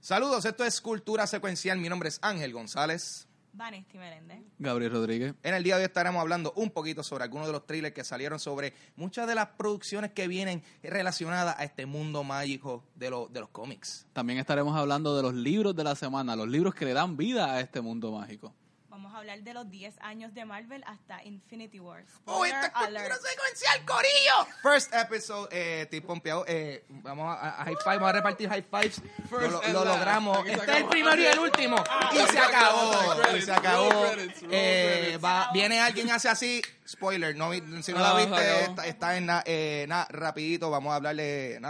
[0.00, 1.78] Saludos, esto es Cultura Secuencial.
[1.78, 3.26] Mi nombre es Ángel González.
[3.52, 4.38] Vanesti Meléndez.
[4.58, 5.34] Gabriel Rodríguez.
[5.42, 8.04] En el día de hoy estaremos hablando un poquito sobre algunos de los trailers que
[8.04, 13.26] salieron sobre muchas de las producciones que vienen relacionadas a este mundo mágico de, lo-
[13.28, 14.06] de los cómics.
[14.12, 17.52] También estaremos hablando de los libros de la semana, los libros que le dan vida
[17.52, 18.54] a este mundo mágico.
[19.00, 22.04] Vamos a hablar de los 10 años de Marvel hasta Infinity War.
[22.26, 23.16] ¡Oh, esta es Cultura.
[23.16, 24.46] Secuencial, Corillo!
[24.62, 26.44] First episode, eh, estoy pompeado.
[26.46, 29.00] Eh, vamos a, a high five, vamos a repartir high fives.
[29.30, 30.46] Lo, logramos.
[30.46, 31.82] Este es el primero y el último.
[32.12, 33.16] y se acabó.
[33.34, 33.88] Y se acabó.
[34.12, 36.60] Credits, Eh, va- viene alguien hace así.
[36.86, 40.68] Spoiler, no, si no la Ah, viste, está, está en nada, eh, nada, rapidito.
[40.68, 41.60] Vamos a hablarle, eh,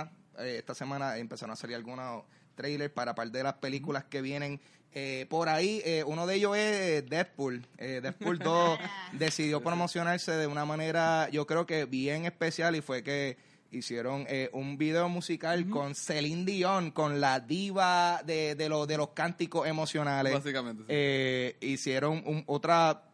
[0.59, 2.25] esta semana empezaron a salir algunos
[2.57, 4.61] trailers para par de las películas que vienen
[4.95, 5.81] eh, por ahí.
[5.85, 7.67] Eh, uno de ellos es Deadpool.
[7.79, 8.79] Eh, Deadpool 2
[9.13, 13.37] decidió promocionarse de una manera, yo creo que bien especial y fue que
[13.73, 18.97] hicieron eh, un video musical con Celine Dion, con la diva de, de, los de
[18.97, 20.33] los cánticos emocionales.
[20.33, 20.87] Básicamente, sí.
[20.89, 23.05] Eh, hicieron un- otra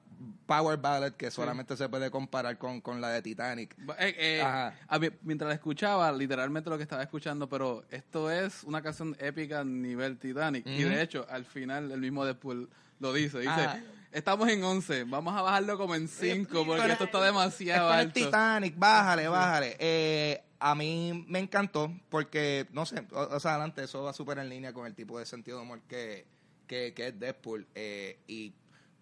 [0.46, 3.76] power ballad que solamente se puede comparar con, con la de Titanic.
[3.98, 4.74] Eh, eh, Ajá.
[4.88, 9.16] a mí, mientras la escuchaba, literalmente lo que estaba escuchando, pero esto es una canción
[9.18, 10.66] épica nivel Titanic.
[10.66, 12.68] Y de hecho, al final, el mismo Deadpool
[13.00, 13.38] lo dice.
[13.40, 13.80] Dice, Ajá.
[14.12, 17.96] estamos en 11, vamos a bajarlo como en 5 porque Pero- esto está demasiado es
[17.96, 18.12] alto.
[18.14, 19.76] Titanic, bájale, bájale.
[19.78, 24.38] Eh, a mí me encantó porque, no sé, o, o sea, adelante, eso va súper
[24.38, 26.26] en línea con el tipo de sentido de humor que,
[26.66, 27.66] que, que es Deadpool.
[27.74, 28.54] Eh, y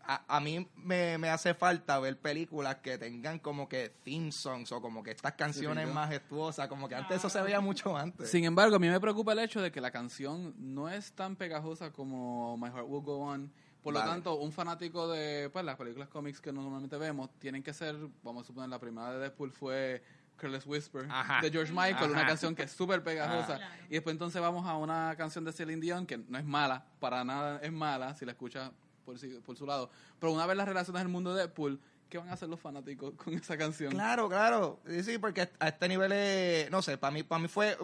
[0.06, 4.72] a, a mí me, me hace falta ver películas que tengan como que theme songs
[4.72, 8.30] o como que estas canciones majestuosas, como que antes eso se veía mucho antes.
[8.30, 11.36] Sin embargo, a mí me preocupa el hecho de que la canción no es tan
[11.36, 13.52] pegajosa como My Heart Will Go On.
[13.83, 14.06] Por Vale.
[14.06, 17.94] lo tanto, un fanático de pues, las películas cómics que normalmente vemos tienen que ser,
[18.22, 20.02] vamos a suponer, la primera de Deadpool fue
[20.36, 21.41] Careless Whisper Ajá.
[21.42, 23.55] de George Michael, una canción que es súper pegajosa.
[23.55, 23.56] Ah.
[23.56, 23.84] Claro.
[23.89, 27.24] Y después entonces vamos a una canción de Celine Dion que no es mala, para
[27.24, 28.70] nada es mala si la escuchas
[29.05, 29.91] por, si- por su lado.
[30.19, 33.14] Pero una vez las relaciones del mundo de Deadpool, ¿qué van a hacer los fanáticos
[33.24, 33.90] con esa canción?
[33.92, 34.80] Claro, claro.
[34.89, 37.77] Sí, sí, porque a este nivel es, no sé, para mí, para mí fue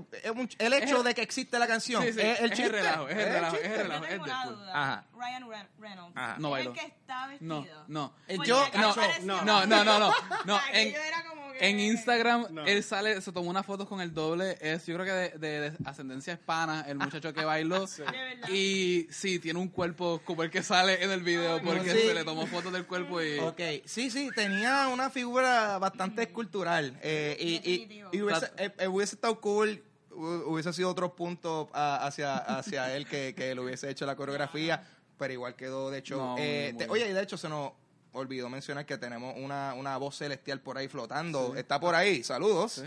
[0.58, 2.02] el hecho el- de que existe la canción.
[2.04, 4.02] Sí, sí, es el es el relajo, es el relajo, es el relajo.
[4.04, 4.82] Yo tengo es una duda.
[4.82, 5.04] Ajá.
[5.14, 6.16] Ryan Re- Reynolds.
[6.16, 6.36] Ajá.
[6.38, 6.70] No ¿Es bailó.
[6.70, 7.84] el que está No, vestido?
[7.88, 8.14] no.
[8.28, 10.10] Eh, Porque yo- aquello no, parecía- No, no, no, no, no.
[10.72, 12.64] En, Aquello era como en Instagram, No.
[12.66, 15.70] él sale, se tomó unas fotos con el doble, es yo creo que de, de-
[15.70, 17.86] de ascendencia hispana, el muchacho que bailó.
[17.96, 18.48] De verdad.
[18.48, 21.98] Y sí, tiene un cuerpo como el que sale en el video, porque sí.
[22.08, 23.38] se le tomó fotos del cuerpo y...
[23.38, 26.98] Ok, sí, sí, tenía una figura bastante escultural.
[27.02, 28.10] eh, y, y, Definitivo.
[28.12, 32.96] y hubiese, eh, eh, hubiese estado cool, hu- hubiese sido otro punto ah, hacia, hacia
[32.96, 34.82] él que, que le hubiese hecho la coreografía,
[35.18, 36.16] pero igual quedó de hecho.
[36.16, 37.72] No, eh, muy te- oye, y de hecho se nos
[38.12, 41.54] olvidó mencionar que tenemos una, una voz celestial por ahí flotando.
[41.56, 42.72] Está por ahí, saludos.
[42.72, 42.82] Sí.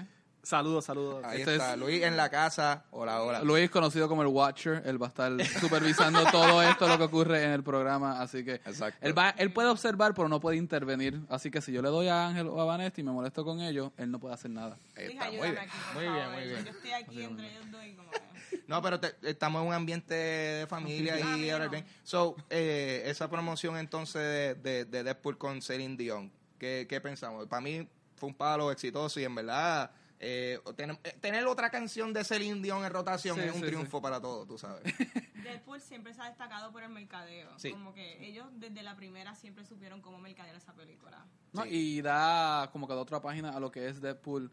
[0.45, 1.23] Saludos, saludos.
[1.23, 2.84] Ahí Este está, es- Luis en la casa.
[2.91, 3.41] Hola, hola.
[3.44, 7.45] Luis, conocido como el Watcher, él va a estar supervisando todo esto, lo que ocurre
[7.45, 8.97] en el programa, así que Exacto.
[9.00, 12.09] él, va, él puede observar, pero no puede intervenir, así que si yo le doy
[12.09, 14.78] a Ángel o a Vanessa y me molesto con ellos, él no puede hacer nada.
[14.97, 16.66] Está, muy bien, aquí, muy bien, muy bien.
[16.66, 18.19] Yo estoy aquí entre ellos dos y como que-
[18.68, 21.86] No, pero te- estamos en un ambiente de familia Ah, y ahora bien.
[22.03, 27.47] So, eh, esa promoción entonces de, de, de Deadpool con Celine Dion, ¿qué, qué pensamos?
[27.47, 32.14] Para mí fue un palo exitoso y en verdad eh, tener, eh, tener otra canción
[32.14, 34.81] de Celine Dion en rotación Sí, es un sí, triunfo para todos, tú sabes.
[35.44, 37.50] Deadpool siempre se ha destacado por el mercadeo.
[37.59, 37.72] Sí.
[37.72, 41.25] Como que ellos desde la primera siempre supieron cómo mercadear esa película.
[41.52, 41.70] No, Sí.
[41.72, 44.50] Y da como que de otra página a lo que es Deadpool.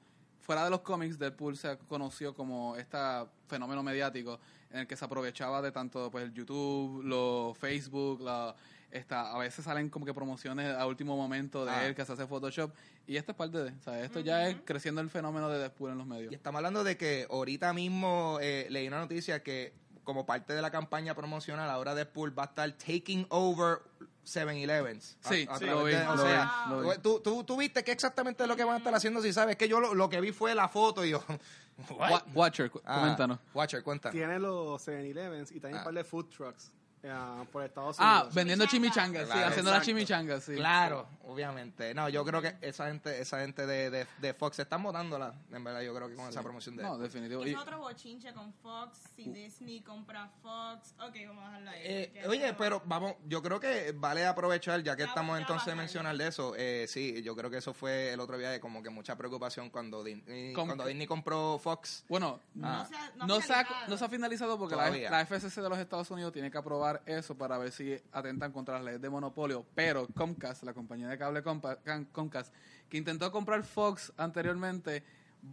[0.50, 2.99] Fuera de los cómics, Deadpool se conoció como este
[3.47, 4.41] fenómeno mediático
[4.72, 8.56] en el que se aprovechaba de tanto pues el YouTube, los Facebook, la,
[8.91, 11.87] esta, a veces salen como que promociones a último momento de Ah.
[11.87, 12.72] él que se hace Photoshop
[13.06, 15.93] y esto es parte de, o sea, esto ya es creciendo el fenómeno de Deadpool
[15.93, 16.33] en los medios.
[16.33, 19.72] Y estamos hablando de que ahorita mismo eh, leí una noticia que
[20.03, 23.82] como parte de la campaña promocional, ahora Deadpool va a estar taking over
[24.25, 25.16] 7-Elevens.
[25.20, 26.98] Sí, A- a sí, lo vi, de- o lo sea, vi, lo vi.
[26.98, 29.56] ¿tú, tú, tú viste qué exactamente es lo que van a estar haciendo, si sabes,
[29.56, 31.22] que yo lo, lo que vi fue la foto y yo...
[31.91, 32.10] what?
[32.10, 33.38] Wa- Watcher, cu- Ah, coméntanos.
[33.54, 34.14] Watcher, cuéntanos.
[34.14, 35.78] Tiene los 7-Elevens y también Ah.
[35.81, 36.72] un par de food trucks
[37.02, 38.35] eh, por Estados Ah, Unidos.
[38.35, 40.55] vendiendo chimichangas, sí, haciendo las chimichangas, sí.
[40.55, 41.94] Claro, obviamente.
[41.94, 45.35] No, yo creo que esa gente esa gente de, de, de Fox se están votándola,
[45.52, 46.82] en verdad, yo creo que con esa promoción de...
[46.82, 47.43] No, definitivo.
[47.44, 48.99] Es Y- otro bochinche con Fox.
[49.17, 50.94] Si Disney compra Fox.
[51.00, 51.81] Ok, vamos a dejarlo ahí.
[51.85, 56.17] Eh, oye, pero vamos, yo creo que vale aprovechar, ya que Ya- estamos entonces mencionar
[56.17, 56.55] de eso.
[56.56, 59.70] Eh, sí, yo creo que eso fue el otro día de como que mucha preocupación
[59.70, 62.05] cuando Disney, cuando Disney compró Fox.
[62.08, 62.81] Bueno, Ah.
[62.82, 63.88] No se ha- no no, se ha, finalizado.
[63.88, 66.89] no se ha finalizado porque la, la FCC de los Estados Unidos tiene que aprobar
[67.06, 69.64] eso para ver si atentan contra las leyes de monopolio.
[69.75, 72.52] Pero Comcast, la compañía de cable Comcast,
[72.88, 75.02] que intentó comprar Fox anteriormente,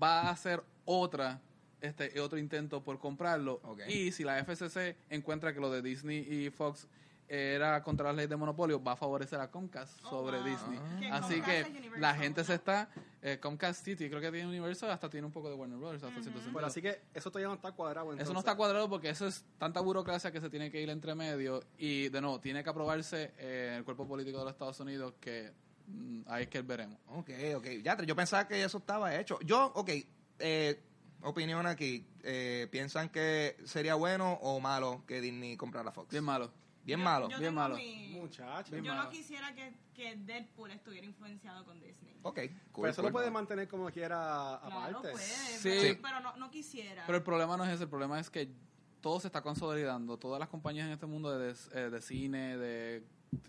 [0.01, 1.41] va a hacer otra
[1.81, 3.61] este otro intento por comprarlo.
[3.87, 6.87] Y si la FCC encuentra que lo de Disney y Fox
[7.29, 10.45] era contra las leyes de monopolio, va a favorecer a Comcast Oh, sobre wow.
[10.47, 10.79] Disney.
[11.11, 12.89] Así Comcast que la gente se está...
[13.21, 16.21] eh, Comcast City creo que tiene Universal, hasta tiene un poco de Warner Brothers, hasta
[16.21, 16.53] cierto sentido.
[16.53, 18.07] Pero así que eso todavía no está cuadrado.
[18.07, 18.33] Eso entonces.
[18.33, 21.61] no está cuadrado porque eso es tanta burocracia que se tiene que ir entre medio
[21.77, 25.51] y de nuevo tiene que aprobarse eh, el cuerpo político de los Estados Unidos que
[25.87, 26.97] mm, ahí es que veremos.
[27.07, 27.65] Ok, ok.
[27.83, 29.37] Ya, yo pensaba que eso estaba hecho.
[29.41, 29.89] Yo, ok,
[30.39, 30.81] eh,
[31.23, 32.05] opinión aquí.
[32.23, 36.09] Eh, ¿Piensan que sería bueno o malo que Disney comprara Fox?
[36.11, 36.51] Bien malo.
[36.87, 37.27] Bien Yo- malo.
[37.29, 37.75] yo bien malo.
[37.75, 38.71] mi- Muchacho.
[38.71, 39.03] Bien yo malo.
[39.03, 42.15] no quisiera que, que Deadpool estuviera influenciado con Disney.
[42.23, 42.39] Ok,
[42.71, 45.11] cool, Pero eso lo puede mantener como quiera Claro, aparte.
[45.11, 45.59] puede, Sí.
[45.63, 45.99] pero, Sí.
[46.01, 47.03] pero no, no quisiera.
[47.05, 48.49] Pero el problema no es ese, el problema es que
[49.01, 50.17] todo se está consolidando.
[50.17, 53.03] Todas las compañías en este mundo de, des- eh, de cine, de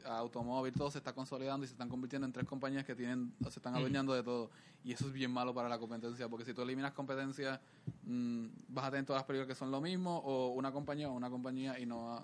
[0.04, 3.58] automóvil, todo se está consolidando y se están convirtiendo en tres compañías que tienen, se
[3.58, 4.50] están adueñando de todo.
[4.84, 7.60] Y eso es bien malo para la competencia, porque si tú eliminas competencia,
[8.04, 11.12] mm, vas a tener todas las películas que son lo mismo, o una compañía o
[11.12, 12.20] una compañía y no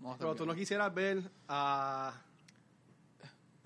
[0.00, 2.14] no va a Pero tú no quisieras ver a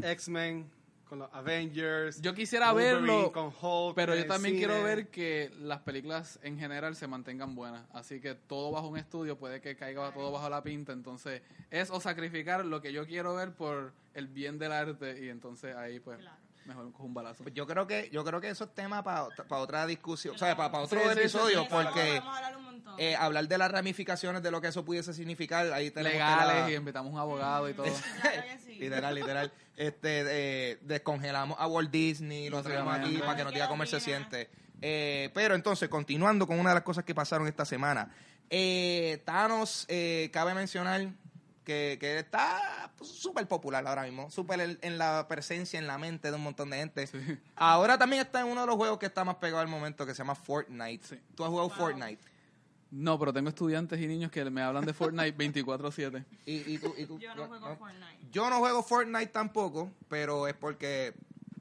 [0.02, 0.70] X-Men
[1.12, 2.22] con los Avengers.
[2.22, 4.66] Yo quisiera Wolverine verlo, con Hulk Pero yo también cine.
[4.66, 7.82] quiero ver que las películas en general se mantengan buenas.
[7.92, 10.92] Así que todo bajo un estudio puede que caiga todo bajo la pinta.
[10.94, 15.28] Entonces es o sacrificar lo que yo quiero ver por el bien del arte y
[15.28, 16.36] entonces ahí pues Claro.
[16.64, 17.42] mejor un balazo.
[17.42, 20.56] Pues yo creo que yo creo que eso es tema para otra discusión, o sea,
[20.56, 22.54] para, otro Sí, sí, sí, episodio, sí, porque hablar
[22.98, 26.70] eh, hablar de las ramificaciones de lo que eso pudiese significar, ahí tenemos Legales la-
[26.70, 27.86] y invitamos un abogado y todo.
[28.78, 29.52] Literal, literal.
[29.76, 30.24] Este,
[30.72, 33.88] eh, descongelamos a Walt Disney, lo traemos aquí para que nos diga ¿Qué cómo él
[33.88, 34.50] se siente.
[34.80, 38.12] Eh, pero entonces, continuando con una de las cosas que pasaron esta semana.
[38.50, 41.08] Eh, Thanos, eh, cabe mencionar
[41.64, 45.96] que, que está pues, súper popular ahora mismo, súper en, en la presencia, en la
[45.96, 47.08] mente de un montón de gente.
[47.56, 50.12] Ahora también está en uno de los juegos que está más pegado al momento, que
[50.12, 51.06] se llama Fortnite.
[51.06, 51.20] Sí.
[51.34, 51.78] ¿Tú has jugado Wow.
[51.78, 52.31] Fortnite?
[52.92, 55.34] No, pero tengo estudiantes y niños que me hablan de Fortnite
[55.64, 56.24] 24/7.
[56.46, 58.18] ¿Y, y tú, y tú- Yo no juego Fortnite.
[58.30, 61.14] Yo no juego Fortnite tampoco, pero es porque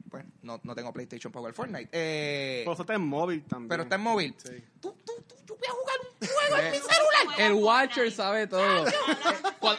[0.09, 1.89] pues no, no tengo PlayStation para jugar Fortnite.
[1.93, 3.69] Eh, Pero eso está en móvil también.
[3.69, 4.35] pero está en móvil.
[4.37, 4.61] Sí.
[4.81, 7.39] Tú, tú, tú, yo voy a jugar un juego en mi celular.
[7.39, 8.85] El Watcher sabe todo.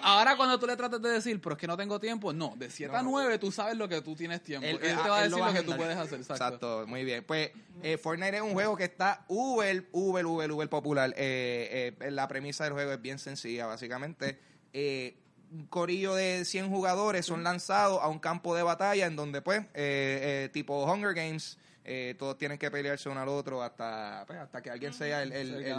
[0.03, 2.71] Ahora cuando tú le tratas de decir, pero es que no tengo tiempo, no, de
[2.71, 3.11] 7 a No.
[3.11, 4.67] 9 tú sabes lo que tú tienes tiempo.
[4.67, 6.21] Él, Él- te va a decir lo va lo a que tú puedes hacer.
[6.21, 6.45] Exacto.
[6.45, 7.25] Exacto, muy bien.
[7.25, 7.51] Pues
[7.83, 11.13] eh, Fortnite es un juego que está uber, uber, uber, uber popular.
[11.17, 14.39] Eh, eh, la premisa del juego es bien sencilla, básicamente.
[14.73, 15.17] Eh,
[15.53, 19.61] un corillo de 100 jugadores son lanzados a un campo de batalla en donde, pues,
[19.75, 24.39] eh, eh, tipo Hunger Games, eh, todos tienen que pelearse uno al otro hasta, pues,
[24.39, 25.73] hasta que alguien sea el, el, El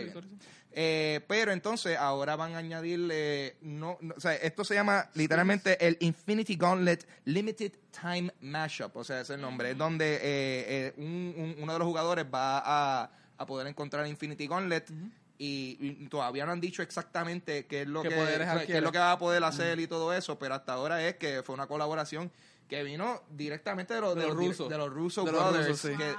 [0.00, 0.10] el-.
[0.76, 5.86] Eh, pero entonces ahora van a añadirle, no, no, o sea, esto se llama literalmente
[5.86, 10.94] el Infinity Gauntlet Limited Time Mashup, o sea, es el nombre, es donde eh, eh,
[10.96, 14.90] un- un- uno de los jugadores va a, a poder encontrar Infinity Gauntlet
[15.38, 18.14] y, y todavía no han dicho exactamente qué es lo ¿Qué que,
[18.66, 21.14] qué es lo que va a poder hacer y todo eso, pero hasta ahora es
[21.16, 22.30] que fue una colaboración
[22.68, 24.68] que vino directamente de los, De de los los, rusos.
[24.68, 25.96] de los Russo De los Brothers, rusos, sí.
[25.96, 26.14] que-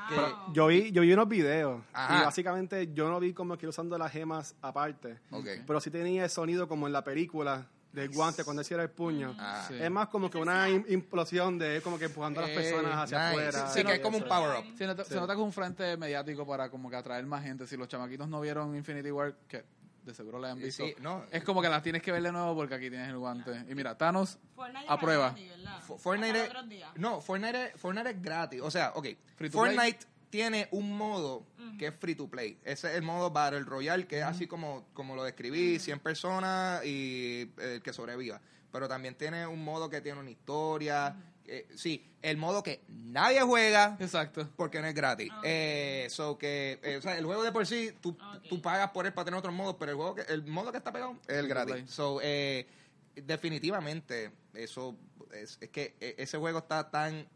[0.53, 2.19] Yo vi, yo vi unos videos Ajá.
[2.19, 5.19] y básicamente yo no vi como que usando las gemas aparte,
[5.65, 9.33] pero sí tenía el sonido como en la película del guante cuando hacía el puño.
[9.39, 9.63] Ah.
[9.69, 9.75] Sí.
[9.80, 12.94] Es más como que una im- implosión de como que empujando a las Eh, personas
[13.03, 13.48] hacia nice.
[13.48, 13.69] afuera.
[13.69, 14.33] Sí, que es como un Eso.
[14.36, 14.77] power-up.
[14.77, 15.15] Se nota, se Sí.
[15.19, 17.65] nota que es un frente mediático para como que atraer más gente.
[17.65, 19.63] Si los chamaquitos no vieron Infinity War, que
[20.06, 21.24] de seguro la han visto, sí, no.
[21.31, 23.65] es como que las tienes que ver de nuevo porque aquí tienes el guante.
[23.68, 25.27] Y mira, Thanos, Fortnite a prueba.
[25.29, 25.82] es gratis, ¿verdad?
[25.84, 26.50] Fo- Fortnite es,
[27.00, 28.62] no, Fortnite es, Fortnite es gratis.
[28.62, 31.46] O sea, ok, Free to Fortnite tiene un modo
[31.79, 32.58] que es free to play.
[32.63, 36.86] Ese es el modo Battle Royale, que es así como, como lo describí, 100 personas
[36.86, 38.39] y el que sobreviva.
[38.72, 41.15] Pero también tiene un modo que tiene una historia.
[41.48, 44.50] Eh, sí, el modo que nadie juega exacto.
[44.56, 45.30] porque no es gratis.
[45.32, 45.42] Ah.
[45.44, 48.48] Eh, so que, eh, o sea, el juego de por sí, tú, Ok.
[48.50, 50.78] tú pagas por él para tener otros modos, pero el juego que, el modo que
[50.80, 51.90] está pegado es el gratis.
[51.90, 52.68] So, eh,
[53.16, 54.98] definitivamente, eso
[55.32, 57.28] es, es que ese juego está tan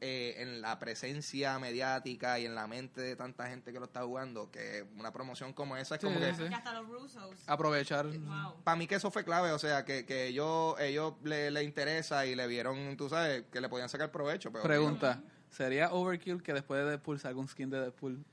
[0.00, 4.02] eh, en la presencia mediática y en la mente de tanta gente que lo está
[4.02, 6.48] jugando que una promoción como esa es Sí, como que sí.
[6.48, 7.36] Que hasta los Russos.
[7.46, 8.06] Aprovechar.
[8.06, 8.62] Wow.
[8.62, 12.26] para mí que eso fue clave, o sea, que, que ellos, ellos le, le interesa
[12.26, 14.52] y le vieron, tú sabes, que le podían sacar provecho.
[14.52, 18.24] Pero Pregunta, ¿sería overkill que después de Deadpool salga un skin de Deadpool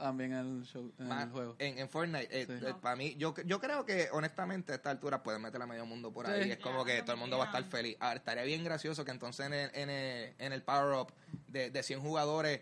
[0.00, 1.56] también en el, show, en el juego?
[1.58, 2.66] En, en Fortnite, eh, Sí.
[2.66, 5.86] eh, para mí, yo, yo creo que honestamente a esta altura pueden meter a medio
[5.86, 6.32] mundo por Sí.
[6.32, 6.50] ahí.
[6.50, 7.96] Es como que todo el mundo va a estar feliz.
[8.00, 11.12] Ahora, estaría bien gracioso que entonces en el, en el, en el Power Up
[11.46, 12.60] de, de 100 jugadores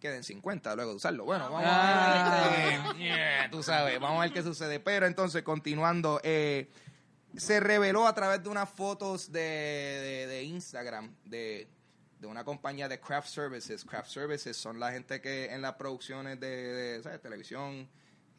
[0.00, 1.24] queden 50 luego de usarlo.
[1.24, 2.44] Bueno, vamos Ah.
[2.46, 2.96] a ver.
[2.96, 4.78] qué- yeah, tú sabes, vamos a ver qué sucede.
[4.80, 6.70] Pero entonces, continuando, eh,
[7.36, 11.68] se reveló a través de unas fotos de, de, de Instagram de,
[12.20, 13.84] de una compañía de craft services.
[13.84, 17.20] Craft services son la gente que en las producciones de, de, ¿sabes?
[17.20, 17.88] televisión,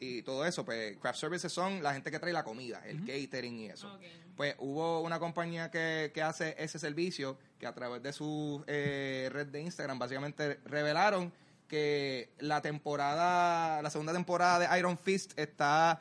[0.02, 3.58] y todo eso, pues craft services son la gente que trae la comida, el catering
[3.58, 3.88] y eso.
[4.36, 9.28] Pues hubo una compañía que, que hace ese servicio que a través de su eh,
[9.30, 11.30] red de Instagram básicamente revelaron
[11.68, 16.00] que la temporada, la segunda temporada de Iron Fist está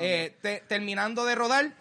[0.00, 1.72] eh, te- terminando de rodar.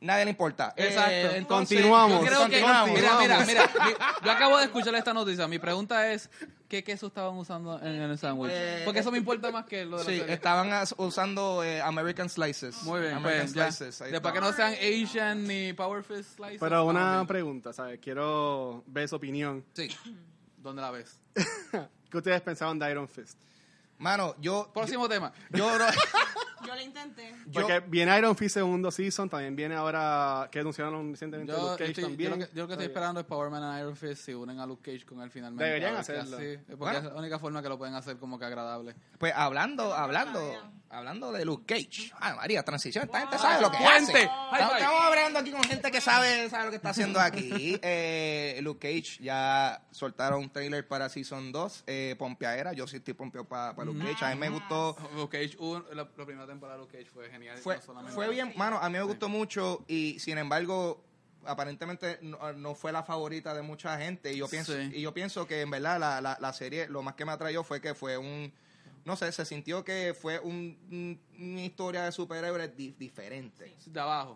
[0.00, 0.72] Nadie le importa.
[0.76, 1.10] Exacto.
[1.12, 2.20] Eh, entonces- Continuamos.
[2.20, 2.90] Yo creo que, Continuamos.
[2.98, 3.92] mira, mira, mira, mi-
[4.26, 5.46] yo acabo de escuchar esta noticia.
[5.46, 6.30] Mi pregunta es,
[6.68, 8.50] ¿qué queso estaban usando en el sándwich?
[8.54, 10.34] Eh, Porque eso me importa más que lo de la Sí, serie.
[10.34, 12.82] estaban as- usando eh, American Slices.
[12.84, 13.70] Muy bien, American pues ya.
[13.70, 14.00] Slices.
[14.00, 14.40] ahí Después está.
[14.46, 14.72] que no sean
[15.04, 16.60] Asian ni Power Fist Slices.
[16.60, 17.98] Pero una pregunta, ¿sabes?
[18.00, 19.64] Quiero ver su opinión.
[19.74, 19.94] Sí.
[20.56, 21.20] ¿Dónde la ves?
[22.10, 23.38] ¿Qué ustedes pensaban de Iron Fist?
[23.98, 24.70] Mano, yo...
[24.72, 25.30] Próximo tema.
[25.50, 25.84] Yo, no-
[26.70, 27.34] Yo lo intenté.
[27.46, 31.72] yo- Porque viene Iron Fist segundo season, también viene ahora, que anunciaron recientemente Yo, Luke
[31.78, 32.30] Cage estoy- yo también.
[32.30, 34.58] lo que, yo lo que estoy esperando es Power Man y Iron Fist si unen
[34.60, 35.64] a Luke Cage con él finalmente.
[35.64, 36.36] Deberían hacerlo.
[36.36, 36.98] así, porque Bueno.
[36.98, 38.94] es la única forma que lo pueden hacer como que agradable.
[39.18, 40.40] Pues hablando, hablando.
[40.90, 42.12] Hablando de Luke Cage.
[42.20, 43.04] Ah, María, transición.
[43.04, 44.22] Esta gente sabe lo que hace.
[44.22, 47.78] Estamos, estamos hablando aquí con gente que sabe, sabe lo que está haciendo aquí.
[47.82, 51.84] Eh, Luke Cage ya soltaron un trailer para Season 2.
[51.86, 52.72] Eh, pompeadera.
[52.72, 54.24] Yo sí estoy pompeado para Luke Cage.
[54.24, 54.96] A mí me gustó.
[55.16, 57.56] Luke Cage, uno- la, la primera temporada de Luke Cage fue genial.
[57.58, 61.02] Fue, no solamente- fue bien, mano, a mí me gustó mucho y sin embargo
[61.46, 64.90] aparentemente no, no fue la favorita de mucha gente y yo pienso Sí.
[64.94, 67.64] y yo pienso que en verdad la, la, la serie lo más que me atrayó
[67.64, 68.52] fue que fue un
[69.10, 73.74] no sé se sintió que fue un, un- una historia de superhéroes di- diferente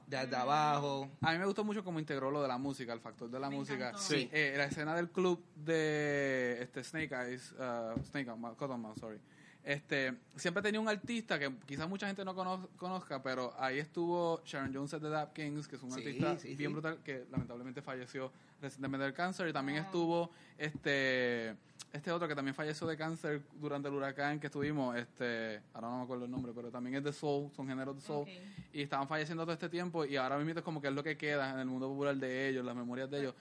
[0.06, 1.10] De abajo.
[1.20, 3.48] A mí me gustó mucho cómo integró lo de la música, el factor de la
[3.50, 3.90] Me música.
[3.90, 3.98] encantó.
[4.00, 4.28] Sí.
[4.32, 9.18] Eh, la escena del club de este Snake Eyes, uh, Snake Eyes, Cottonmouth, sorry.
[9.64, 14.42] Este, siempre tenía un artista que quizás mucha gente no cono- conozca, pero ahí estuvo
[14.44, 16.72] Sharon Jones de Dap Kings, que es un Sí, artista sí, bien sí.
[16.74, 18.30] brutal, que lamentablemente falleció
[18.60, 19.48] recientemente del cáncer.
[19.48, 21.56] Y también estuvo este
[21.92, 25.98] este otro que también falleció de cáncer durante el huracán que estuvimos, este, ahora no
[25.98, 28.26] me acuerdo el nombre, pero también es de soul, son géneros de soul
[28.72, 31.16] y estaban falleciendo todo este tiempo y ahora mismo es como que es lo que
[31.16, 33.34] queda en el mundo popular de ellos, las memorias de ellos.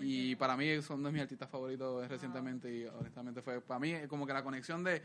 [0.00, 4.26] Y para mí son de mis artistas favoritos recientemente y honestamente fue para mí como
[4.26, 5.02] que la conexión de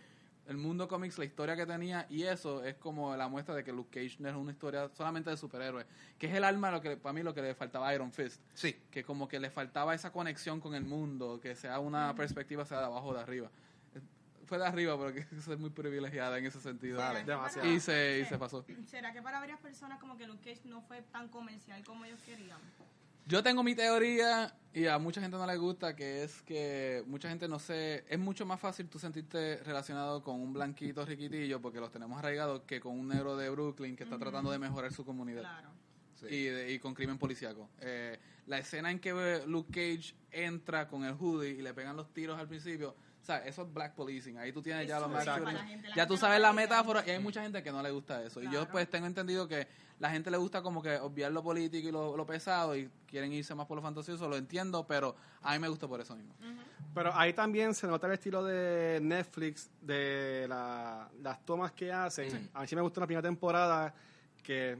[0.48, 3.72] el mundo cómics, la historia que tenía y eso es como la muestra de que
[3.72, 5.86] Luke Cage no es una historia solamente de superhéroes,
[6.18, 8.42] que es el alma lo que para mí lo que le faltaba a Iron Fist,
[8.54, 12.66] sí que como que le faltaba esa conexión con el mundo, que sea una perspectiva
[12.66, 13.50] sea de abajo o de arriba.
[14.46, 16.98] Fue de arriba, pero que soy muy privilegiada en ese sentido.
[16.98, 17.22] Vale.
[17.22, 17.70] ¿Será que Demasiado.
[17.70, 18.66] Y se, y se pasó.
[18.88, 22.20] ¿Será que para varias personas como que Luke Cage no fue tan comercial como ellos
[22.26, 22.60] querían?
[23.25, 27.30] Yo tengo mi teoría y a mucha gente no le gusta, que es que mucha
[27.30, 31.80] gente no sé, es mucho más fácil tú sentirte relacionado con un blanquito riquitillo, porque
[31.80, 35.06] los tenemos arraigados, que con un negro de Brooklyn que está tratando de mejorar su
[35.06, 35.70] comunidad Claro.
[36.30, 37.70] y, de- y con crimen policíaco.
[37.80, 42.12] Eh, la escena en que Luke Cage entra con el hoodie y le pegan los
[42.13, 44.38] tiros al principio, o sea, eso es black policing.
[44.38, 47.42] Ahí tú tienes ya Eso gente, la Ya tú sabes la metáfora y hay mucha
[47.42, 48.42] gente que no le gusta eso.
[48.44, 49.65] Y yo pues tengo entendido que
[50.00, 53.32] la gente le gusta como que obviar lo político y lo, lo pesado y quieren
[53.32, 56.34] irse más por lo fantasioso, lo entiendo, pero a mí me gustó por eso mismo.
[56.94, 62.50] Pero ahí también se nota el estilo de Netflix, de la- las tomas que hacen.
[62.53, 63.94] A mí sí me gustó la primera temporada
[64.44, 64.77] que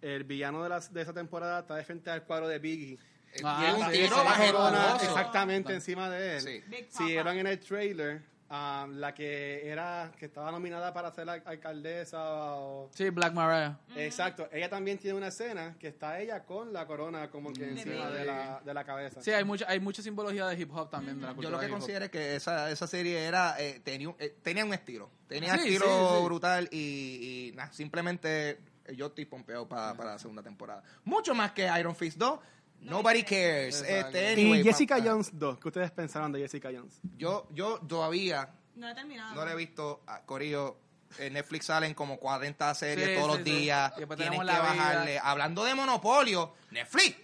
[0.00, 2.98] el villano de, las de esa temporada está de frente al cuadro de Biggie.
[3.44, 4.96] Ah, y es un tiro majestuoso.
[5.04, 6.40] exactamente encima de él.
[6.42, 6.64] Sí.
[6.90, 11.34] Si eran en el trailer, ah, la que era que estaba nominada para ser la
[11.34, 12.18] alcaldesa
[12.56, 12.88] o...
[12.94, 13.76] Sí, Black Mariah.
[13.96, 18.08] Exacto, ella también tiene una escena que está ella con la corona como que encima
[18.10, 19.20] de la, de la cabeza.
[19.22, 21.16] Sí, hay mucha, hay mucha simbología de hip hop también.
[21.20, 24.08] De la yo cultura lo que considero es que esa, esa serie era eh, tenía,
[24.08, 26.24] un- eh, tenía un estilo tenía Sí, estilo sí, sí.
[26.24, 31.34] brutal y, y nada, simplemente eh, yo estoy pompeado pa- para la segunda temporada mucho
[31.34, 32.38] más que Iron Fist 2
[32.80, 33.82] Nobody cares.
[33.86, 37.00] Este, y Jessica Jones 2, ¿qué ustedes pensaron de Jessica Jones?
[37.16, 39.34] Yo, yo todavía No he terminado.
[39.34, 40.78] no le he visto a Corillo.
[41.18, 43.60] En Netflix salen como 40 series Sí, todos sí, los sí.
[43.62, 43.92] días.
[43.96, 44.62] Después Tienes que La Vida.
[44.62, 45.18] bajarle.
[45.22, 47.16] Hablando de monopolio, Netflix.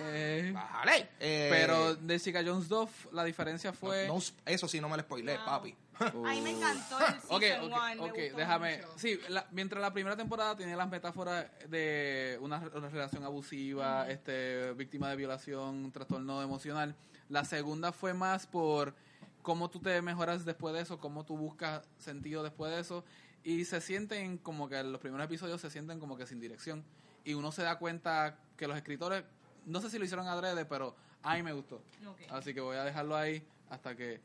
[0.00, 1.08] Eh, Bájale.
[1.20, 4.06] Eh, pero Jessica Jones 2, la diferencia fue...
[4.06, 5.74] no- no, eso sí no me lo spoilé, papi.
[6.00, 8.76] A mí me encantó el season Ok, one, ok, me déjame.
[8.78, 8.88] mucho.
[8.96, 14.72] Sí, la- mientras la primera temporada tenía las metáforas de una, una relación abusiva, este,
[14.72, 16.94] víctima de violación, trastorno emocional,
[17.28, 18.94] la segunda fue más por
[19.42, 23.04] cómo tú te mejoras después de eso, cómo tú buscas sentido después de eso,
[23.42, 26.82] y se sienten como que los primeros episodios se sienten como que sin dirección,
[27.24, 29.24] y uno se da cuenta que los escritores,
[29.66, 31.82] no sé si lo hicieron adrede, pero A mí me gustó.
[32.30, 34.20] Así que voy a dejarlo ahí hasta que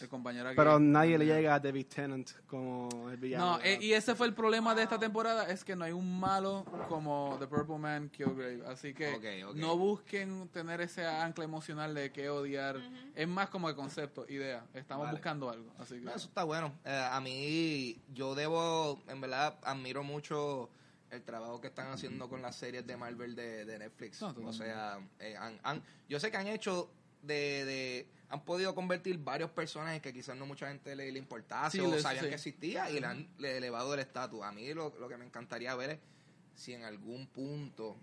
[0.00, 0.56] el compañero aquí...
[0.56, 3.58] Pero nadie le llega a David Tennant como el villano.
[3.58, 6.18] No, eh, y ese fue el problema de esta temporada, es que no hay un
[6.18, 8.62] malo como The Purple Man Killgrave.
[8.66, 12.80] Así que no busquen tener ese ancla emocional de que odiar.
[13.14, 14.64] Es más como de concepto, idea.
[14.72, 15.18] Estamos Vale.
[15.18, 15.70] buscando algo.
[15.78, 16.02] Así que...
[16.02, 16.72] No, Eso está bueno.
[16.84, 20.70] Eh, a mí, yo debo, en verdad, admiro mucho
[21.14, 24.20] el trabajo que están haciendo con las series de Marvel de, de Netflix.
[24.20, 26.90] No, o sea, eh, han- han- yo sé que han hecho
[27.22, 31.70] de, de- han podido convertir varios personajes que quizás no mucha gente le, le importaba
[31.70, 32.28] Sí, o les- sabían sí.
[32.30, 34.42] que existía y le han le elevado el estatus.
[34.42, 35.98] A mí lo, lo que me encantaría ver es
[36.54, 37.96] si en algún punto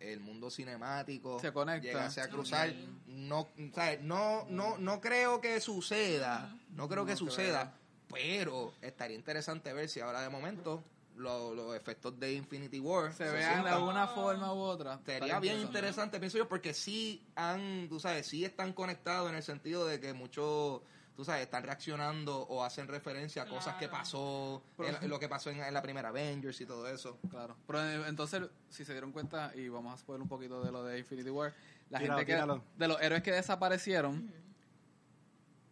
[0.00, 1.88] el mundo cinemático Se conecta.
[1.88, 2.72] llegase a cruzar
[3.08, 4.00] no ¿sabes?
[4.02, 7.74] no no no creo que suceda no creo que suceda
[8.08, 10.84] pero estaría interesante ver si ahora de momento
[11.18, 15.00] lo- los efectos de Infinity War se se vean de alguna forma u otra.
[15.04, 19.42] Sería bien interesante, pienso yo, porque sí han, tú sabes, sí están conectados en el
[19.42, 20.80] sentido de que muchos,
[21.16, 25.28] tú sabes, están reaccionando o hacen referencia a cosas que pasó, Pero- en- lo que
[25.28, 27.18] pasó en, en la primera Avengers y todo eso.
[27.30, 27.56] Claro.
[27.66, 30.84] Pero eh, entonces, si se dieron cuenta, y vamos a spoiler un poquito de lo
[30.84, 31.52] de Infinity War,
[31.90, 32.62] la Tíralo, gente que, tíralo.
[32.76, 34.30] de los héroes que desaparecieron,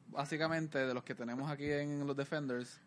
[0.09, 2.81] básicamente de los que tenemos aquí en los Defenders,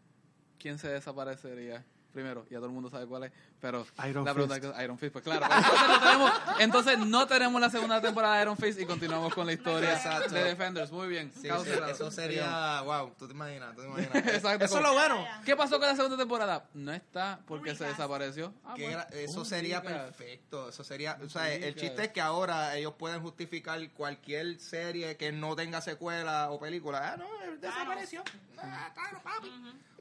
[0.58, 1.86] ¿quién se desaparecería?
[2.14, 4.76] Primero, ya todo el mundo sabe cuál es, pero Iron la pregunta Fist.
[4.76, 5.46] es Iron Fist, pues claro.
[5.48, 9.34] pues entonces, no tenemos, entonces no tenemos la segunda temporada de Iron Fist y continuamos
[9.34, 10.34] con la historia Exacto.
[10.34, 10.92] de Defenders.
[10.92, 11.32] Muy bien.
[11.32, 14.16] Sí, sí, eso sería, wow, tú te imaginas, tú te imaginas.
[14.36, 14.66] Exacto.
[14.66, 15.24] Eso es lo bueno.
[15.46, 16.66] ¿Qué pasó con la segunda temporada?
[16.74, 18.54] No está porque se desapareció.
[18.66, 22.22] Ah, Que bueno, era- eso sería perfecto, eso sería, o sea, el chiste es que
[22.22, 27.14] ahora ellos pueden justificar cualquier serie que no tenga secuela o película.
[27.14, 28.24] Ah, no, él desapareció.
[28.58, 29.52] Ah, claro, papi.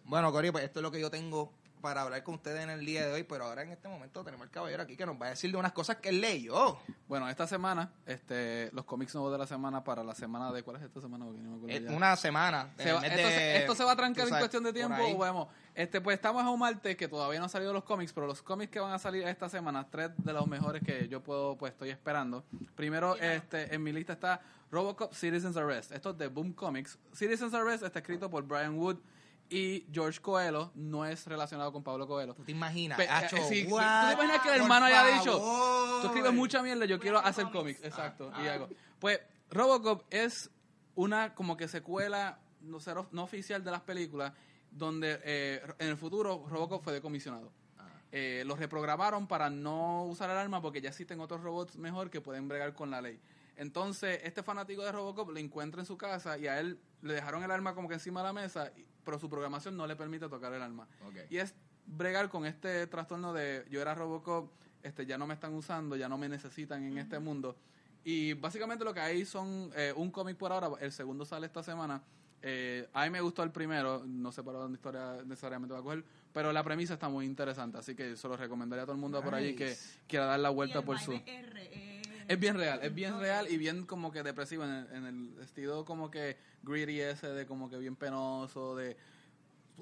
[0.04, 2.84] Bueno, Cori, pues esto es lo que yo tengo para hablar con ustedes en el
[2.84, 5.26] día de hoy, pero ahora en este momento tenemos al caballero aquí que nos va
[5.26, 6.78] a decir de unas cosas que él leyó.
[7.08, 10.62] Bueno, esta semana, este, los cómics nuevos de la semana para la semana de...
[10.62, 11.24] ¿Cuál es esta semana?
[11.24, 11.96] Porque no me acuerdo Eh, ya.
[11.96, 12.70] una semana.
[12.78, 15.48] Se va- mes esto, de- se, esto se va a trancar en cuestión de tiempo.
[15.74, 18.42] este, pues estamos a un martes que todavía no han salido los cómics, pero los
[18.42, 21.72] cómics que van a salir esta semana, tres de los mejores que yo puedo, pues
[21.72, 22.44] estoy esperando.
[22.74, 25.92] Primero, este, en mi lista está Robocop Citizens Arrest.
[25.92, 26.98] Esto es de Boom Comics.
[27.14, 28.96] Citizens Arrest está escrito por Brian Wood
[29.50, 30.70] y George Coelho.
[30.74, 32.34] No es relacionado con Pablo Coelho.
[32.34, 32.98] ¿Tú te imaginas?
[32.98, 33.68] Pe- Acho, eh, sí, sí.
[33.68, 35.38] ¿Tú te imaginas que el hermano haya dicho.
[36.02, 37.78] Tú escribes mucha mierda, yo quiero hacer cómics.
[37.78, 37.84] cómics.
[37.84, 38.30] Exacto.
[38.34, 38.54] Ah, y ah.
[38.54, 38.68] hago.
[38.98, 39.20] Pues
[39.50, 40.50] Robocop es
[40.94, 44.32] una como que secuela no, ser- no oficial de las películas
[44.70, 47.52] donde eh, en el futuro Robocop fue decomisionado.
[47.78, 47.86] Ah.
[48.12, 52.20] Eh, lo reprogramaron para no usar el arma porque ya existen otros robots mejor que
[52.20, 53.20] pueden bregar con la ley.
[53.56, 57.42] Entonces, este fanático de Robocop lo encuentra en su casa y a él le dejaron
[57.42, 60.28] el arma como que encima de la mesa, y- pero su programación no le permite
[60.28, 60.86] tocar el arma.
[61.06, 61.16] Ok.
[61.30, 61.54] Y es
[61.86, 64.50] bregar con este trastorno de yo era Robocop,
[64.82, 67.56] este ya no me están usando, ya no me necesitan en este mundo.
[68.04, 71.62] Y básicamente lo que hay son eh, un cómic por ahora, el segundo sale esta
[71.62, 72.02] semana.
[72.42, 75.82] Eh, a mí me gustó el primero, no sé para dónde historia necesariamente va a
[75.82, 79.00] coger, pero la premisa está muy interesante, así que se lo recomendaría a todo el
[79.00, 79.74] mundo por allí que
[80.06, 81.12] quiera dar la Y vuelta el por su...
[81.12, 81.24] R,
[82.28, 85.40] Es bien real, es bien real y bien como que depresivo en el, en el
[85.42, 88.96] estilo como que greedy ese de como que bien penoso, de...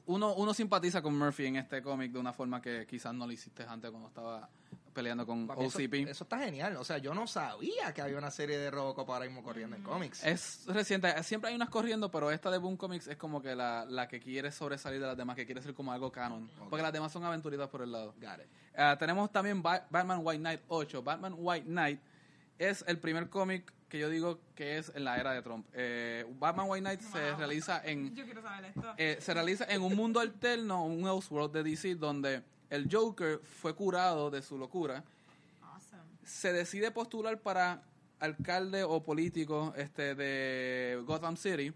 [0.07, 3.33] Uno, uno simpatiza con Murphy en este cómic de una forma que quizás no lo
[3.33, 4.49] hiciste antes cuando estaba
[4.93, 5.95] peleando con Papi, eso, OCP.
[6.09, 6.77] eso está genial.
[6.77, 9.83] O sea, yo no sabía que había una serie de Robocop ahora mismo corriendo en
[9.83, 10.23] cómics.
[10.25, 13.87] Es reciente, siempre hay unas corriendo, pero esta de Boom Comics es como que la,
[13.87, 16.49] la que quiere sobresalir de las demás, que quiere ser como algo canon.
[16.69, 18.15] Porque las demás son aventuritas por el lado.
[18.21, 18.47] Got it.
[18.77, 21.03] Ah, tenemos también Ba- Batman White Knight 8.
[21.03, 22.01] Batman White Knight
[22.59, 25.66] es el primer cómic que yo digo que es en la era de Trump.
[25.73, 28.95] Eh, Batman White Knight se realiza en Yo quiero saber esto.
[28.97, 33.75] eh, se realiza en un mundo alterno, un Elseworld de DC, donde el Joker fue
[33.75, 35.05] curado de su locura.
[35.62, 36.03] awesome.
[36.25, 37.83] Se decide postular para
[38.19, 41.73] alcalde o político este, de Gotham City.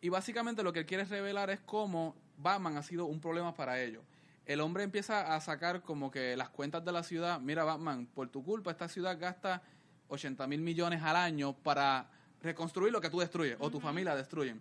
[0.00, 3.80] Y básicamente lo que él quiere revelar es cómo Batman ha sido un problema para
[3.82, 4.02] ellos.
[4.46, 7.40] El hombre empieza a sacar como que las cuentas de la ciudad.
[7.40, 9.62] Mira, Batman, por tu culpa esta ciudad gasta
[10.10, 12.08] 80 mil millones al año para
[12.42, 14.60] reconstruir lo que tú destruyes o tu familia destruyen.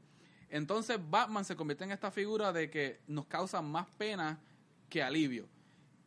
[0.50, 4.40] Entonces Batman se convierte en esta figura de que nos causa más pena
[4.90, 5.48] que alivio.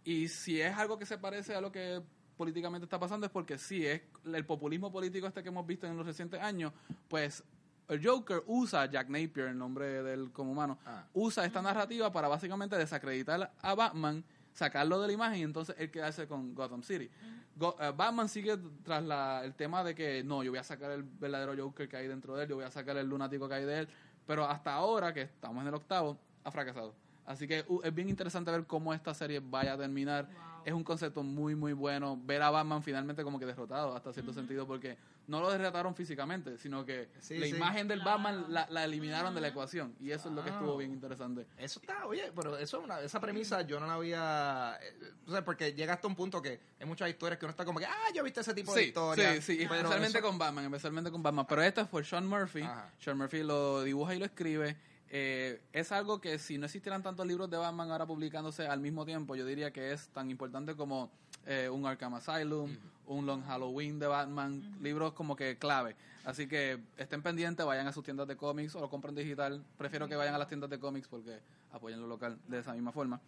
[0.05, 2.03] Y si es algo que se parece a lo que
[2.37, 5.97] políticamente está pasando es porque sí, es el populismo político este que hemos visto en
[5.97, 6.73] los recientes años,
[7.09, 7.45] pues
[7.89, 11.05] el Joker usa, Jack Napier, el nombre del como humano, Ah.
[11.13, 15.91] usa esta narrativa para básicamente desacreditar a Batman, sacarlo de la imagen y entonces él
[15.91, 17.11] quedarse con Gotham City.
[17.57, 20.91] Go- eh, Batman sigue tras la- el tema de que no, yo voy a sacar
[20.91, 23.55] el verdadero Joker que hay dentro de él, yo voy a sacar el lunático que
[23.55, 23.89] hay de él,
[24.27, 26.95] pero hasta ahora, que estamos en el octavo, ha fracasado.
[27.25, 30.27] Así que uh, es bien interesante ver cómo esta serie vaya a terminar.
[30.27, 30.52] Wow.
[30.65, 32.19] Es un concepto muy, muy bueno.
[32.25, 34.97] Ver a Batman finalmente como que derrotado hasta cierto sentido, porque
[35.29, 37.55] no lo derrotaron físicamente, sino que Sí, la sí.
[37.57, 38.19] imagen del Claro.
[38.23, 39.95] Batman la, la eliminaron de la ecuación.
[40.01, 41.47] Y eso es lo que estuvo bien interesante.
[41.57, 45.31] Eso está, oye, pero eso es una, esa premisa yo no la había, eh, o
[45.31, 47.87] sea, porque llega hasta un punto que hay muchas historias que uno está como que,
[47.87, 49.35] ah, yo he visto ese tipo de Sí, historias.
[49.37, 51.47] sí, sí, Pero especialmente eso- con Batman, especialmente con Batman.
[51.49, 52.63] Pero esta fue Sean Murphy.
[52.63, 52.91] Ajá.
[52.99, 54.77] Sean Murphy lo dibuja y lo escribe.
[55.15, 59.05] Eh, es algo que si no existieran tantos libros de Batman ahora publicándose al mismo
[59.05, 61.11] tiempo, yo diría que es tan importante como
[61.45, 62.75] eh, un Arkham Asylum,
[63.07, 65.95] un Long Halloween de Batman, libros como que clave.
[66.25, 69.63] Así que estén pendientes, vayan a sus tiendas de cómics o lo compren digital.
[69.77, 71.41] Prefiero que vayan a las tiendas de cómics porque
[71.73, 73.21] apoyan lo local de esa misma forma.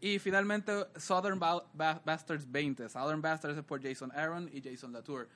[0.00, 2.88] Y finalmente, Southern Ba- Ba- Bastards 20.
[2.88, 5.28] Southern Bastards es por Jason Aaron y Jason Latour.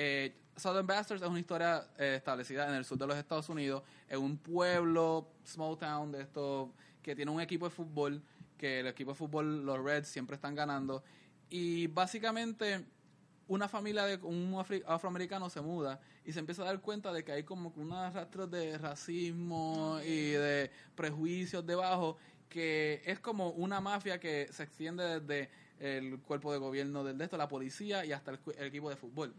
[0.00, 3.82] Eh, Southern Bastards es una historia eh, establecida en el sur de los Estados Unidos,
[4.08, 8.22] en un pueblo, small town de esto, que tiene un equipo de fútbol,
[8.56, 11.02] que el equipo de fútbol, los Reds, siempre están ganando.
[11.50, 12.86] Y básicamente
[13.48, 14.54] una familia de un
[14.86, 18.48] afroamericano se muda y se empieza a dar cuenta de que hay como unos rastros
[18.52, 25.50] de racismo y de prejuicios debajo que es como una mafia que se extiende desde
[25.80, 28.96] el cuerpo de gobierno del de esto, la policía y hasta el, el equipo de
[28.96, 29.34] fútbol.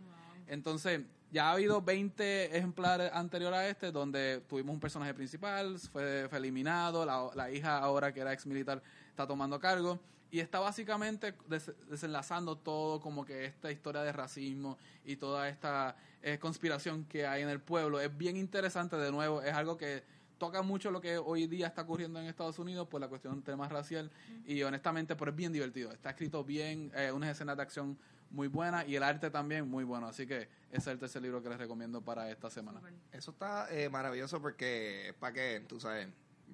[0.49, 6.27] Entonces, ya ha habido 20 ejemplares anterior a este donde tuvimos un personaje principal, fue,
[6.27, 9.99] fue eliminado, la, la hija ahora que era ex militar está tomando cargo
[10.31, 15.95] y está básicamente des- desenlazando todo como que esta historia de racismo y toda esta
[16.23, 17.99] eh, conspiración que hay en el pueblo.
[17.99, 20.03] Es bien interesante de nuevo, es algo que
[20.39, 23.43] toca mucho lo que hoy día está ocurriendo en Estados Unidos por la cuestión del
[23.43, 24.09] tema racial
[24.47, 25.91] y honestamente pero es bien divertido.
[25.91, 27.97] Está escrito bien, eh, unas escenas de acción
[28.31, 30.07] muy buenas y el arte también muy bueno.
[30.07, 32.81] Así que ese es el tercer libro que les recomiendo para esta semana.
[33.11, 36.07] Eso está eh, maravilloso porque es para que, tú sabes,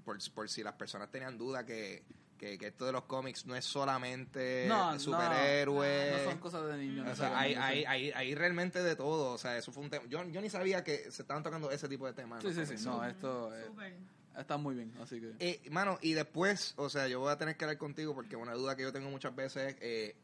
[0.03, 2.03] por, por si las personas tenían duda que,
[2.37, 4.99] que, que esto de los cómics no es solamente No, no.
[4.99, 6.23] superhéroes.
[6.23, 7.07] No son cosas de niños.
[7.09, 9.33] O sea, hay, hay, hay, hay realmente de todo.
[9.33, 10.05] O sea, eso fue un tema.
[10.07, 12.41] Yo, yo ni sabía que se estaban tocando ese tipo de temas.
[12.43, 12.85] Sí, sí, sí.
[12.85, 13.95] No, esto eh,
[14.37, 14.93] está muy bien.
[15.01, 15.33] Así que.
[15.39, 18.53] Eh, mano, y después, o sea, yo voy a tener que hablar contigo porque una
[18.53, 20.15] duda que yo tengo muchas veces es, eh,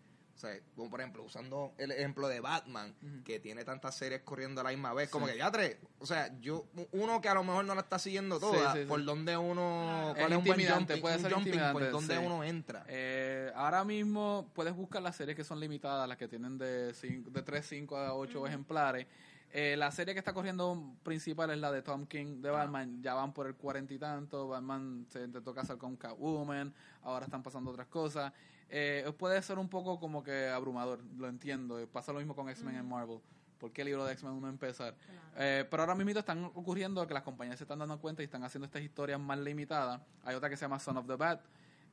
[0.42, 4.64] sea, como por ejemplo, usando el ejemplo de Batman, que tiene tantas series corriendo a
[4.64, 7.66] la misma vez, como que ya tres, o sea, yo, uno que a lo mejor
[7.66, 8.90] no la está siguiendo toda, Sí, sí, sí.
[8.90, 12.18] por donde uno, Es cuál es un buen jumping, puede un ser jumping por donde
[12.18, 12.86] uno entra.
[12.88, 17.30] Eh, ahora mismo puedes buscar las series que son limitadas, las que tienen de, cinco,
[17.30, 19.08] de 3, 5 a 8 ejemplares.
[19.54, 23.02] Eh, la serie que está corriendo principal es la de Tom King de Batman.
[23.04, 24.48] Ya van por el cuarenta y tanto.
[24.48, 26.74] Batman se intentó casar con Catwoman.
[27.04, 28.32] Ahora están pasando otras cosas.
[28.70, 31.86] Eh, puede ser un poco como que abrumador, lo entiendo.
[31.92, 33.20] Pasa lo mismo con X-Men en Marvel.
[33.60, 34.96] ¿Por qué el libro de X-Men uno empezar?
[35.36, 38.44] Eh, pero ahora mismo están ocurriendo que las compañías se están dando cuenta y están
[38.44, 40.02] haciendo estas historias más limitadas.
[40.24, 41.42] Hay otra que se llama Son of the Bat,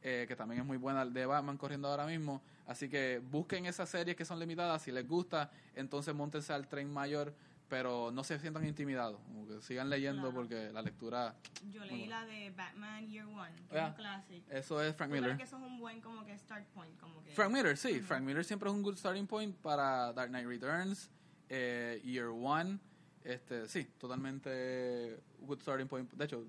[0.03, 2.40] eh, que también es muy buena, de Batman corriendo ahora mismo.
[2.66, 4.81] Así que busquen esas series que son limitadas.
[4.83, 7.35] Si les gusta, entonces montense al tren mayor,
[7.69, 9.21] pero no se sientan intimidados.
[9.27, 10.35] Como que sigan leyendo Claro.
[10.37, 11.35] porque la lectura.
[11.71, 13.85] Yo leí la de Batman Year One, que Ah.
[13.85, 14.47] es un clásico.
[14.51, 15.37] Eso es Frank Yo creo Miller.
[15.37, 17.31] que eso es un buen como que start point, como que...
[17.33, 18.01] Frank Miller, sí.
[18.01, 21.11] Frank Miller siempre es un good starting point para Dark Knight Returns,
[21.49, 22.79] eh, Year One.
[23.25, 26.11] Este, sí, totalmente good starting point.
[26.13, 26.45] De hecho,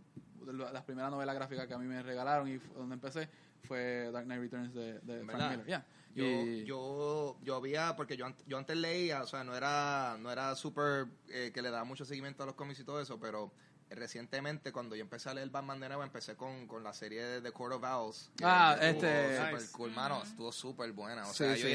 [0.45, 3.27] de la- las primeras novelas gráficas que a mí me regalaron y donde empecé
[3.63, 5.51] fue Dark Knight Returns de, de ¿En Frank?
[5.51, 5.65] Miller.
[5.65, 5.85] Yeah.
[6.15, 10.31] Yo, Y- yo, yo había, porque yo, yo antes leía, o sea, no era, no
[10.31, 13.51] era súper eh, que le daba mucho seguimiento a los cómics y todo eso, pero
[13.91, 17.41] recientemente cuando yo empecé a leer Batman de nuevo, empecé con, con la serie de
[17.41, 18.31] The Court of Owls.
[18.41, 19.71] Ah, estuvo este- Super Nice.
[19.71, 21.27] cool, mano, estuvo súper buena.
[21.27, 21.61] O Sí, sea, sí.
[21.61, 21.67] yo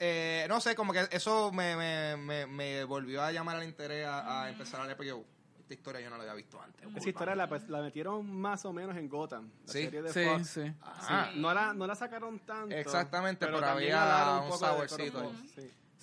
[0.00, 4.04] eh, no sé, como que eso me, me, me, me volvió a llamar al interés
[4.06, 5.24] a, a empezar a leer, porque yo,
[5.64, 6.86] esta historia yo no la había visto antes.
[6.94, 9.84] Esa historia la, pues, la metieron más o menos en Gotham, la Sí.
[9.84, 10.46] serie de sí, Fox.
[10.48, 10.72] sí.
[10.82, 12.74] Ah, No la, no la sacaron tanto.
[12.74, 15.32] Exactamente, pero también había un de saborcito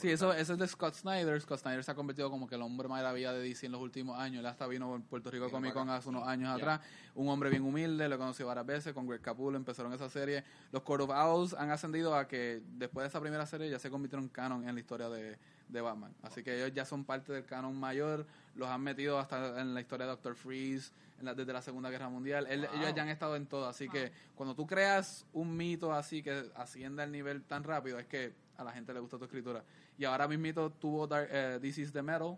[0.01, 0.09] Sí.
[0.09, 1.39] Eso, eso es de Scott Snyder.
[1.41, 4.17] Scott Snyder se ha convertido como que el hombre maravilla de DC en los últimos
[4.19, 4.39] años.
[4.39, 6.81] Él hasta vino por Puerto Rico Comic Con hace unos años atrás.
[7.15, 8.93] Un hombre bien humilde, lo he conocido varias veces.
[8.93, 10.43] Con Greg Capullo empezaron esa serie.
[10.71, 13.89] Los Court of Owls han ascendido a que después de esa primera serie ya se
[13.89, 15.37] convirtieron en canon en la historia de,
[15.67, 16.13] de Batman.
[16.23, 18.25] Así que ellos ya son parte del canon mayor.
[18.55, 21.89] Los han metido hasta en la historia de Doctor Freeze en la- desde la Segunda
[21.89, 22.47] Guerra Mundial.
[22.49, 22.81] Él- Wow.
[22.81, 23.67] Ellos ya han estado en todo.
[23.67, 28.07] Así que cuando tú creas un mito así que asciende al nivel tan rápido, es
[28.07, 29.63] que a la gente le gusta tu escritura.
[29.97, 32.38] Y ahora mismito tuvo Dark, eh, This is the Metal,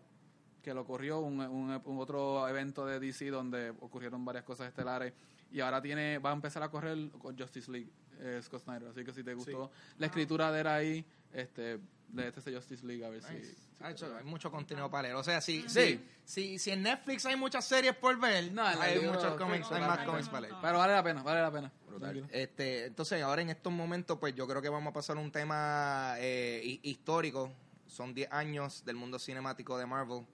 [0.62, 5.13] que lo corrió, un, un- un otro evento de DC donde ocurrieron varias cosas estelares.
[5.52, 7.89] Y ahora tiene va a empezar a correr con Justice League,
[8.20, 8.88] eh, Scott Snyder.
[8.89, 13.06] Así que si te gustó la escritura de él ahí, este, de este Justice League,
[13.06, 13.34] a ver si...
[13.80, 15.16] Ah, hecho, hay mucho contenido para leer.
[15.16, 15.68] O sea, si, Sí.
[15.70, 19.82] si, si, si en Netflix hay muchas series por ver, No, hay muchos cómics, hay
[19.82, 20.54] más cómics para leer.
[20.62, 21.72] Pero vale la pena, vale la pena.
[22.12, 22.28] Tranquilo.
[22.32, 25.32] Este, entonces, ahora en estos momentos, pues yo creo que vamos a pasar a un
[25.32, 27.52] tema eh, hi- histórico.
[27.88, 30.26] Son 10 años del mundo cinemático de Marvel.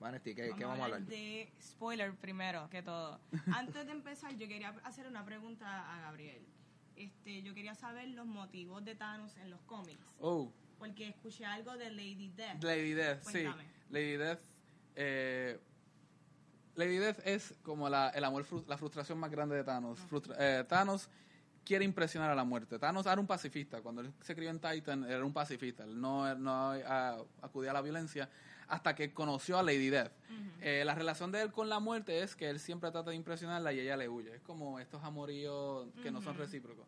[0.00, 1.02] Vanesti, ¿qué, qué vamos a hablar?
[1.02, 3.18] de spoiler primero que todo.
[3.52, 6.42] Antes de empezar, yo quería hacer una pregunta a Gabriel.
[6.94, 10.14] Este, yo quería saber los motivos de Thanos en los cómics.
[10.20, 12.62] Oh, Porque escuché algo de Lady Death.
[12.62, 13.44] Lady Death, sí.
[13.90, 14.38] Lady Death.
[14.94, 15.58] Eh,
[16.78, 19.98] Lady Death es como la, el amor, fru- la frustración más grande de Thanos.
[20.08, 21.08] Frustra- eh, Thanos
[21.64, 22.78] quiere impresionar a la muerte.
[22.78, 23.80] Thanos era un pacifista.
[23.82, 25.84] Cuando él se crió en Titan, era un pacifista.
[25.84, 28.28] Él no, no ah, acudía a la violencia
[28.68, 30.12] hasta que conoció a Lady Death.
[30.60, 33.72] Eh, la relación de él con la muerte es que él siempre trata de impresionarla
[33.72, 34.34] y ella le huye.
[34.36, 36.86] Es como estos amoríos que no son recíprocos.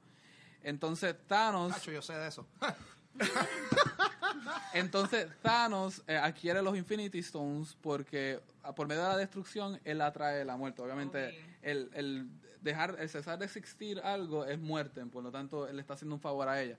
[0.63, 1.71] Entonces, Thanos...
[1.73, 2.47] Nacho, yo sé de eso.
[4.75, 10.01] Entonces Thanos eh, adquiere los Infinity Stones porque ah, por medio de la destrucción él
[10.01, 10.83] atrae la muerte.
[10.83, 15.95] Obviamente el dejar, el cesar de existir algo es muerte, por lo tanto él está
[15.95, 16.77] haciendo un favor a ella.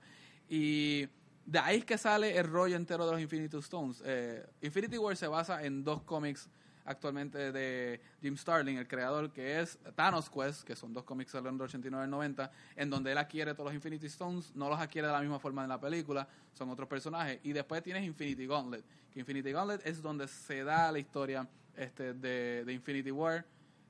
[0.48, 1.08] Y
[1.46, 4.02] de ahí es que sale el rollo entero de los Infinity Stones.
[4.04, 6.48] Eh, Infinity War se basa en dos cómics
[6.84, 11.60] actualmente de Jim Starlin, el creador, que es Thanos Quest, que son dos cómics del
[11.60, 15.12] 89 y 90, en donde él adquiere todos los Infinity Stones, no los adquiere de
[15.12, 17.40] la misma forma en la película, son otros personajes.
[17.42, 22.14] Y después tienes Infinity Gauntlet, que Infinity Gauntlet es donde se da la historia este,
[22.14, 23.44] de, de Infinity War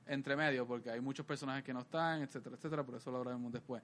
[0.07, 3.51] entre medio, porque hay muchos personajes que no están, etcétera, etcétera, por eso lo hablaremos
[3.51, 3.81] después.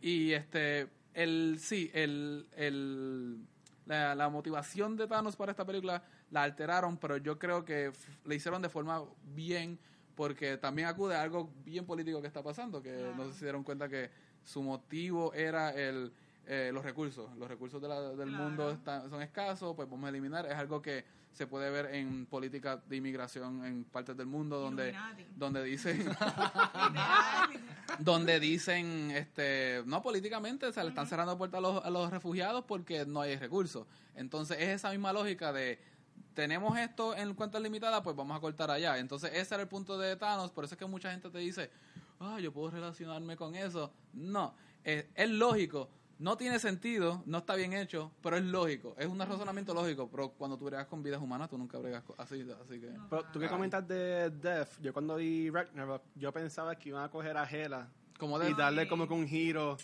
[0.00, 3.38] Y este, el, sí, el, el,
[3.86, 7.92] la, la motivación de Thanos para esta película la alteraron, pero yo creo que
[8.24, 9.78] le hicieron de forma bien,
[10.14, 13.88] porque también acude a algo bien político que está pasando, que no se dieron cuenta
[13.88, 14.10] que
[14.44, 16.12] su motivo era el
[16.46, 17.30] eh, los recursos.
[17.36, 18.44] Los recursos de la- del Claro.
[18.44, 20.44] mundo están- son escasos, pues vamos a eliminar.
[20.46, 24.90] Es algo que se puede ver en política de inmigración en partes del mundo donde,
[24.90, 25.26] Illuminati.
[25.34, 26.04] donde dicen
[27.98, 32.10] donde dicen, este, no políticamente, o sea, le están cerrando puertas a los, a los
[32.10, 33.86] refugiados porque no hay recursos.
[34.14, 35.78] Entonces es esa misma lógica de,
[36.34, 38.98] tenemos esto en cuentas limitadas, pues vamos a cortar allá.
[38.98, 41.70] Entonces ese era el punto de Thanos, por eso es que mucha gente te dice,
[42.20, 43.92] ah, yo puedo relacionarme con eso.
[44.12, 45.88] No, es, es lógico.
[46.22, 48.94] No tiene sentido, no está bien hecho, pero es lógico.
[48.96, 52.46] Es un razonamiento lógico, pero cuando tú bregas con vidas humanas, tú nunca bregas así,
[52.62, 52.92] así que...
[53.10, 57.10] Pero tú que comentas de Death, yo cuando vi Ragnarok, yo pensaba que iban a
[57.10, 57.88] coger a Hela
[58.20, 59.76] Como y darle como que un giro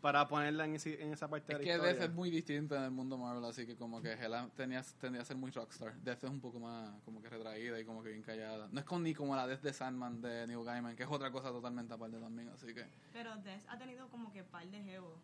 [0.00, 1.92] para ponerla en, ese- en esa parte Es de la que historia.
[1.94, 5.22] Death es muy distinto en el mundo Marvel, así que como que Hela tenía, tendría
[5.22, 5.94] a ser muy rockstar.
[6.02, 8.68] Death es un poco más como que retraída y como que bien callada.
[8.72, 11.30] No es con, ni como la Death de Sandman de Neil Gaiman, que es otra
[11.30, 12.84] cosa totalmente aparte también, así que...
[13.12, 15.14] Pero Death ha tenido como que par de jevos.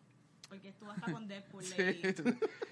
[0.51, 1.63] Porque estuvo hasta con Deadpool.
[1.63, 2.01] Sí.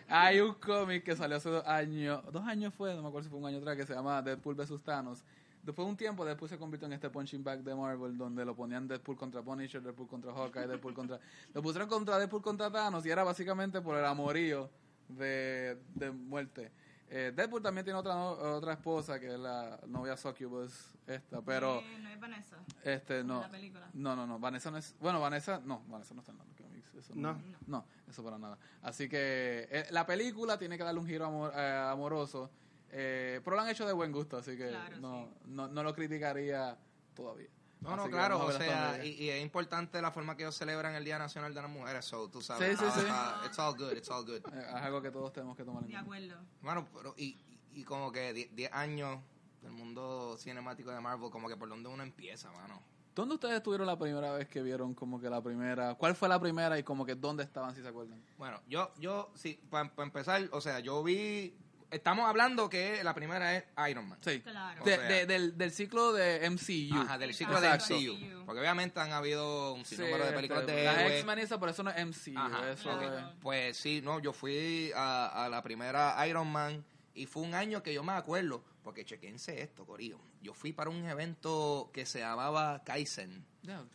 [0.09, 3.29] Hay un cómic que salió hace dos años, dos años fue, no me acuerdo si
[3.29, 4.81] fue un año atrás, que se llama Deadpool vs.
[4.83, 5.23] Thanos.
[5.63, 8.53] Después de un tiempo, Deadpool se convirtió en este punching bag de Marvel, donde lo
[8.53, 11.21] ponían Deadpool contra Punisher, Deadpool contra Hawkeye, Deadpool contra...
[11.53, 14.69] Lo pusieron contra Deadpool contra Thanos y era básicamente por el amorío
[15.07, 16.73] de, de muerte.
[17.09, 21.79] Eh, Deadpool también tiene otra no- otra esposa, que es la novia Succubus, esta, pero...
[21.79, 22.57] Eh, no es Vanessa.
[22.83, 23.39] Este, no.
[23.39, 23.89] la película.
[23.93, 24.37] No, no, no.
[24.37, 24.95] Vanessa no es.
[24.99, 25.61] Bueno, Vanessa.
[25.63, 26.58] No, Vanessa no está en cómics.
[26.97, 27.33] Eso no.
[27.33, 27.41] No.
[27.67, 28.57] No, eso para nada.
[28.81, 32.49] Así que eh, la película tiene que darle un giro amor- eh, amoroso.
[32.91, 35.49] eh, pero lo han hecho de buen gusto, así que Claro, no, sí.
[35.51, 36.77] no, no lo criticaría
[37.13, 37.49] todavía.
[37.81, 40.95] No, no, Así claro, o sea, y, y es importante la forma que ellos celebran
[40.95, 42.71] el Día Nacional de las Mujeres, so, tú sabes.
[42.71, 43.05] Sí, sí, está- sí.
[43.05, 44.41] está- it's all good, it's all good.
[44.53, 46.33] Eh, es algo que todos tenemos que tomar en De cuenta.
[46.35, 46.45] acuerdo.
[46.61, 47.37] Bueno, pero y,
[47.71, 49.21] y como que 10 10 años
[49.61, 52.81] del mundo cinemático de Marvel, como que por dónde uno empieza, mano.
[53.15, 55.95] ¿Dónde ustedes estuvieron la primera vez que vieron como que la primera?
[55.95, 58.21] ¿Cuál fue la primera y como que dónde estaban, si se acuerdan?
[58.37, 61.53] Bueno, yo, yo, sí, para empezar, o sea, yo vi,
[61.91, 64.19] estamos hablando que la primera es Iron Man.
[64.21, 64.39] Sí.
[64.41, 64.85] Claro.
[64.85, 67.01] De- de- del, del ciclo de MCU.
[67.01, 67.93] Ajá, del ciclo Exacto.
[67.93, 68.45] de MCU.
[68.45, 71.11] Porque obviamente han habido un Sí, sinnúmero de películas este, de héroes.
[71.17, 72.37] X-Men y eso, pero eso no es MCU.
[72.39, 77.25] Ajá, eso es- Pues sí, no, yo fui a, a la primera Iron Man y
[77.25, 80.19] fue un año que yo me acuerdo, porque chequense esto, Corillo.
[80.41, 83.45] Yo fui para un evento que se llamaba Kaizen,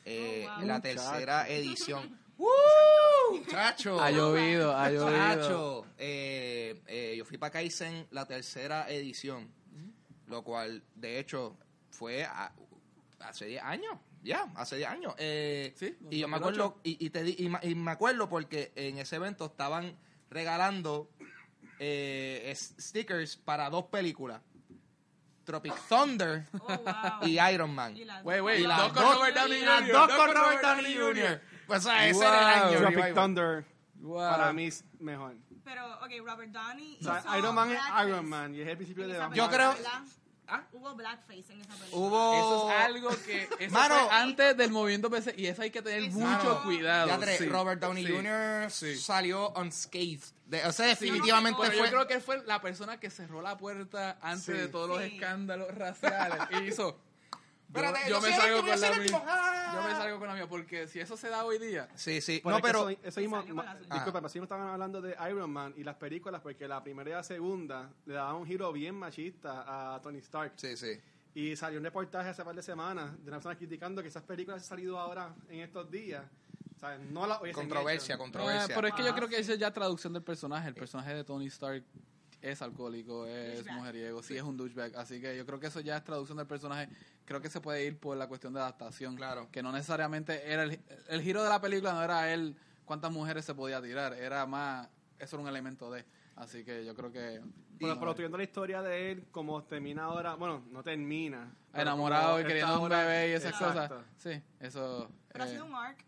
[0.05, 0.67] eh, Oh, wow.
[0.67, 0.83] la Muchacho.
[0.83, 2.19] tercera edición.
[2.39, 2.49] ¡Woo!
[3.49, 4.01] ¡Chacho!
[4.01, 5.11] Ha llovido, ha llovido.
[5.11, 9.49] Chacho, eh, eh, yo fui para Kaizen la tercera edición,
[10.27, 11.57] lo cual de hecho
[11.91, 12.53] fue a-
[13.21, 15.15] hace 10 años, ya, hace 10 años.
[15.19, 16.65] Eh, Sí, y yo me 2008.
[16.65, 19.97] acuerdo, y, y te di- y, y me acuerdo porque en ese evento estaban
[20.29, 21.09] regalando
[21.79, 24.41] eh, stickers para dos películas,
[25.45, 27.29] Tropic Thunder Oh, wow.
[27.29, 27.97] y Iron Man.
[27.97, 30.63] Y las Wait, wait, Y las dos con Robert Downey las Jr., dos con Robert
[30.63, 31.41] Downey Jr.
[31.67, 32.69] Pues o sea, ese era el Wow.
[32.71, 32.79] año.
[32.79, 33.65] Tropic iba- Thunder
[34.01, 34.31] Wow.
[34.31, 35.35] para mí es mejor.
[35.65, 39.07] Pero, ok, Robert Downey O sea, Iron Man es Iron Man y es el principio
[39.09, 40.03] de Yo creo- ¿verdad?
[40.47, 40.63] ¿Ah?
[40.73, 42.07] Hubo blackface en esa película.
[42.07, 42.35] Hubo...
[42.35, 43.95] Eso es algo que eso Mano.
[44.07, 46.19] fue antes del movimiento PC y eso hay que tener Eso.
[46.19, 47.09] mucho Mano, cuidado.
[47.09, 47.47] Ya tres, sí.
[47.47, 48.13] Robert Downey Sí.
[48.13, 48.71] Jr.
[48.71, 48.97] Sí.
[48.97, 50.21] salió unscathed.
[50.47, 51.87] De- o sea, definitivamente Pero fue...
[51.87, 54.53] yo creo que él fue la persona que cerró la puerta antes Sí.
[54.53, 55.15] de todos los Sí.
[55.15, 56.99] escándalos raciales y hizo
[57.75, 59.23] Espérate, yo yo me salgo con yo la mía.
[59.27, 59.73] Ah.
[59.75, 62.41] Yo me salgo con la mía porque si eso se da hoy día, Sí, sí.
[62.45, 62.89] No, pero...
[62.89, 66.41] eso, eso mismo, disculpa, pero sí me estaban hablando de Iron Man y las películas
[66.41, 70.53] porque la primera y la segunda le daban un giro bien machista a Tony Stark.
[70.57, 71.01] Sí, sí.
[71.35, 74.63] Y salió un reportaje hace par de semanas de una persona criticando que esas películas
[74.63, 76.23] han salido ahora en estos días.
[76.77, 78.23] O sea, no la Controversia, hecho.
[78.23, 78.67] controversia.
[78.67, 80.69] Eh, pero es que yo Ah, creo que eso es ya traducción del personaje.
[80.69, 81.83] El personaje de Tony Stark
[82.51, 83.77] es alcohólico, es Douchebag.
[83.79, 84.97] mujeriego, sí es un douchebag.
[84.97, 86.89] Así que yo creo que eso ya es traducción del personaje.
[87.25, 89.17] Creo que se puede ir por la cuestión de adaptación.
[89.17, 89.49] Claro.
[89.51, 93.45] Que no necesariamente era el, el giro de la película, no era él cuántas mujeres
[93.45, 96.05] se podía tirar, era más, eso era un elemento de.
[96.37, 97.41] Así que yo creo que.
[97.79, 101.55] Pero, no, pero viendo la historia de él, como termina ahora, bueno, no termina.
[101.73, 103.95] enamorado y queriendo un bebé y esas Exacto.
[103.95, 104.07] cosas.
[104.17, 105.09] Sí, eso.
[105.33, 106.05] Pero ha eh, sido un arc.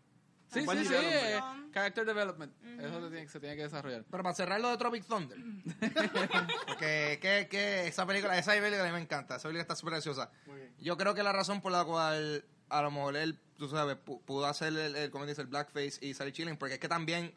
[0.51, 0.93] Sí, sí, sí.
[0.95, 1.39] eh,
[1.73, 2.53] character development.
[2.79, 4.05] Eso se tiene, se tiene que desarrollar.
[4.09, 5.37] Pero para cerrar lo de Tropic Thunder.
[6.67, 9.35] Porque que, que esa película, esa película a mí me encanta.
[9.35, 10.31] Esa película está súper graciosa.
[10.79, 14.21] Yo creo que la razón por la cual a lo mejor él, tú sabes, pu-
[14.23, 17.33] pudo hacer el, el como dice, el blackface y salir chilling, porque es que también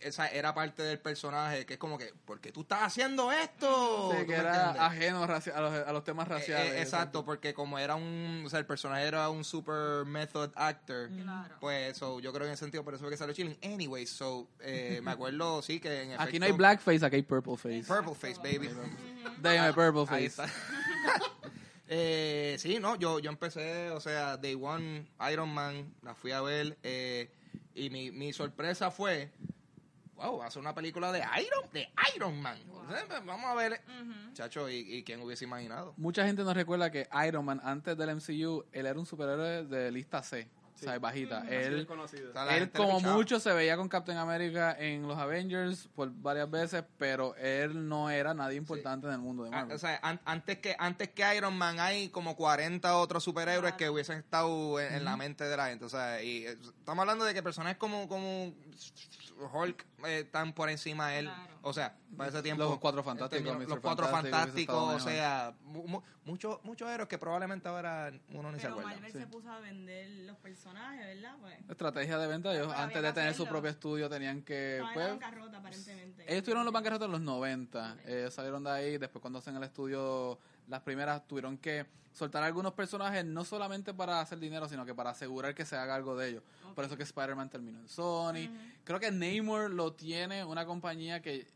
[0.00, 4.10] esa era parte del personaje, que es como que, ¿por qué tú estás haciendo esto?
[4.12, 4.82] Sí, ¿Tú que era entiendes?
[4.82, 6.72] ajeno a, los, a los temas Eh, raciales.
[6.74, 11.08] eh, exacto, porque como era un, o sea, el personaje era un super method actor,
[11.22, 11.56] Claro.
[11.60, 13.58] pues so, yo creo que en ese sentido por eso fue que salió chilling.
[13.62, 16.22] Anyway, so, eh, me acuerdo, sí, que en efecto...
[16.24, 17.84] Aquí no hay blackface, aquí hay purple face.
[17.86, 18.70] Purple face, baby.
[19.40, 20.42] Dame purple Ahí face.
[20.44, 20.46] está.
[21.88, 26.40] eh, sí, no, yo, yo empecé, o sea, Day One, Iron Man, la fui a
[26.40, 27.30] ver, eh,
[27.74, 29.30] y mi, mi sorpresa fue,
[30.20, 32.58] wow, va a ser una película de Iron, de Iron Man.
[32.88, 33.80] Pues, Vamos a ver,
[34.34, 35.94] chacho, y, y quién hubiese imaginado.
[35.96, 39.90] Mucha gente nos recuerda que Iron Man, antes del MCU, él era un superhéroe de
[39.92, 41.44] lista C, o sea, bajita.
[41.48, 42.06] Él, él como
[42.96, 43.14] pichaba.
[43.14, 48.08] mucho se veía con Captain America en los Avengers por varias veces, pero él no
[48.08, 49.76] era nadie importante en el mundo de Ah, Marvel.
[49.76, 53.76] o sea, an- antes que antes que Iron Man hay como 40 otros superhéroes Claro.
[53.76, 55.84] que hubiesen estado en, en la mente de la gente.
[55.84, 58.54] O sea, y eh, estamos hablando de que personajes como, como
[59.52, 61.24] Hulk eh, están por encima de él.
[61.26, 61.58] Claro.
[61.62, 62.62] O sea, para ese tiempo.
[62.64, 63.68] Los Cuatro Fantásticos, Mr.
[63.68, 68.50] Los cuatro Fantástico, fantásticos, o sea, mu- mu- muchos muchos héroes que probablemente ahora uno
[68.52, 68.90] ni se acuerda.
[68.90, 69.18] Marvel sí.
[69.18, 71.36] se puso a vender los personajes, ¿verdad?
[71.40, 74.82] Pues, Estrategia de venta, ellos antes de tener su propio estudio tenían que...
[74.94, 76.24] pues, en bancarrota, aparentemente.
[76.32, 77.96] Ellos tuvieron los bancarrotas en los 90.
[78.06, 78.98] Eh, salieron de ahí.
[78.98, 80.38] Después, cuando hacen el estudio,
[80.70, 85.10] las primeras tuvieron que soltar algunos personajes, no solamente para hacer dinero, sino que para
[85.10, 86.42] asegurar que se haga algo de ellos.
[86.74, 88.48] Por eso que Spider-Man terminó en Sony.
[88.84, 91.46] Creo que Namor lo tiene una compañía que,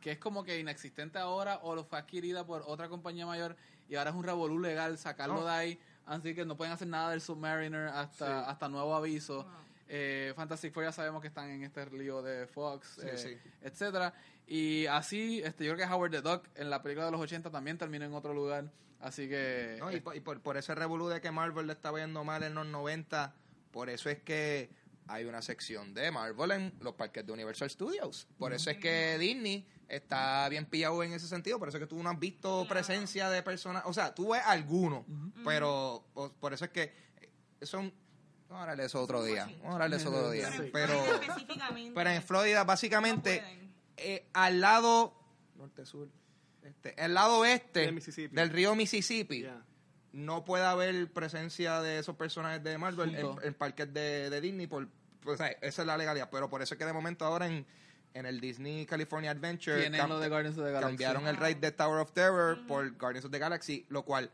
[0.00, 3.56] que es como que inexistente ahora o lo fue adquirida por otra compañía mayor
[3.88, 5.80] y ahora es un revolú legal sacarlo de ahí.
[6.06, 8.50] Así que no pueden hacer nada del Submariner hasta, Sí.
[8.50, 9.44] hasta nuevo aviso.
[9.44, 9.52] Wow.
[9.88, 13.38] Eh, Fantastic Four ya sabemos que están en este lío de Fox, Sí, eh, sí.
[13.62, 14.12] etcétera.
[14.46, 17.50] Y así, este, yo creo que Howard the Duck en la película de los 80
[17.50, 18.70] también terminó en otro lugar.
[19.00, 21.72] Así que No, y, eh, por, y por, por ese revolú de que Marvel le
[21.72, 23.34] estaba yendo mal en los 90,
[23.70, 24.70] por eso es que
[25.06, 28.26] hay una sección de Marvel en los parques de Universal Studios.
[28.38, 31.58] Por eso es que Disney está bien pillado en ese sentido.
[31.58, 32.68] Por eso es que tú no has visto Claro.
[32.68, 33.84] presencia de personas.
[33.86, 35.04] O sea, tú ves algunos,
[35.44, 36.04] pero
[36.40, 36.92] por eso es que
[37.60, 37.90] eh, son.
[38.48, 39.44] Vamos a hablar de eso otro día.
[39.58, 40.50] Vamos a hablar de eso otro día.
[40.72, 43.42] Pero en Pero, en Florida, básicamente,
[43.96, 45.14] eh, al lado
[45.56, 46.08] norte-sur,
[46.62, 48.34] este, el lado oeste Del Mississippi.
[48.34, 49.62] del río Mississippi, Yeah.
[50.12, 54.66] no puede haber presencia de esos personajes de Marvel en, en parques de, de Disney.
[54.66, 54.88] Por,
[55.20, 56.28] pues, o sea, esa es la legalidad.
[56.30, 57.66] Pero por eso es que de momento ahora en,
[58.14, 60.88] en el Disney California Adventure cam- lo de Guardians of the Galaxy.
[60.96, 64.30] cambiaron el ride de Tower of Terror por Guardians of the Galaxy, lo cual...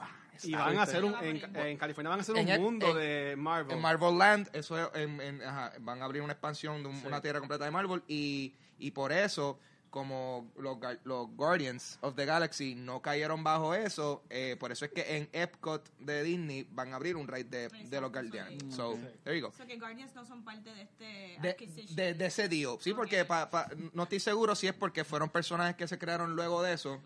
[0.00, 0.10] ah,
[0.42, 2.96] Y van a hacer un, en, en California van a hacer un el- mundo en-
[2.96, 3.76] de Marvel.
[3.76, 7.00] En Marvel Land, eso es- en- en- ajá, van a abrir una expansión de un-
[7.00, 7.06] Sí.
[7.06, 9.58] una tierra completa de Marvel y, y por eso,
[9.90, 14.90] como los, los Guardians of the Galaxy no cayeron bajo eso, eh, por eso es
[14.90, 18.50] que en Epcot de Disney van a abrir un raid de, de los Guardians.
[18.60, 18.72] sí.
[18.72, 19.50] So, there you go.
[19.50, 21.56] O sea, que Guardians no son parte de este De,
[21.94, 22.76] de, de ese deal.
[22.80, 23.28] Sí, porque Ok.
[23.28, 26.72] pa- pa- no estoy seguro si es porque fueron personajes que se crearon luego de
[26.72, 27.04] eso Ok.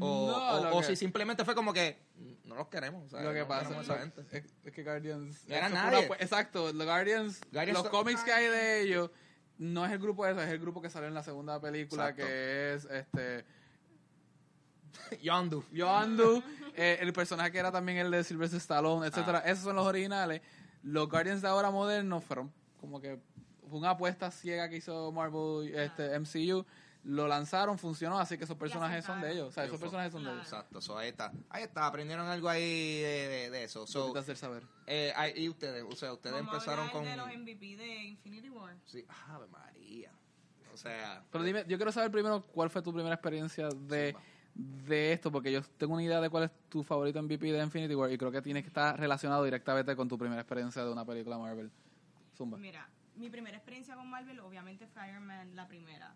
[0.00, 0.36] o, No,
[0.70, 1.98] o- o que- si simplemente fue como que
[2.50, 3.06] no los queremos.
[3.06, 4.22] o sea, Lo que no pasa es, esa gente.
[4.30, 5.48] es- es que Guardians...
[5.48, 6.06] No era nadie.
[6.06, 9.10] pura- exacto, los Guardians, Guardians los cómics que hay de ellos,
[9.58, 12.26] no es el grupo ese, es el grupo que salió en la segunda película, Exacto.
[12.26, 13.44] que es este
[15.22, 15.64] Yondu.
[15.72, 16.42] Yondu,
[16.76, 19.42] eh, el personaje que era también el de Sylvester Stallone, etcétera.
[19.44, 19.48] Ah.
[19.50, 20.40] Esos son los originales.
[20.82, 23.18] Los Guardians de ahora modernos fueron como que
[23.68, 26.64] fue una apuesta ciega que hizo Marvel, este, MCU.
[27.02, 29.48] Lo lanzaron, funcionó, así que esos personajes son de ellos.
[29.48, 30.42] O sea, esos personajes son de ellos.
[30.42, 31.32] Exacto, so, ahí está.
[31.48, 33.86] Ahí está, aprendieron algo ahí de, de- de eso.
[33.86, 34.62] So, Necesitas hacer saber.
[34.86, 37.04] eh, ahí- y ustedes, o sea, ustedes Vamos a empezaron hablar con...
[37.04, 38.76] de los MVP de Infinity War.
[38.84, 40.12] Sí, Ave María.
[40.74, 44.14] O sea, Pero dime, yo quiero saber primero cuál fue tu primera experiencia de,
[44.54, 47.94] de esto, porque yo tengo una idea de cuál es tu favorito MVP de Infinity
[47.94, 51.04] War y creo que tiene que estar relacionado directamente con tu primera experiencia de una
[51.06, 51.70] película Marvel.
[52.36, 52.58] Zumba.
[52.58, 56.14] Mira, mi primera experiencia con Marvel obviamente fue Iron Man, la primera.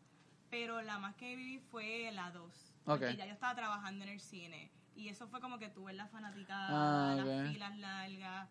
[0.55, 2.75] Pero la más que viví fue la 2.
[2.85, 3.17] Porque Ok.
[3.17, 4.71] ya yo estaba trabajando en el cine.
[4.95, 8.49] Y eso fue como que tuve la fanaticada, Ah, las filas largas.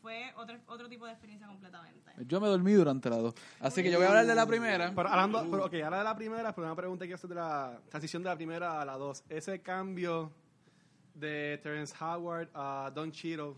[0.00, 2.12] Fue otro, otro tipo de experiencia completamente.
[2.24, 3.34] Yo me dormí durante la dos.
[3.58, 4.92] Así que yo voy a hablar de la primera.
[4.94, 7.80] Pero hablando, pero, ok, ahora de la primera, pero una pregunta que hacer de la
[7.88, 9.24] transición de la primera a la dos.
[9.28, 10.32] Ese cambio
[11.14, 13.54] de Terrence Howard a Don Cheadle,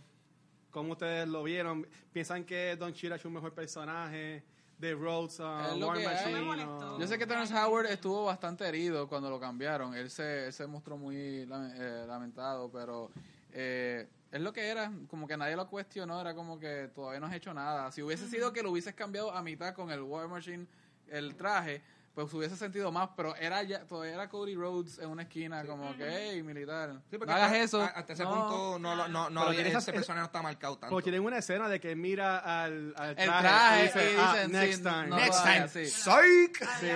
[0.70, 1.86] ¿cómo ustedes lo vieron?
[2.10, 4.42] ¿Piensan que Don Cheadle es un mejor personaje?
[4.82, 6.02] De Rhodes a War.
[6.02, 6.64] Machine.
[6.64, 6.98] O-.
[6.98, 9.94] Yo sé que Terrence Howard estuvo bastante herido cuando lo cambiaron.
[9.94, 13.08] Él se, él se mostró muy eh, lamentado, pero
[13.52, 14.90] eh, es lo que era.
[15.06, 16.20] Como que nadie lo cuestionó.
[16.20, 17.92] Era como que todavía no has hecho nada.
[17.92, 20.66] Si hubiese sido que lo hubieses cambiado a mitad con el War Machine,
[21.06, 21.80] el traje,
[22.14, 23.10] pues hubiese sentido más.
[23.16, 27.12] Pero era ya todavía era Cody Rhodes en una esquina, como que, hey, militar, sí,
[27.12, 27.80] no porque hagas eso.
[27.82, 28.30] Hasta ese No.
[28.30, 30.94] punto no, lo- no, no, esa- ese personaje no está marcado tanto.
[30.94, 34.16] Porque tienen una escena de que mira al, al traje, El traje y dice, y
[34.18, 35.06] "Ah, dicen, next sí, time.
[35.08, 35.86] no Next time, sí.
[35.86, 36.64] psych.
[36.80, 36.86] Sí.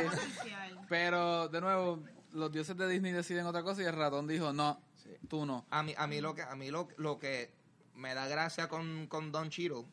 [0.89, 2.03] Pero, de nuevo,
[2.33, 4.81] los dioses de Disney deciden otra cosa y el ratón dijo, no,
[5.29, 5.67] tú no.
[5.71, 7.53] A mí, a mí lo que, a mí lo, lo que
[7.95, 9.85] me da gracia con, con Don Cheadle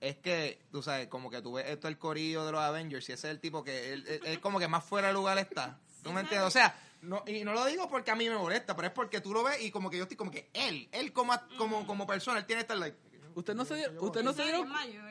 [0.00, 3.12] es que, tú sabes, como que tú ves esto el corillo de los Avengers y
[3.12, 5.78] ese es el tipo que él, él- él como que más fuera de lugar está.
[6.02, 6.46] ¿Tú me entiendes?
[6.46, 9.20] O sea, no, y no lo digo porque a mí me molesta, pero es porque
[9.20, 12.06] tú lo ves y como que yo estoy como que él, él como, como, como
[12.06, 12.96] persona, él tiene esta like,
[13.34, 14.66] Usted no se dio, usted no se Ese dio,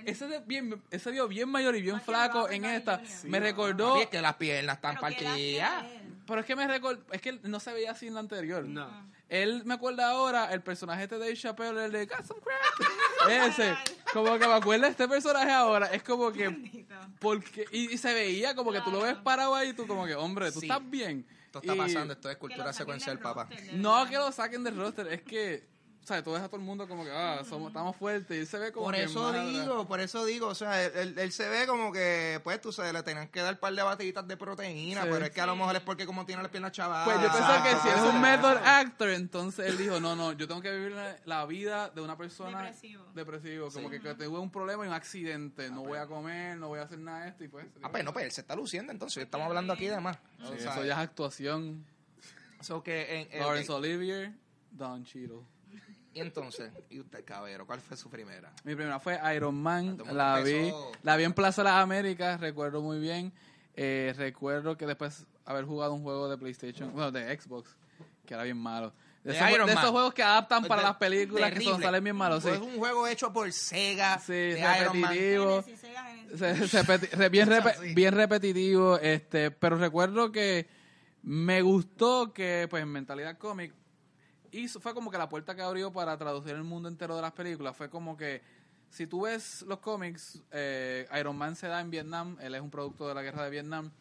[0.06, 3.02] ese de bien, ese vio bien mayor y bien flaco en esta.
[3.24, 5.86] Me recordó, es que las piernas están Pero ¿qué edad tiene partidas.
[6.28, 8.66] pero es que me recordó, es que no se veía así en la anterior.
[8.66, 8.90] No.
[9.30, 12.60] Él me acuerda ahora el personaje este de Dave Chappelle, el de Got Some Crack.
[13.48, 13.76] Ese,
[14.14, 16.86] como que me acuerda de este personaje ahora, es como que
[17.20, 20.06] porque y, y se veía como que tú lo ves parado ahí y tú como
[20.06, 20.66] que, hombre, tú Sí.
[20.68, 21.26] estás bien.
[21.46, 23.48] Esto está Y- pasando, esto es cultura secuencial, papá.
[23.74, 25.68] No que lo saquen del roster, es que,
[26.08, 26.24] ¿sabes?
[26.24, 28.58] Tú ves a todo el mundo como que, ah, somos, estamos fuertes y él se
[28.58, 31.50] ve como Por que eso digo, por eso digo, o sea, él, él- él se
[31.50, 34.38] ve como que, pues, tú sabes, le tenían que dar un par de batiditas de
[34.38, 35.10] proteína, Sí.
[35.12, 37.04] pero es que a lo mejor es porque como tiene las piernas chavadas.
[37.06, 40.16] Pues yo pienso que si Ah, es un ah, method actor, entonces él dijo, no,
[40.16, 43.04] no, yo tengo que vivir la, la vida de una persona Depresivo.
[43.14, 46.70] depresivo, como que, que tuve un problema y un accidente, no voy a comer, no
[46.70, 47.66] voy a hacer nada de esto y pues...
[47.84, 50.18] Ah, pues no, pues él se está luciendo entonces, estamos hablando aquí de más.
[50.38, 51.86] Sí, O sea, eso ya es actuación.
[52.62, 53.72] so que en- en- Lawrence.
[53.74, 54.32] Olivier,
[54.72, 55.42] Don Cheadle.
[56.14, 57.66] Y entonces, ¿y usted, Cabero?
[57.68, 58.52] ¿Cuál fue su primera?
[58.64, 60.72] Mi primera fue Iron Man, mundo la vi,
[61.04, 63.32] la vi en Plaza de las Américas, recuerdo muy bien.
[63.76, 67.76] Eh, recuerdo que después haber jugado un juego de PlayStation, bueno, de Xbox,
[68.26, 68.92] que era bien malo.
[69.24, 69.50] De, De esos,
[69.82, 72.50] de juegos que adaptan para De- las películas que son, salen bien malos, sí.
[72.50, 75.12] Fue un juego hecho por Sega, Sí, de Iron Man.
[75.12, 75.64] repetitivo.
[75.64, 77.00] Se- se re-
[77.46, 80.68] repe- bien repetitivo, este, pero recuerdo que
[81.24, 83.74] me gustó que, pues, en Mentalidad Comic,
[84.52, 87.32] hizo, fue como que la puerta que abrió para traducir el mundo entero de las
[87.34, 87.76] películas.
[87.76, 88.42] Fue como que,
[88.90, 92.70] si tú ves los cómics, eh, Iron Man se da en Vietnam, él es un
[92.72, 93.92] producto de la guerra de Vietnam.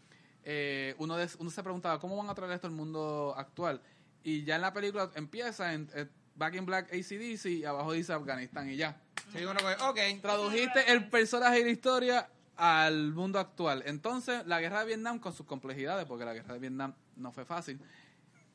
[0.48, 3.80] eh, uno, de- uno se preguntaba, ¿cómo van a traer esto al mundo actual?
[4.22, 8.12] Y ya en la película empieza en eh, Back in Black ACDC y abajo dice
[8.12, 8.96] Afganistán y ya.
[9.32, 10.20] Sí, uno que, ok.
[10.22, 13.82] Tradujiste el personaje y la historia al mundo actual.
[13.86, 17.44] Entonces, la guerra de Vietnam, con sus complejidades, porque la guerra de Vietnam no fue
[17.44, 17.80] fácil,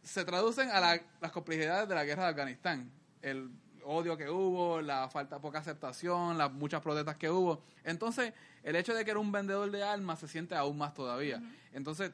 [0.03, 2.91] se traducen a la- las complejidades de la guerra de Afganistán.
[3.21, 3.51] El
[3.83, 7.63] odio que hubo, la falta poca aceptación, las muchas protestas que hubo.
[7.83, 8.33] Entonces,
[8.63, 11.41] el hecho de que era un vendedor de armas se siente aún más todavía.
[11.73, 12.11] Entonces,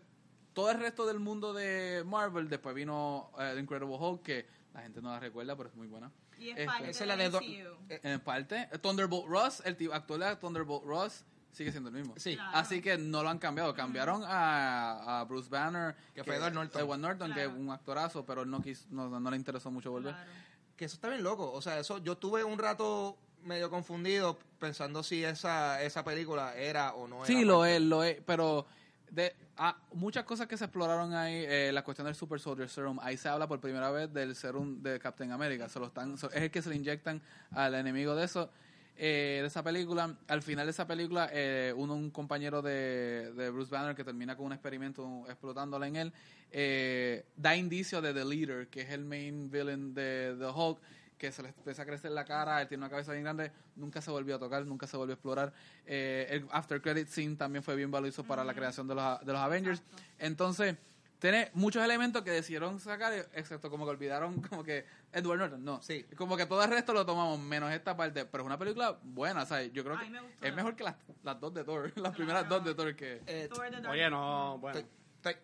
[0.54, 4.82] todo el resto del mundo de Marvel, después vino eh, The Incredible Hulk, que la
[4.82, 6.12] gente no la recuerda, pero es muy buena.
[6.40, 7.78] Y es Este, parte la de MCU.
[7.90, 12.14] eh, En parte, Thunderbolt Ross, el tipo actual de Thunderbolt Ross, sigue siendo el mismo.
[12.18, 12.36] Sí.
[12.36, 12.58] Claro.
[12.58, 13.74] Así que no lo han cambiado.
[13.74, 16.82] Cambiaron a, a Bruce Banner, Que fue Edward Norton.
[16.82, 20.14] Edward Norton, que es un actorazo, pero no, quiso, no, no le interesó mucho volver.
[20.14, 20.30] Claro.
[20.76, 21.52] Que eso está bien loco.
[21.52, 26.94] O sea, eso yo tuve un rato medio confundido pensando si esa, esa película era
[26.94, 27.26] o no era.
[27.26, 28.66] Sí, lo es, lo es, pero
[29.10, 33.00] de ah, muchas cosas que se exploraron ahí, eh, la cuestión del Super Soldier Serum,
[33.02, 36.30] ahí se habla por primera vez del serum de Captain America, se lo están, so-
[36.32, 37.22] es el que se le inyectan
[37.52, 38.52] al enemigo de eso,
[38.98, 40.18] eh, de esa película.
[40.28, 44.36] Al final de esa película, eh, uno, un compañero de, de Bruce Banner que termina
[44.36, 46.14] con un experimento explotándola en él,
[46.52, 50.80] eh, da indicio de The Leader, que es el main villain de The Hulk,
[51.18, 54.02] que se le empieza a crecer la cara, él tiene una cabeza bien grande, nunca
[54.02, 55.54] se volvió a tocar, nunca se volvió a explorar.
[55.86, 59.34] Eh, el after credit scene también fue bien valioso para la creación de los, de
[59.34, 59.80] los Avengers.
[59.80, 60.04] Exacto.
[60.20, 60.76] Entonces,
[61.20, 65.82] tiene muchos elementos que decidieron sacar, excepto como que olvidaron como que Edward Norton, no.
[65.82, 66.06] Sí.
[66.16, 68.26] Como que todo el resto lo tomamos, menos esta parte.
[68.26, 69.72] Pero es una película buena, ¿sabes?
[69.74, 70.46] Yo creo que mí me gustó.
[70.46, 73.22] es mejor que las, las dos de Thor, las primeras dos de Thor que...
[73.26, 73.50] Eh,
[73.90, 74.80] Oye, no, bueno.
[74.80, 74.86] te-
[75.34, 75.42] te-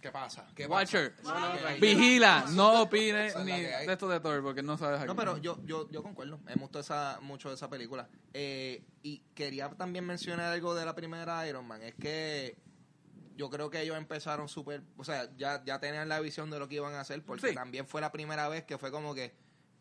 [0.00, 0.48] ¿Qué pasa?
[0.56, 1.74] ¿Qué Watcher, pasa?
[1.80, 5.06] Vigila, no opines ni de esto de Thor, porque no sabes aquí.
[5.06, 6.38] No, pero yo, yo, yo concuerdo.
[6.38, 8.08] Me gustó esa, mucho esa película.
[8.34, 11.82] Eh, y quería también mencionar algo de la primera Iron Man.
[11.82, 12.56] Es que
[13.36, 14.82] yo creo que ellos empezaron súper...
[14.96, 17.22] O sea, ya, ya tenían la visión de lo que iban a hacer.
[17.24, 17.54] Porque Sí.
[17.54, 19.34] también fue la primera vez que fue como que...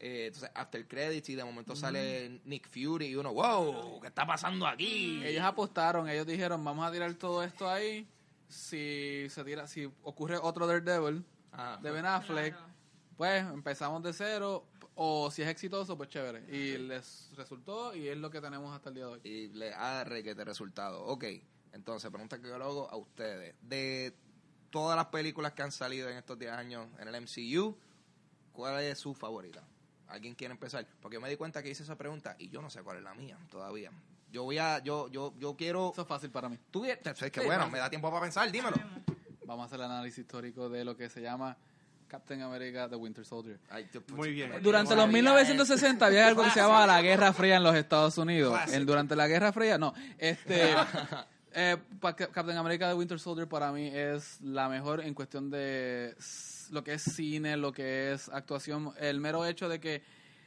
[0.04, 4.26] Eh, entonces, after credits y de momento sale Nick Fury y uno, wow, ¿qué está
[4.26, 5.22] pasando aquí?
[5.24, 8.08] Ellos apostaron, ellos dijeron, vamos a tirar todo esto ahí.
[8.48, 11.78] Si se tira, si ocurre otro Daredevil Ajá.
[11.78, 12.74] de Ben Affleck, Claro.
[13.16, 14.66] pues empezamos de cero.
[14.96, 16.44] O si es exitoso, pues chévere.
[16.54, 19.20] Y les resultó y es lo que tenemos hasta el día de hoy.
[19.24, 21.06] y le ha requete resultado.
[21.06, 21.26] Ok,
[21.74, 23.56] entonces, pregunta que yo le hago a ustedes.
[23.62, 24.14] De
[24.70, 27.76] todas las películas que han salido en estos 10 años en el MCU,
[28.54, 29.64] ¿cuál es su favorita?
[30.08, 30.86] ¿Alguien quiere empezar?
[31.02, 33.04] Porque yo me di cuenta que hice esa pregunta y yo no sé cuál es
[33.04, 33.92] la mía todavía.
[34.32, 35.92] Yo voy a, yo, yo, yo quiero...
[35.92, 36.58] Eso es fácil para mí.
[36.72, 37.72] Tú, es que Sí, bueno, fácil.
[37.74, 38.78] me da tiempo para pensar, dímelo.
[39.46, 41.58] Vamos a hacer el análisis histórico de lo que se llama
[42.08, 43.60] Captain America The Winter Soldier.
[43.70, 44.52] Ay, yo- Muy bien.
[44.62, 48.18] Durante los Todavía 1960 había algo que se llamaba la Guerra Fría en los Estados
[48.18, 48.58] Unidos.
[48.74, 49.94] En- durante la Guerra Fría, no.
[50.18, 50.74] Este,
[51.54, 51.78] eh,
[52.32, 56.16] Captain America The Winter Soldier para mí es la mejor en cuestión de
[56.72, 58.94] lo que es cine, lo que es actuación.
[59.00, 60.02] El mero hecho de que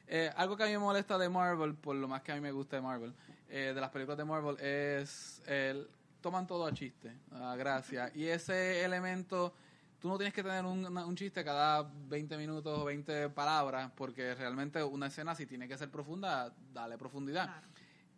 [0.06, 2.40] eh, algo que a mí me molesta de Marvel, por lo más que a mí
[2.40, 3.12] me gusta de Marvel,
[3.48, 5.88] eh, de las películas de Marvel, es el
[6.20, 8.10] toman todo a chiste, a gracia.
[8.14, 9.52] Y ese elemento,
[10.00, 13.90] tú no tienes que tener un, una- un chiste cada 20 minutos o 20 palabras,
[13.94, 17.44] porque realmente una escena, si tiene que ser profunda, dale profundidad.
[17.44, 17.66] Claro.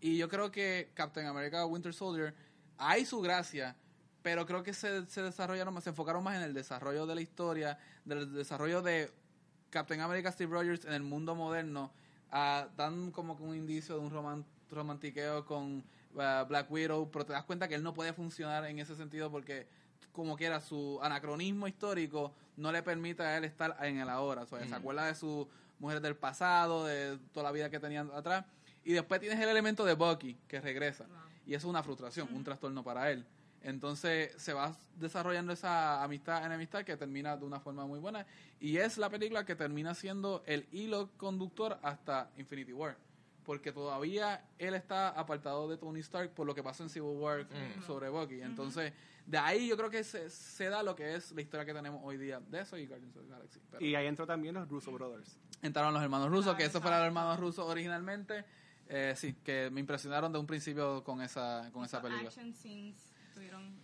[0.01, 2.33] Y yo creo que Captain America Winter Soldier
[2.79, 3.77] hay su gracia,
[4.23, 7.21] pero creo que se, se desarrollaron más, se enfocaron más en el desarrollo de la
[7.21, 9.13] historia, del desarrollo de
[9.71, 11.93] Captain America Steve Rogers en el mundo moderno.
[12.33, 15.85] ah, dan como que un indicio de un roman- romantiqueo con
[16.19, 19.31] ah, Black Widow, pero te das cuenta que él no puede funcionar en ese sentido
[19.31, 19.67] porque
[20.13, 24.43] como quiera su anacronismo histórico no le permite a él estar en el ahora.
[24.43, 25.47] O sea, se acuerda de sus
[25.79, 28.45] mujeres del pasado, de toda la vida que tenían atrás.
[28.83, 31.05] Y después tienes el elemento de Bucky, que regresa.
[31.05, 31.17] Wow.
[31.47, 33.25] Y eso es una frustración, un trastorno para él.
[33.63, 38.27] Entonces se va desarrollando esa amistad, enemistad que termina de una forma muy buena.
[38.61, 42.97] Y es la película que termina siendo el hilo conductor hasta Infinity War.
[43.45, 47.47] Porque todavía él está apartado de Tony Stark por lo que pasó en Civil War
[47.87, 48.41] sobre Bucky.
[48.43, 48.93] Entonces,
[49.25, 52.01] de ahí yo creo que se, se da lo que es la historia que tenemos
[52.05, 53.61] hoy día de eso y Guardians of the Galaxy.
[53.71, 55.39] Pero Y ahí entró también los Russo Brothers.
[55.63, 58.45] entraron los hermanos rusos, que esos fueron los hermanos rusos originalmente.
[58.89, 62.29] Eh, sí, que me impresionaron de un principio con esa, con esa película.
[62.29, 62.97] Action scenes
[63.29, 63.77] estuvieron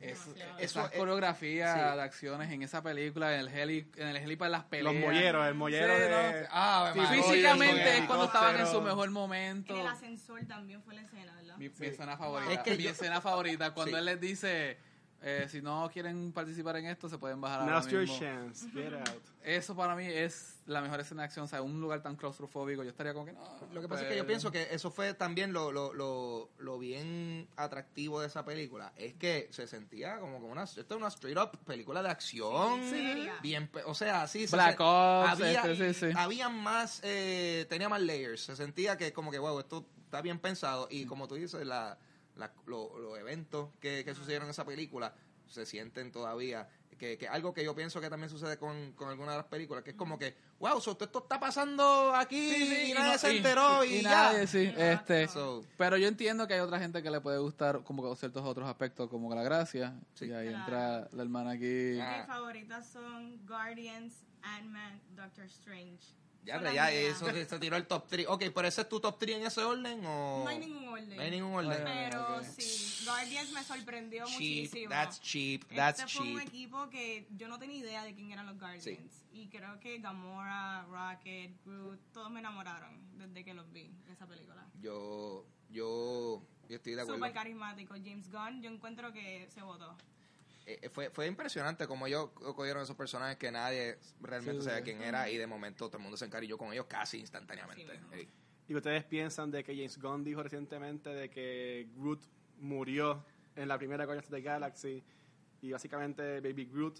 [0.00, 0.20] Es,
[0.58, 1.96] eso es- coreografía sí.
[1.96, 4.92] de acciones en esa película, en el heli, en el helipad de las peleas.
[4.94, 6.46] Los molleros, el mollero Sí, de...
[6.50, 9.74] Ah, Sí, físicamente es cuando estaban en su mejor momento.
[9.74, 11.56] En el ascensor también fue la escena, ¿verdad?
[11.56, 12.52] Mi, mi escena favorita.
[12.52, 13.98] Es que mi yo- escena favorita, cuando Sí.
[14.00, 14.78] él les dice,
[15.20, 18.18] eh, si no quieren participar en esto, se pueden bajar ahora Now's your mismo.
[18.18, 18.70] chance.
[18.70, 19.22] Get out.
[19.42, 21.44] Eso para mí es la mejor escena de acción.
[21.44, 23.40] O sea, un lugar tan claustrofóbico, yo estaría como que no.
[23.72, 26.78] Lo que pasa es que yo pienso que eso fue también lo, lo, lo, lo
[26.78, 28.92] bien atractivo de esa película.
[28.96, 32.82] Es que se sentía como que una, esto es una straight up película de acción.
[32.88, 33.26] Sí.
[33.42, 34.46] Bien, o sea, sí.
[34.46, 36.12] se Black se- Ops, había, este, sí, sí.
[36.16, 38.42] había más, eh, tenía más layers.
[38.42, 40.86] Se sentía que como que, wow, esto está bien pensado.
[40.90, 41.98] Y como tú dices, la,
[42.38, 45.14] la- lo- los eventos que, que sucedieron en esa película
[45.46, 46.68] se sienten todavía.
[46.98, 49.84] Que, que algo que yo pienso que también sucede con, con algunas de las películas,
[49.84, 53.12] que es como que, wow, so, esto está pasando aquí Sí, sí, y y nadie
[53.12, 54.10] no- se y- enteró y, y ya.
[54.10, 57.84] nadie, sí, este, So, pero yo entiendo que hay otra gente que le puede gustar
[57.84, 60.26] como que ciertos otros aspectos como que la gracia Sí.
[60.26, 60.58] y ahí Claro.
[60.64, 62.16] entra la hermana aquí Ah.
[62.18, 66.04] Mis favoritas son Guardians, Ant-Man, Doctor Strange.
[66.44, 68.26] Ya, pero ya, eso se, se tiró el top 3.
[68.28, 70.42] Ok, pero ese es tu top 3 en ese orden o.
[70.44, 71.16] No hay ningún orden.
[71.16, 71.84] No hay ningún orden.
[71.84, 72.42] Pero Ok.
[72.44, 74.90] sí, Guardians me sorprendió Cheap, muchísimo.
[74.90, 76.48] that's cheap, that's este fue un cheap.
[76.48, 78.86] equipo que yo no tenía idea de quién eran los Guardians.
[79.32, 84.26] Y creo que Gamora, Rocket, Groot, todos me enamoraron desde que los vi en esa
[84.26, 84.66] película.
[84.80, 87.18] Yo, yo, yo estoy de acuerdo.
[87.18, 87.94] Súper carismático.
[87.94, 89.96] James Gunn, yo encuentro que se votó.
[90.70, 94.84] Eh, fue, fue impresionante como ellos cogieron esos personajes que nadie realmente Sí, sabía sí.
[94.84, 97.98] quién era y de momento todo el mundo se encariñó con ellos casi instantáneamente.
[98.14, 98.28] Sí.
[98.68, 102.20] ¿Y ustedes piensan de que James Gunn dijo recientemente de que Groot
[102.58, 103.24] murió
[103.56, 105.02] en la primera Guardians of the Galaxy
[105.62, 106.98] y básicamente Baby Groot,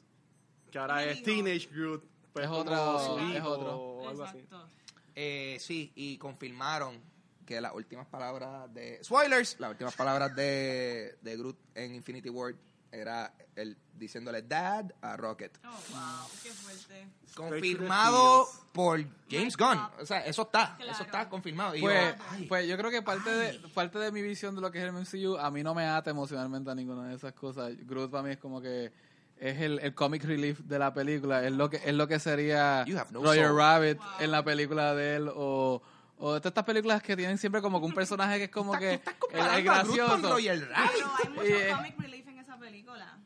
[0.70, 1.22] que ahora ¿Qué es?
[1.22, 3.76] Teenage Groot, pues Es otro- su es otro.
[3.76, 4.38] o algo así?
[4.38, 4.66] Exacto.
[5.14, 7.00] Eh, sí, y confirmaron
[7.44, 9.02] que las últimas palabras de...
[9.04, 12.54] Spoilers, las últimas palabras de, de Groot en Infinity War
[12.92, 15.58] era él diciéndole dad a Rocket.
[15.64, 17.06] Oh, wow, qué fuerte.
[17.34, 19.78] Confirmado por James Gunn.
[20.00, 20.92] O sea, eso está, Claro.
[20.92, 21.74] eso está confirmado.
[21.74, 24.70] Y Pues, yo, pues yo creo que parte de, parte de mi visión de lo
[24.70, 27.72] que es el MCU, a mí no me ata emocionalmente a ninguna de esas cosas.
[27.86, 28.92] Groot para mí es como que
[29.36, 32.84] es el, el comic relief de la película, es lo que es lo que sería
[33.10, 33.58] no Roger soul.
[33.58, 34.06] Rabbit Wow.
[34.20, 35.82] en la película de él o
[36.20, 38.94] o todas estas películas que tienen siempre como que un personaje que es como que
[38.94, 40.30] estás comparando es a Groot con gracioso.
[40.34, 40.90] Roger Rabbit.
[40.92, 42.27] Pero hay mucho Eh, comic relief
[42.70, 43.18] película.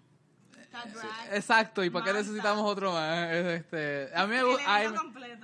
[0.61, 1.34] Está drag.
[1.34, 3.30] Exacto, ¿y por qué necesitamos otro más?
[3.32, 4.61] Es Este, a mí me El gu-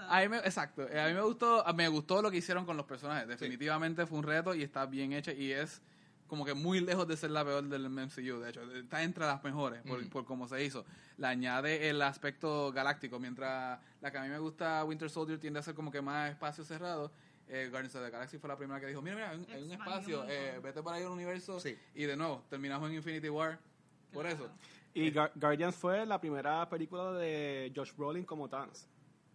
[0.08, 2.76] a mí- me- exacto, eh, a mí me gustó, me gustó lo que hicieron con
[2.76, 3.28] los personajes.
[3.28, 5.82] Definitivamente fue un reto y está bien hecho y es
[6.28, 9.42] como que muy lejos de ser la peor del MCU, de hecho, está entre las
[9.42, 10.84] mejores por, por cómo se hizo.
[11.16, 15.58] Le añade el aspecto galáctico, mientras la que a mí me gusta Winter Soldier tiende
[15.60, 17.10] a ser como que más espacio cerrado.
[17.48, 19.62] Eh, Guardians of the Galaxy fue la primera que dijo, mira, mira, hay un, hay
[19.62, 21.78] un espacio, eh, vete por ahí al universo Sí.
[21.94, 23.58] y de nuevo, terminamos en Infinity War.
[24.12, 24.48] Por eso.
[24.94, 28.88] Y Gar- Guardians fue la primera película de Josh Brolin como Thanos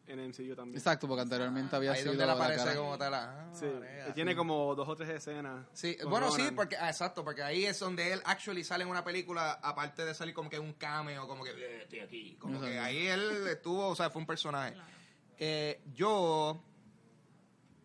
[0.05, 0.75] en el MCU también.
[0.77, 2.75] Exacto, porque anteriormente había Ahí sido donde la aparece cara.
[2.75, 3.13] como tal.
[3.13, 3.67] ah, Sí,
[4.13, 5.65] tiene como dos o tres escenas.
[5.71, 9.03] Sí, bueno, sí, porque, ah, exacto, porque ahí es donde él actually sale en una
[9.05, 12.35] película, aparte de salir como que un cameo, como que "Eh, estoy aquí.
[12.37, 14.73] Como que ahí él estuvo, o sea, fue un personaje.
[14.73, 14.89] Claro.
[15.37, 16.61] Eh, yo,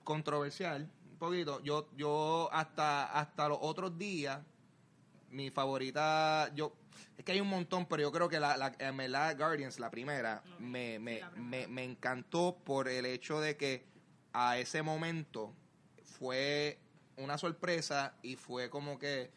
[0.05, 4.41] controversial, un poquito, yo, yo hasta, hasta los otros días,
[5.31, 6.73] mi favorita, yo,
[7.17, 10.43] es que hay un montón, pero yo creo que la, la, verdad, Guardians, la primera,
[10.59, 11.51] me, sí, me, la primera.
[11.51, 13.87] me, me encantó por el hecho de que
[14.33, 15.55] a ese momento
[16.05, 16.79] fue
[17.17, 19.31] una sorpresa y fue como que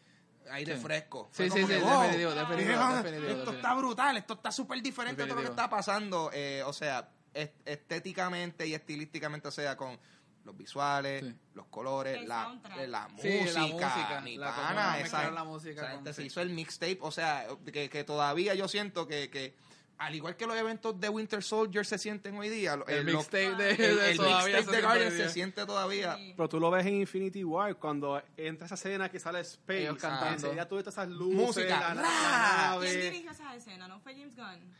[0.50, 0.82] aire Sí.
[0.82, 1.28] fresco.
[1.32, 3.56] Sí, Fue sí, sí, que, wow, definitivo, definitivo, mira, definitivo, Esto definitivo.
[3.56, 6.30] está brutal, esto está súper diferente a todo lo que está pasando.
[6.32, 9.98] eh, o sea, est- estéticamente y estilísticamente, o sea, con
[10.44, 11.34] los visuales, Sí.
[11.54, 15.82] los colores, la, eh, la Sí, música, la música, mi la- pana, esa- la música
[15.82, 16.26] esa gente se sí.
[16.26, 19.54] hizo el mixtape, o sea, que, que todavía yo siento que, que
[19.98, 23.54] al igual que los eventos de Winter Soldier se sienten hoy día, El lo- mixtape
[23.54, 26.16] de, de el mixtape de se siente todavía.
[26.16, 26.34] Sí.
[26.36, 29.82] Pero tú lo ves en Infinity War cuando entra esa escena que sale Space.
[29.82, 30.34] Ellos cantando.
[30.34, 32.78] Enseguida tú ves todas esas luces, Música, la, la- la ¡ra!
[32.80, 33.02] ¿Quién nave.
[33.10, 33.86] dirigió esa escena?
[33.86, 34.74] ¿No fue James Gunn?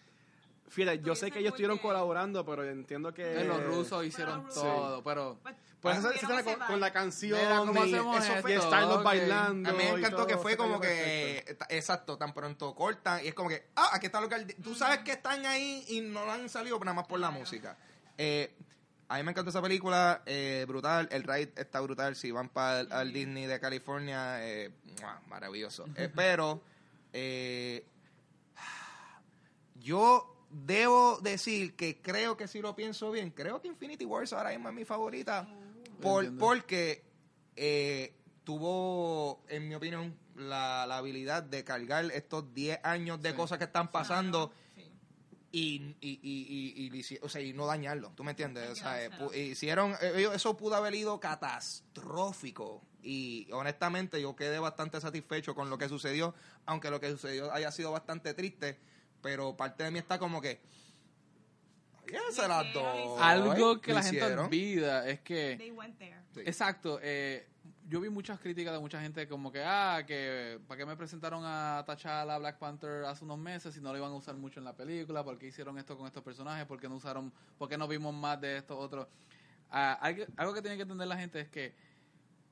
[0.73, 3.43] Fíjate, yo sé que ellos estuvieron colaborando, pero entiendo que...
[3.43, 7.85] Eh, los rusos hicieron todo, pero Pues, Pues esa, esa con, la canción Mira cómo
[7.85, 9.05] y, hacemos eso fue- y esto, Star-Lord ok.
[9.05, 9.68] bailando.
[9.68, 11.66] A mí me y encantó todo, que fue como que, perfecto.
[11.68, 14.45] exacto, tan pronto cortan y es como que, ah, aquí está lo que...
[14.62, 17.77] Tú sabes que están ahí y no han salido nada más por la música.
[18.16, 18.55] Eh,
[19.09, 22.81] a mí me encantó esa película, eh, brutal, el ride está brutal, si van para
[22.81, 24.70] el al Disney de California, eh,
[25.29, 25.85] maravilloso.
[25.97, 26.62] Eh, pero
[27.12, 27.85] eh,
[29.75, 34.51] yo debo decir que creo que si lo pienso bien, creo que Infinity Wars ahora
[34.51, 35.49] mismo es mi favorita
[36.01, 36.45] por, Entiendo.
[36.47, 37.05] porque
[37.57, 43.37] eh, tuvo, en mi opinión, la, la habilidad de cargar estos 10 años de Sí.
[43.37, 44.91] cosas que están pasando Sí.
[45.53, 48.71] y, y, y, y, o sea, y no dañarlo, ¿tú me entiendes?
[48.71, 54.59] O sea, eh, hicieron, eh, ellos- eso pudo haber ido catastrófico y honestamente yo quedé
[54.59, 56.35] bastante satisfecho con lo que sucedió,
[56.67, 58.79] aunque lo que sucedió haya sido bastante triste,
[59.23, 60.61] pero parte de mí está como que...
[62.05, 62.99] "Oye, se las hicieron, doy".
[62.99, 63.23] hicieron.
[63.23, 66.16] algo que la gente olvida es que They went there.
[66.35, 66.41] Sí.
[66.41, 66.99] Exacto.
[67.03, 67.49] eh,
[67.89, 71.43] yo vi muchas críticas de mucha gente como que, ah, que ¿para qué me presentaron
[71.45, 74.64] a T'Challa, Black Panther hace unos meses si no lo iban a usar mucho en
[74.64, 75.23] la película?
[75.23, 76.64] ¿Por qué hicieron esto con estos personajes?
[76.66, 79.07] ¿Por qué no usaron, por qué no vimos más de estos otros?
[79.70, 81.75] Ah, algo, algo que tiene que entender la gente es que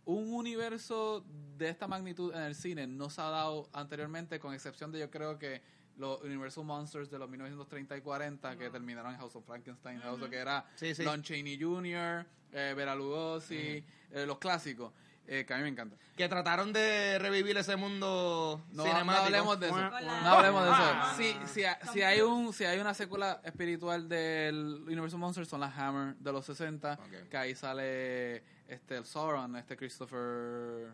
[0.05, 1.25] un universo
[1.57, 5.11] de esta magnitud en el cine no se ha dado anteriormente, con excepción de yo
[5.11, 5.62] creo que
[5.97, 10.20] los Universal Monsters de los 1930 y 40 que terminaron en House of Frankenstein, House
[10.22, 11.03] of que era Sí, sí.
[11.03, 14.93] Lon Chaney Jr., eh, Bela Lugosi, eh, los clásicos,
[15.26, 15.99] eh, que a mí me encantan.
[16.16, 19.24] Que trataron de revivir ese mundo No, no cinemático.
[19.26, 19.76] hablemos de eso.
[19.76, 21.14] No hablemos de Ah.
[21.18, 21.22] eso.
[21.47, 25.76] Si, si, si hay un, si hay una secuela espiritual del Universal Monsters son las
[25.78, 27.28] Hammer de los 60, Ok.
[27.30, 30.93] que ahí sale este el Sauron, este Christopher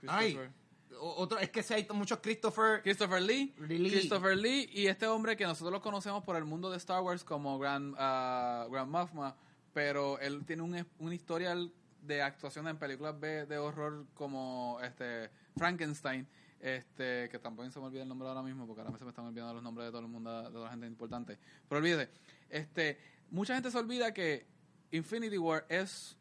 [0.00, 0.50] Christopher,
[0.98, 2.82] otro, es que si hay muchos Christopher...
[2.82, 3.90] Christopher Lee, Lee.
[3.90, 7.24] Christopher Lee y este hombre que nosotros lo conocemos por el mundo de Star Wars
[7.24, 9.36] como Grand, ah, Grand Moffma,
[9.72, 11.72] pero él tiene un, un historial
[12.06, 16.26] de actuación en películas B de horror como este Frankenstein,
[16.60, 19.26] este que tampoco se me olvida el nombre ahora mismo porque ahora se me están
[19.26, 21.38] olvidando los nombres de todo el mundo, de toda la gente importante.
[21.68, 22.10] Pero olvídese,
[22.50, 22.98] este,
[23.30, 24.46] mucha gente se olvida que
[24.90, 26.16] Infinity War es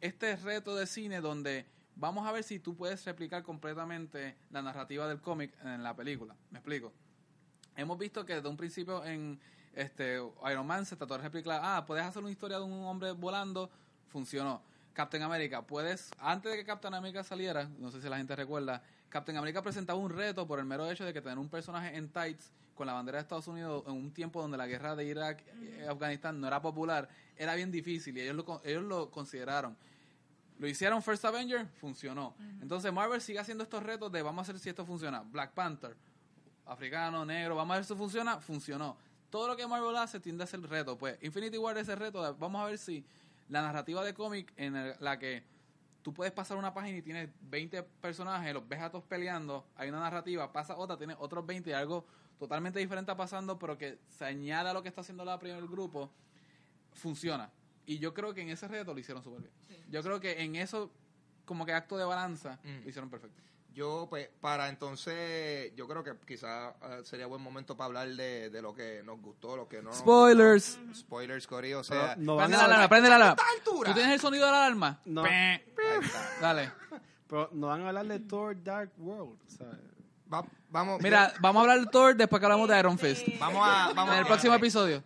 [0.00, 1.66] este reto de cine donde
[1.98, 6.34] vamos a ver si tú puedes replicar completamente la narrativa del cómic en la película.
[6.50, 6.92] Me explico.
[7.76, 9.38] Hemos visto que desde un principio en
[9.74, 10.20] este
[10.50, 13.70] Iron Man se trató de replicar, ah, puedes hacer una historia de un hombre volando,
[14.08, 14.62] funcionó.
[14.92, 18.82] Captain America, puedes, antes de que Captain America saliera, no sé si la gente recuerda,
[19.08, 22.08] Captain America presentaba un reto por el mero hecho de que tener un personaje en
[22.08, 25.44] tights con la bandera de Estados Unidos en un tiempo donde la guerra de Irak
[25.60, 29.76] y Afganistán no era popular, era bien difícil y ellos lo, ellos lo consideraron.
[30.58, 32.34] Lo hicieron First Avenger, funcionó.
[32.60, 35.20] Entonces Marvel sigue haciendo estos retos de vamos a ver si esto funciona.
[35.20, 35.96] Black Panther,
[36.66, 38.96] africano, negro, vamos a ver si funciona, funcionó.
[39.30, 40.96] Todo lo que Marvel hace tiende a ser reto.
[40.98, 43.04] Pues Infinity War es ese reto, de vamos a ver si
[43.48, 45.42] la narrativa de cómic en el- la que
[46.02, 49.88] tú puedes pasar una página y tienes 20 personajes, los ves a todos peleando, hay
[49.90, 52.04] una narrativa, pasa otra, tienes otros 20 y algo
[52.38, 56.10] totalmente diferente pasando, pero que se añade a lo que está haciendo la primer grupo,
[56.94, 57.50] funciona.
[57.88, 59.52] Y yo creo que en ese reto lo hicieron súper bien.
[59.66, 59.76] Sí.
[59.90, 60.90] Yo creo que en eso,
[61.44, 62.82] como que acto de balanza, Mm.
[62.84, 63.42] lo hicieron perfecto.
[63.74, 68.50] Yo, pues, para entonces, yo creo que quizás eh, sería buen momento para hablar de,
[68.50, 69.90] de lo que nos gustó, lo que no.
[69.90, 70.78] nos Spoilers.
[70.78, 70.94] gustó.
[71.00, 72.16] Spoilers, Cory, o sea.
[72.16, 73.42] No Prende la alarma, prende la alarma.
[73.64, 75.00] ¿Tú tienes el sonido de la alarma?
[75.04, 75.22] No.
[76.40, 76.72] Dale.
[77.28, 79.38] Pero no van a hablar de Thor Dark World.
[79.48, 79.76] ¿sabes?
[80.32, 83.26] Va- vamos, Mira, vamos a hablar de Thor después que hablamos de Iron Fist.
[83.38, 83.92] vamos a.
[83.94, 85.02] Vamos En el próximo episodio.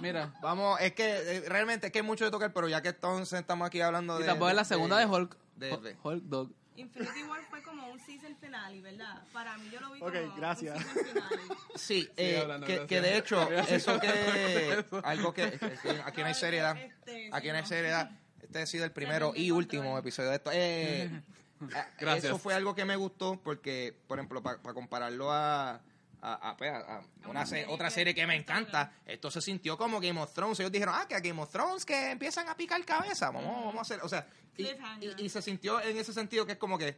[0.00, 0.32] Mira.
[0.42, 3.38] Vamos, es que eh, realmente es que hay mucho de tocar, pero ya que entonces
[3.38, 4.28] estamos aquí hablando Y de.
[4.28, 5.36] tampoco es la segunda de, Hulk.
[5.56, 6.50] de- de- Hulk Dog.
[6.74, 9.22] Infinity War fue como un season finale, ¿verdad?
[9.32, 10.76] Para mí yo lo vi como gracias.
[10.78, 11.42] un season finale.
[11.74, 12.88] Sí, eh, hablando, que, gracias.
[12.88, 14.84] que de hecho, eso que.
[15.04, 15.58] Algo que.
[16.06, 16.76] Aquí no hay seriedad.
[16.78, 18.10] Este, Aquí no hay seriedad.
[18.40, 20.50] Este ha sido el primero y último episodio de esto.
[20.52, 21.10] Eh,
[21.98, 22.24] Gracias.
[22.24, 25.80] Eso fue algo que me gustó porque, por ejemplo, para compararlo a,
[26.20, 29.76] a, a, pues, a- a una se- otra serie que me encanta, esto se sintió
[29.76, 30.58] como Game of Thrones.
[30.60, 33.30] Ellos dijeron, ah, que a Game of Thrones que empiezan a picar cabeza.
[33.30, 34.00] Vamos, vamos a hacer.
[34.02, 36.96] O sea, y, y- y se sintió en ese sentido que es como que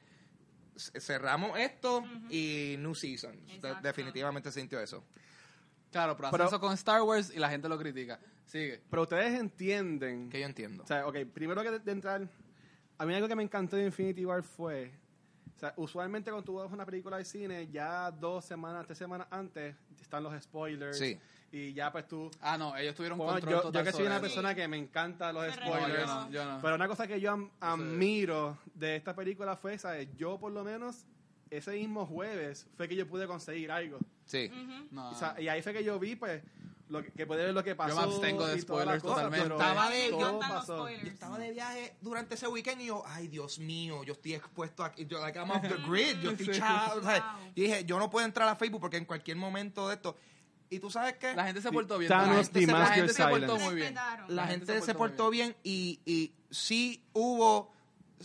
[1.01, 3.35] cerramos esto y New Season.
[3.61, 5.05] De- definitivamente se sintió eso.
[5.93, 8.19] Claro, pero, Pero- eso con Star Wars y la gente lo critica.
[8.47, 8.83] Sigue.
[8.91, 10.29] Pero ustedes entienden.
[10.29, 10.83] Que yo entiendo.
[10.83, 12.29] O sea, ok, primero que de, de entrar,
[12.99, 14.93] a mí algo que me encantó de Infinity War fue,
[15.57, 19.27] o sea, usualmente cuando tú ves una película de cine, ya dos semanas, tres semanas
[19.31, 20.99] antes, están los spoilers.
[20.99, 21.19] Sí.
[21.53, 22.29] Y ya pues tú...
[22.41, 24.23] Ah, no, ellos tuvieron Bueno, control yo, total yo que soy una eso.
[24.23, 26.07] persona que me encanta los spoilers.
[26.07, 26.59] No, yo no, yo no.
[26.61, 30.09] Pero una cosa que yo am- admiro de esta película fue, ¿sabes?
[30.17, 31.07] Yo por lo menos
[31.51, 33.99] ese mismo jueves fue que yo pude conseguir algo.
[34.25, 34.51] Sí.
[34.53, 34.89] Ujú.
[34.91, 35.11] No.
[35.11, 36.43] O sea, y ahí fue que yo vi, pues,
[36.89, 37.97] lo que, que puede ver lo que pasó.
[37.97, 39.45] me abstengo de y spoilers totalmente.
[39.45, 41.03] pero Estaba de- spoilers.
[41.05, 44.85] Yo estaba de viaje durante ese weekend y yo, ay, Dios mío, yo estoy expuesto
[44.85, 45.07] aquí.
[45.07, 46.19] Yo, like, I'm off the grid.
[46.21, 47.01] Yo estoy chao.
[47.01, 47.11] Wow.
[47.57, 50.17] Yo dije, yo no puedo entrar a Facebook porque en cualquier momento de esto.
[50.71, 51.35] ¿Y tú sabes qué?
[51.35, 52.09] La gente se Sí, portó bien.
[52.09, 53.95] Thanos la gente, se- la gente se portó muy bien.
[54.29, 57.73] La gente se portó bien y, y sí hubo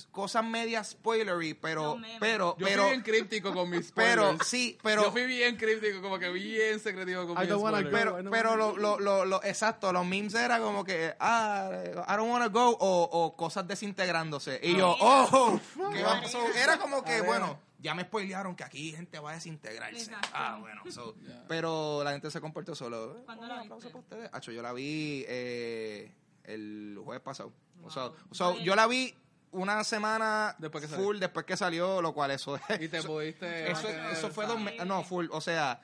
[0.07, 2.17] cosas medias spoilery, pero, memes.
[2.19, 4.47] pero, Yo pero, fui bien críptico con mis pero, spoilers.
[4.47, 7.89] sí, pero, Yo fui bien críptico, como que bien secretivo con I mis spoilers.
[7.91, 11.69] pero, pero lo, lo, lo, lo- exacto, los memes era como que, ah,
[12.07, 14.59] I don't wanna go, o, o cosas desintegrándose.
[14.63, 15.59] Y yo, oh,
[15.93, 16.25] ¿qué va?
[16.27, 20.01] So, era como que, bueno, ya me spoilearon que aquí gente va a desintegrarse.
[20.03, 20.29] Exacto.
[20.33, 21.15] Ah, bueno, so,
[21.47, 23.21] pero la gente se comportó solo.
[23.25, 23.89] ¿Cuándo Un la aplauso viste?
[23.91, 24.29] para ustedes.
[24.33, 26.11] Acho, yo la vi eh,
[26.43, 27.53] el jueves pasado.
[27.83, 28.15] O sea, Wow.
[28.31, 29.15] o sea, yo la vi
[29.51, 31.05] una semana Después que salió.
[31.05, 32.81] full después que salió, lo cual eso es.
[32.81, 33.71] Y te pudiste...
[33.71, 34.85] Eso, fue dos meses.
[34.85, 35.27] No, full.
[35.31, 35.81] O sea,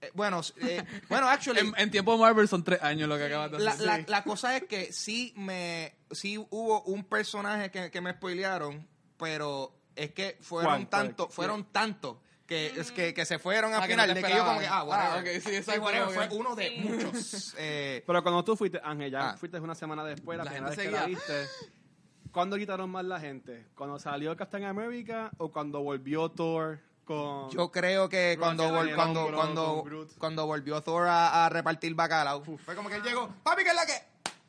[0.00, 1.60] eh, bueno, eh, bueno, actually.
[1.60, 3.86] En, en tiempo Marvel son tres años lo que acabas de La, hacer.
[3.86, 8.86] la, la cosa es que sí me sí hubo un personaje que, que me spoilearon,
[9.16, 13.86] pero es que fueron tantos, fueron tantos que, es que, que se fueron al Ah,
[13.86, 15.12] que final no de que yo como que, ah, whatever.
[15.12, 16.76] Ah, ok, sí, exacto, whatever, como fue uno de Sí.
[16.80, 17.54] muchos.
[17.58, 19.36] Eh, Pero cuando tú fuiste, Ángel, ya Ah.
[19.38, 21.18] fuiste una semana después, la, La primera vez gente que la seguía.
[21.18, 21.48] viste,
[22.32, 23.66] ¿cuándo quitaron más la gente?
[23.76, 27.50] ¿Cuando salió Captain America o cuando volvió Thor con...
[27.50, 29.84] yo creo que cuando, en vol- cuando, cuando,
[30.18, 33.76] cuando volvió Thor a, a repartir bacalao, fue como que él llegó, papi, ¿qué es
[33.76, 33.92] la que?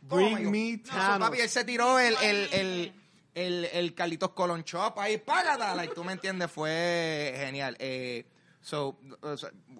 [0.01, 1.29] Bring me "No, so, Thanos".
[1.29, 2.93] papi, él se tiró el, el, el,
[3.35, 7.75] el, el Carlitos Colon Chop ahí, págata, like, tú me entiendes, fue genial.
[7.79, 8.25] Eh,
[8.61, 8.97] so,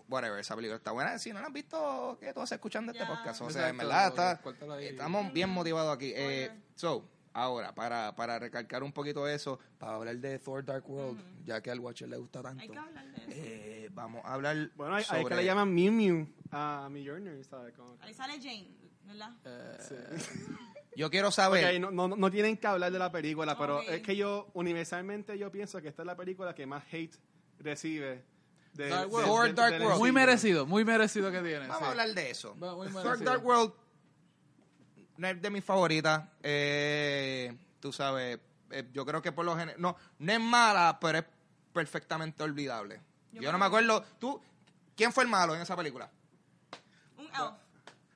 [0.08, 1.20] whatever, esa película está buena.
[1.20, 3.10] Si no la han visto, que todos escuchando este Ya.
[3.10, 3.42] podcast.
[3.42, 6.12] O sea, en Exacto, verdad, está, estamos bien motivados aquí.
[6.16, 11.46] Eh, so, ahora, para, para recalcar un poquito eso, para hablar de Thor Dark World,
[11.46, 12.62] ya que al Watcher le gusta tanto.
[12.62, 13.32] Hay que hablar de eso.
[13.34, 15.36] Eh, vamos a hablar Bueno, hay, hay sobre...
[15.36, 17.74] que le llaman Mew Mew a mi Journey, ¿sabes?
[17.74, 18.68] Como Ahí sale Jane,
[19.06, 19.32] ¿verdad?
[19.46, 20.18] Eh,
[20.96, 21.76] Yo quiero saber...
[21.76, 25.38] Ok, no, no, no tienen que hablar de la película, pero es que yo, universalmente,
[25.40, 27.16] yo pienso que esta es la película que más hate
[27.58, 28.24] recibe.
[28.74, 29.28] De, Dark de- World.
[29.28, 30.00] Thor de- Dark World.
[30.00, 31.68] muy merecido, muy merecido que tiene.
[31.68, 31.84] Vamos sí.
[31.86, 32.56] a hablar de eso.
[33.24, 33.74] Dark World
[35.18, 36.24] es de mis favoritas.
[36.42, 38.40] Eh, tú sabes,
[38.72, 39.80] eh, yo creo que por lo general...
[39.80, 41.26] No, no es mala, pero es
[41.72, 43.02] perfectamente olvidable.
[43.32, 44.04] Yo, Yo no me acuerdo...
[44.20, 44.42] ¿Tú?
[44.96, 46.10] ¿Quién fue el malo en esa película?
[47.18, 47.54] Un elf.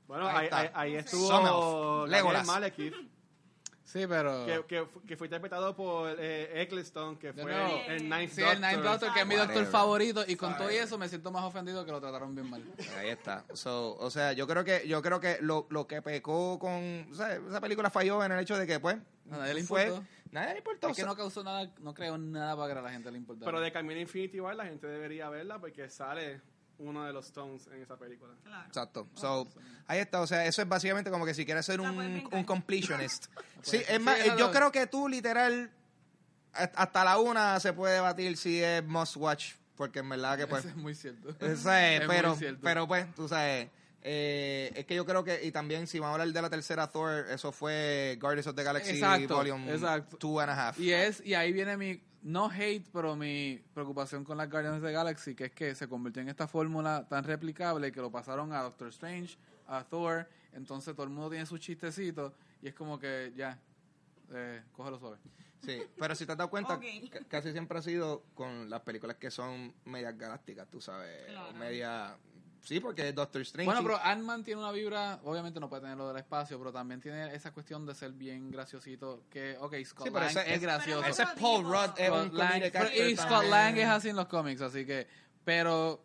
[0.08, 2.48] Bueno, Ahí ahí, ahí, estuvo Legolas.
[2.48, 2.94] Malekith.
[3.98, 4.46] Sí, pero...
[4.46, 7.82] Que, que, que fue interpretado por eh, Eccleston, que De fue nuevo.
[7.88, 8.56] el Ninth Sí, Doctor.
[8.56, 9.72] el Ninth Doctor, que es mi doctor Whatever.
[9.72, 12.64] favorito, y con todo y eso me siento más ofendido que lo trataron bien mal.
[12.98, 13.44] Ahí está.
[13.54, 17.16] So, o sea, yo creo que yo creo que lo, lo que pecó con o
[17.16, 18.98] sea, esa película falló en el hecho de que pues
[19.32, 20.06] A nadie le fue importó.
[20.32, 20.88] nadie le importó.
[20.90, 23.12] Es que O sea, no causó nada, no creo nada para que a la gente
[23.12, 23.46] le importara.
[23.52, 26.42] Pero de Camino Infinity War la gente debería verla porque sale
[26.80, 28.34] uno de los Stones en esa película.
[28.44, 28.68] Claro.
[28.68, 29.08] Exacto.
[29.16, 29.48] So,
[29.88, 30.22] ahí está.
[30.22, 33.28] O sea, eso es básicamente como que si quieres ser un, completionist.
[33.62, 35.72] sí, es más, Sí, eh, yo creo que tú literal
[36.54, 40.48] hast- hasta la una se puede debatir si es must watch, porque en verdad que
[40.48, 41.30] pues Eso es muy cierto.
[41.46, 42.60] Esa es, Es muy pero, cierto.
[42.64, 43.70] pero pues, tú sabes,
[44.04, 46.88] eh, es que yo creo que, y también si vamos a hablar de la tercera
[46.88, 50.18] Thor, eso fue Guardians of the Galaxy Exacto, Volume exacto.
[50.18, 50.80] Two and a Half.
[50.80, 54.84] Y es y ahí viene mi no hate, pero mi preocupación con las Guardians of
[54.84, 58.52] the Galaxy, que es que se convirtió en esta fórmula tan replicable que lo pasaron
[58.54, 59.38] a Doctor Strange,
[59.68, 63.60] a Thor, entonces todo el mundo tiene sus chistecitos y es como que ya,
[64.34, 65.18] eh, cógelo suave.
[65.64, 66.80] Sí, pero si te has dado cuenta,
[67.30, 71.54] casi siempre ha sido con las películas que son medias galácticas, tú sabes, Claro.
[71.54, 72.18] media...
[72.68, 73.66] Sí, porque Doctor Strange...
[73.66, 77.00] Bueno, pero Ant-Man tiene una vibra, obviamente no puede tener lo del espacio, pero también
[77.00, 81.06] tiene esa cuestión de ser bien graciosito, que, ok, Scott Sí, Lang ese- es gracioso.
[81.08, 81.64] Ese es Paul.
[81.64, 83.46] Rudd, es Scott Lang- pero- y Scott.
[83.46, 85.08] Lang es así en los cómics, así que,
[85.46, 86.04] pero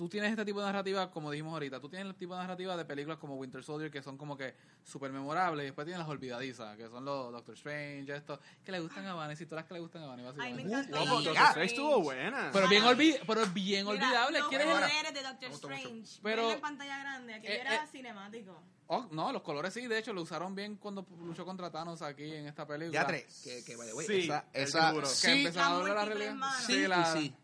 [0.00, 2.74] tú tienes este tipo de narrativa, como dijimos ahorita, tú tienes el tipo de narrativa
[2.74, 6.08] de películas como Winter Soldier que son como que súper memorables, y después tienes las
[6.08, 9.68] olvidadizas, que son los Doctor Strange, esto, que le gustan a Vanessa, y todas las
[9.68, 11.02] que le gustan a Vanessa, Ay, me encantó.
[11.02, 11.36] Uh, No, Doctor.
[11.48, 12.48] Strange estuvo buena.
[12.50, 15.50] Pero bien, olvi pero bien Mira, olvidable, Los ¿quieres poderes de Doctor.
[15.52, 16.20] Strange.
[16.22, 17.34] Pero- en pantalla grande.
[17.34, 18.62] Aquello Eh, era eh, cinemático.
[18.86, 22.24] Oh, no, los colores sí, de hecho lo usaron bien cuando luchó contra Thanos aquí
[22.34, 23.00] en esta película.
[23.02, 23.42] Ya tres.
[23.44, 25.06] Que, que, way, Sí, esa, esa, seguro.
[25.06, 26.34] Que sí, empezaron a La realidad.
[26.66, 27.34] sí, la- sí.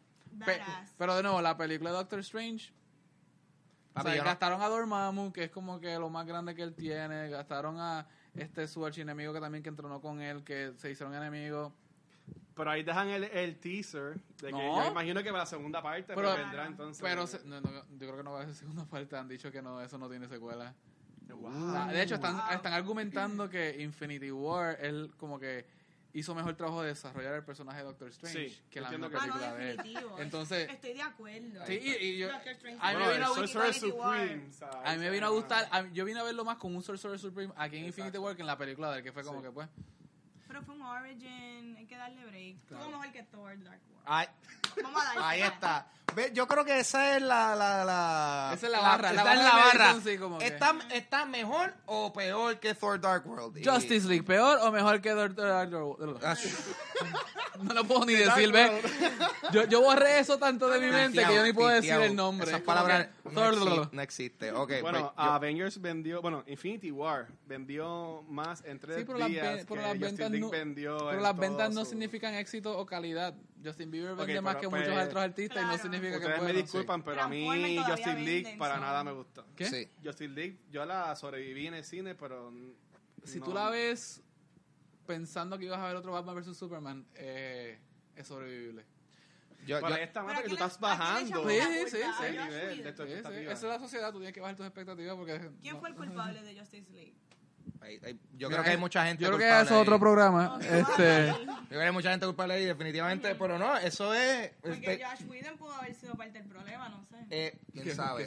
[0.44, 0.60] Pe-
[0.98, 2.72] pero de nuevo, la película de Doctor Strange.
[3.94, 7.30] O sea, gastaron a Dormammu, que es como que lo más grande que él tiene.
[7.30, 11.72] Gastaron a este su archienemigo que también que entrenó con él, que se hicieron enemigos.
[12.54, 14.84] Pero ahí dejan el, el teaser de que No.
[14.84, 17.02] yo imagino que para la segunda parte Pero- pues, vendrá entonces.
[17.02, 19.16] Pero se- no, no, yo creo que no va a haber segunda parte.
[19.16, 20.74] Han dicho que no, eso no tiene secuela.
[21.28, 21.88] Wow.
[21.88, 22.50] De hecho, están, Wow.
[22.52, 25.66] están argumentando que Infinity War, él como que
[26.18, 29.16] hizo mejor trabajo de desarrollar el personaje de Doctor Strange Sí, que la misma que-
[29.16, 29.76] Ah, no, película de él.
[29.76, 30.18] definitivo.
[30.18, 31.66] Entonces, Estoy de acuerdo.
[31.66, 32.28] sí, y, y yo,
[32.80, 33.66] a mí me vino a gustar.
[33.68, 33.96] Infinity.
[34.84, 36.82] A mí me vino a gustar, a mí- yo vine a verlo más con un
[36.82, 38.22] Sorcerer Supreme aquí en Infinity Exacto.
[38.22, 39.46] War que en la película de él, que fue como Sí.
[39.46, 39.68] que pues...
[40.48, 41.76] Pero fue un Origin.
[41.76, 42.56] Hay que darle break.
[42.56, 44.02] Estuvo mejor que Thor Dark World.
[44.06, 44.26] Ay,
[44.82, 45.22] Vamos a darle.
[45.24, 45.86] ahí está.
[46.14, 47.54] Ve, Yo creo que esa es la...
[47.56, 49.92] la, la Esa es la barra, la esa es barra la de barra.
[49.92, 53.58] medición, sí, como que- ¿Está, ¿Está mejor o peor que Thor Dark World?
[53.58, 56.36] Y- Justice League, ¿peor o mejor que Doctor Ah,
[57.62, 58.70] No lo puedo ni decir, ¿ves?
[59.52, 62.46] Yo, yo borré eso tanto de mi mente que yo ni puedo decir el nombre.
[62.48, 64.52] Esas Como palabras que- no, exi- no existe.
[64.52, 69.18] Ok, Bueno, pues, yo- Avengers vendió, bueno, Infinity War vendió más en tres Sí, pero
[69.18, 71.40] las, días ve- que pero las Justin ventas League no, vendió pero en las todo
[71.40, 73.34] ventas no su- significan éxito o calidad.
[73.64, 76.42] Justin Bieber vende más pero, que pues, muchos otros artistas y no significa que Ustedes
[76.42, 79.44] me disculpan, pero a mí Justin League para nada me gustó.
[79.56, 79.66] ¿Qué?
[79.66, 79.88] Sí.
[80.04, 82.52] Justin League, yo la sobreviví en el cine, pero...
[83.24, 84.22] Si no- tú la ves
[85.06, 87.78] pensando que ibas a ver otro Batman vs Superman, eh,
[88.14, 88.84] es sobrevivible.
[89.66, 92.30] yo- yo- mal Pero porque tú estás bajando Sí, sí, sí.
[92.30, 93.02] Nivel de tu.
[93.02, 95.50] Esa es la sociedad, tú tienes que bajar tus expectativas porque...
[95.60, 97.14] ¿Quién no- fue el culpable de Justice League?
[98.36, 100.58] Yo Mira, creo que hay mucha gente Yo creo que eso es otro programa.
[100.60, 101.26] Este.
[101.26, 104.50] Yo creo que hay mucha gente culpable ahí, definitivamente, pero no, eso es...
[104.62, 107.16] Porque este, Josh Whedon pudo haber sido parte del problema, no sé.
[107.30, 108.26] eh, ¿Quién sabe?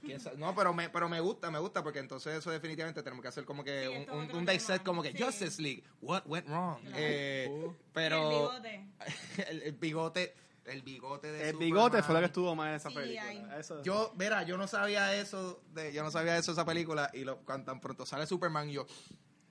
[0.00, 0.36] ¿Quién sabe?
[0.38, 3.44] No, pero me, pero me gusta, me gusta, porque entonces eso definitivamente tenemos que hacer
[3.44, 4.84] como que Sí, un, un, dissect tema.
[4.84, 5.22] como que Sí.
[5.22, 6.80] Justice League, what went wrong?
[6.82, 6.96] Claro.
[6.98, 7.74] Eh, Oh.
[7.92, 8.86] pero Y el bigote.
[9.50, 10.34] el, el bigote,
[10.70, 13.58] el bigote de El bigote fue lo que estuvo mal en esa Sí, película.
[13.58, 17.10] Eso- Yo, verá, yo no sabía eso, de, yo no sabía eso de esa película
[17.12, 18.86] y lo, cuando tan pronto sale Superman yo...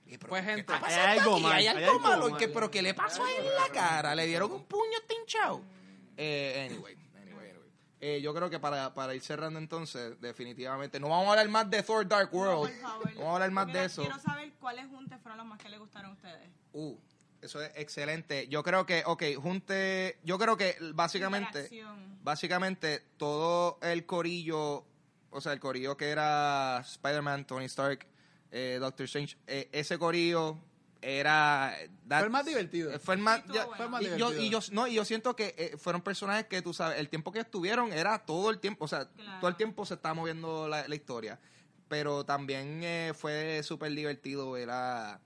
[0.06, 1.42] "Eh, pero Pues, ¿qué gente, hay algo aquí?
[1.42, 2.38] mal, hay hay algo algo malo, mal.
[2.38, 4.14] ¿Qué- pero ¿qué le pasó a él en la cara?
[4.14, 5.62] Le dieron un puño tinchado.
[6.16, 7.70] Eh, anyway, anyway, anyway.
[8.00, 11.70] Eh, yo creo que para, para ir cerrando entonces, definitivamente, no vamos a hablar más
[11.70, 12.72] de Thor Dark No, World.
[12.72, 13.06] por favor.
[13.12, 14.02] No vamos a hablar más de eso.
[14.02, 16.48] Quiero saber cuáles juntes fueron los más que les gustaron a ustedes.
[16.72, 16.96] Uh,
[17.42, 18.48] eso es excelente.
[18.48, 21.70] Yo creo que, ok, junte, yo creo que básicamente,
[22.22, 24.84] básicamente todo el corillo,
[25.30, 28.06] o sea, el corillo que era Spider-Man, Tony Stark,
[28.50, 30.58] eh, Doctor Strange, eh, ese corillo
[31.02, 31.74] era...
[32.08, 32.92] that- Fue el más divertido.
[32.92, 33.76] eh, Fue el más, Sí, estuvo ya- bueno.
[33.76, 34.42] Fue el más y, yo, divertido.
[34.42, 37.32] y yo no y yo siento que eh, fueron personajes que tú sabes el tiempo
[37.32, 39.40] que estuvieron era todo el tiempo o sea Claro.
[39.40, 41.38] todo el tiempo se estaba moviendo la, la historia
[41.88, 45.20] pero también eh, fue súper divertido ver a,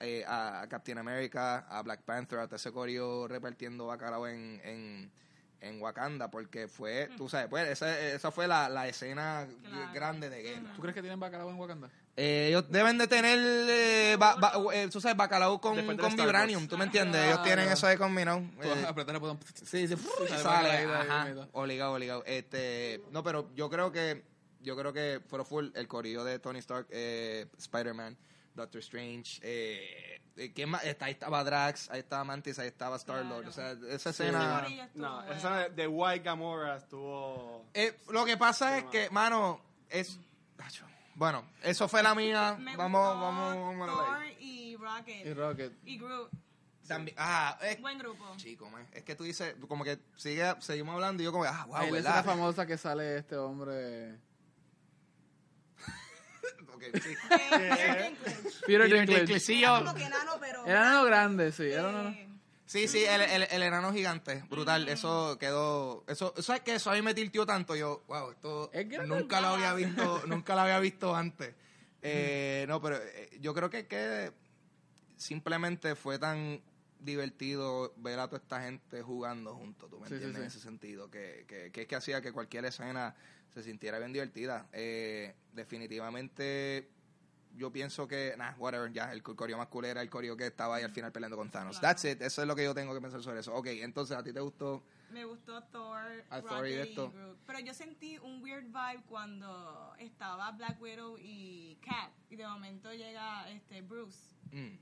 [0.00, 5.12] eh, a Captain America a Black Panther a ese corio repartiendo bacalao en, en
[5.62, 9.92] en Wakanda, porque fue, tú sabes, pues esa, esa fue la, la escena Claro.
[9.92, 10.72] grande de guerra.
[10.74, 11.90] ¿Tú crees que tienen bacalao en Wakanda?
[12.16, 13.38] Eh, ellos deben de tener,
[13.68, 16.66] eh, ba- ba- eh, tú sabes, bacalao con, de con vibranium.
[16.66, 17.26] ¿tú me entiendes?
[17.26, 17.72] Ellos tienen no.
[17.72, 18.38] eso de combinado.
[18.62, 19.38] Eh, apretar el botón.
[19.54, 19.96] Sí, sí,
[20.42, 20.86] Sale
[21.52, 22.24] obligado, obligado.
[22.24, 24.24] Este, no, pero yo creo que,
[24.62, 28.16] yo creo que fue full el corillo de Tony Stark, eh, Spider-Man,
[28.60, 30.82] Doctor Strange, eh, eh, ¿quién más?
[31.00, 33.48] Ahí estaba Drax, ahí estaba Mantis, ahí estaba Star-Lord, Claro.
[33.48, 34.22] o sea, esa Sí.
[34.22, 34.66] escena...
[34.94, 37.66] No, esa escena de, de White Gamora estuvo...
[37.74, 40.18] Eh, lo que pasa es que, mano, es...
[41.14, 45.26] Bueno, eso fue la mía, Me vamos, gustó vamos, vamos a Thor y Rocket.
[45.26, 45.72] Y Rocket.
[45.84, 46.30] Y Groot.
[46.88, 48.24] También, ah, es, Buen grupo.
[48.36, 51.64] chico, man, es que tú dices, como que sigue, seguimos hablando y yo como, ah,
[51.66, 52.24] wow, Ahí la escena ¿verdad?
[52.24, 54.18] famosa que sale este hombre.
[57.02, 57.16] Sí.
[58.66, 59.20] Peter Dinklage.
[59.26, 60.66] Peter sí, Era yo- como que enano, pero...
[60.66, 61.64] Era nano grande, sí.
[61.64, 62.08] Era nano.
[62.10, 62.26] eh,
[62.66, 66.88] Sí, sí, el, el, el enano gigante, brutal, eso quedó, eso, eso es que eso
[66.90, 70.60] a mí me tiltió tanto, yo, wow, esto Es nunca lo había visto, nunca lo
[70.60, 71.52] había visto antes.
[72.00, 74.30] Eh, no, pero eh, yo creo que, que
[75.16, 76.60] simplemente fue tan
[77.00, 80.42] divertido ver a toda esta gente jugando juntos, tú me Sí, entiendes, sí.
[80.42, 83.14] en ese sentido, que, que, que es que hacía que cualquier escena
[83.54, 84.68] se sintiera bien divertida.
[84.72, 86.88] Eh, definitivamente
[87.56, 90.76] yo pienso que, nah, whatever, ya, el coreo más cool era el coreo que estaba
[90.76, 91.78] ahí al final peleando con Thanos.
[91.78, 91.94] Claro.
[91.94, 93.52] That's it, eso es lo que yo tengo que pensar sobre eso.
[93.54, 94.84] Ok, entonces, ¿a ti te gustó?
[95.10, 95.98] Me gustó Thor,
[96.30, 97.10] A Rocket Thor y y, esto.
[97.10, 97.38] Groot.
[97.46, 102.12] Pero yo sentí un weird vibe cuando estaba Black Widow y Cat.
[102.30, 104.36] Y de momento llega este Bruce.
[104.52, 104.76] Mm.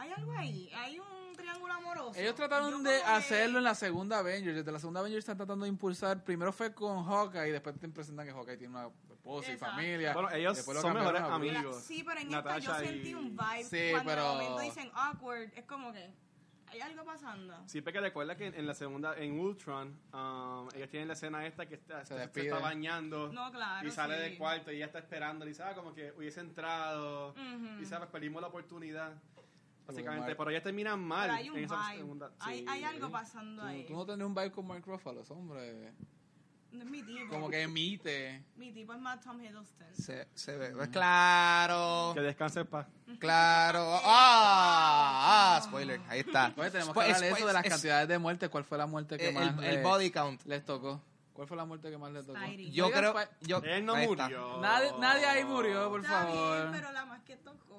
[0.00, 0.70] ¿Hay algo ahí?
[0.74, 2.18] ¿Hay un triángulo amoroso?
[2.18, 4.56] Ellos trataron de que- hacerlo en la segunda Avengers.
[4.56, 6.24] Desde la segunda Avengers están tratando de impulsar.
[6.24, 9.74] Primero fue con Hawkeye y después te presentan que Hawkeye tiene una esposa y Exacto.
[9.76, 10.14] familia.
[10.14, 11.82] Bueno, ellos son mejores amigos.
[11.84, 13.64] Sí, pero en Natasha esta yo y- sentí un vibe.
[13.64, 16.10] Sí, cuando pero- de momento dicen awkward, es como que
[16.68, 17.62] hay algo pasando.
[17.66, 21.66] Sí, porque recuerda que en la segunda, en Ultron, um, ellos tienen la escena esta
[21.66, 22.46] que está, se, despide.
[22.46, 24.22] está bañando No, claro, y sale sí.
[24.22, 27.82] del cuarto y ella está esperando y sabe como que hubiese entrado Ujú.
[27.82, 29.12] y sabes, perdimos la oportunidad.
[29.90, 31.96] Básicamente, pero ellas terminan mal Pero hay un en esa vibe.
[31.98, 32.30] segunda.
[32.40, 32.66] Hay, sí.
[32.68, 33.84] hay algo pasando Tú, ahí.
[33.86, 35.92] tú no tenés un vibe con Mark Ruffalo, hombre.
[36.72, 37.28] No es mi tipo.
[37.30, 38.44] Como que emite.
[38.56, 39.88] Mi tipo es más Tom Hiddleston.
[39.92, 42.86] Se, se ve, pues, claro, Que descanse en paz.
[43.18, 43.98] claro.
[44.04, 46.52] Ah, ah, spoiler, ahí está.
[46.56, 48.48] Oye, tenemos que hablar de eso de las es- cantidades de muertes.
[48.50, 50.42] ¿Cuál fue la muerte que el, más el- el le- body count.
[50.44, 51.00] les tocó?
[51.32, 52.38] ¿Cuál fue la muerte que más les tocó?
[52.38, 52.70] Spidey.
[52.70, 54.22] Yo Oigan, creo, Spi- yo, Él no ahí está.
[54.24, 54.60] murió.
[54.60, 56.56] Nadie, nadie ahí murió, por Está favor.
[56.58, 57.69] bien, pero la más que tocó,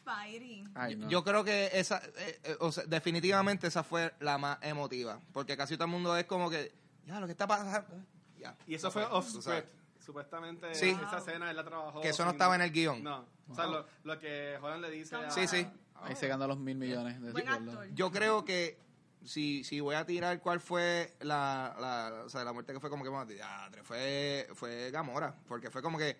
[0.00, 0.64] Spidey.
[0.74, 1.08] Ay, no.
[1.08, 5.56] Yo creo que esa, eh, eh, o sea, definitivamente esa fue la más emotiva, porque
[5.56, 6.72] casi todo el mundo es como que,
[7.06, 7.96] ya, lo que está pasando,
[8.38, 8.56] ya.
[8.66, 9.68] Y eso fue off script.
[10.04, 10.90] Supuestamente Sí.
[10.90, 12.00] esa escena él la trabajó.
[12.00, 13.02] Que eso no estaba en el guion.
[13.04, 13.26] No.
[13.48, 15.30] O sea, lo, lo que Holland le dice a...
[15.30, 15.66] Sí, sí.
[15.96, 17.72] Ahí se ganó los mil millones de Buen sueldo.
[17.72, 17.94] actor.
[17.94, 18.78] Yo creo que
[19.24, 22.88] si, si voy a tirar cuál fue la, la, o sea, la muerte que fue
[22.88, 26.16] como que, diadre, fue, fue Gamora, porque fue como que,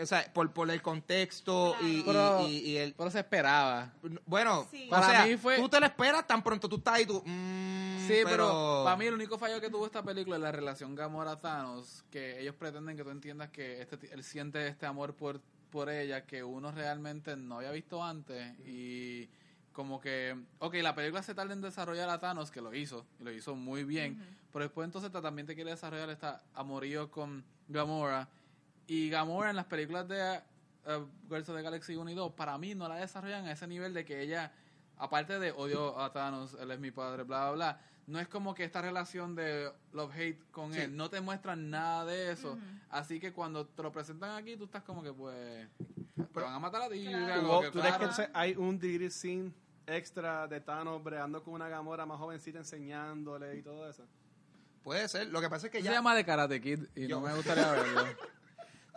[0.00, 2.94] o sea, por, por el contexto y, y- Pero- y- y el...
[2.94, 3.92] Pero se esperaba.
[4.26, 4.86] Bueno, Sí.
[4.86, 7.22] o Para sea, mí fue- tú te lo esperas tan pronto tú estás ahí, tú...
[7.24, 10.94] mm, Sí, pero, para mí el único fallo que tuvo esta película es la relación
[10.94, 15.40] Gamora-Thanos, que ellos pretenden que tú entiendas que este, él siente este amor por,
[15.70, 19.28] por ella que uno realmente no había visto antes y
[19.74, 23.24] como que, ok, la película se tarda en desarrollar a Thanos, que lo hizo, y
[23.24, 24.18] lo hizo muy bien,
[24.52, 28.28] pero después entonces ta- también te quiere desarrollar esta amorío con Gamora,
[28.88, 30.42] y Gamora en las películas de
[30.86, 33.66] uh, Guardians of the Galaxy 1 y 2, para mí no la desarrollan a ese
[33.68, 34.50] nivel de que ella,
[34.96, 38.54] aparte de odio a Thanos, él es mi padre, bla, bla, bla, no es como
[38.54, 40.80] que esta relación de love-hate con Sí.
[40.80, 42.60] él, no te muestran nada de eso, Ujú.
[42.90, 45.68] así que cuando te lo presentan aquí, tú estás como que pues,
[46.16, 47.04] te van a matar a ti.
[47.06, 47.60] Claro.
[47.60, 48.30] que, ¿Tú crees que claro.
[48.32, 49.52] hay un deleted scene
[49.86, 54.04] extra de Thanos breando con una Gamora más jovencita enseñándole y todo eso?
[54.82, 55.92] puede ser, lo que pasa es que Se ya...
[55.92, 58.04] llama de Karate Kid y Yo- no me gustaría verlo.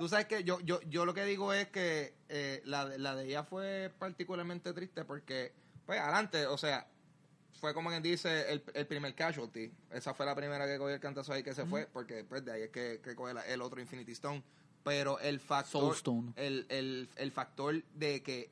[0.02, 3.26] Tú sabes que yo, yo, yo lo que digo es que eh, la, la de
[3.28, 5.54] ella fue particularmente triste porque,
[5.86, 6.88] pues, adelante, o sea,
[7.60, 9.72] fue como quien dice el, el primer casualty.
[9.92, 12.52] Esa fue la primera que cogió el cantazo ahí que se fue, porque pues de
[12.52, 14.42] ahí es que, que coge la- el otro Infinity Stone.
[14.84, 15.82] Pero el factor.
[16.36, 18.50] El, el, el factor de que,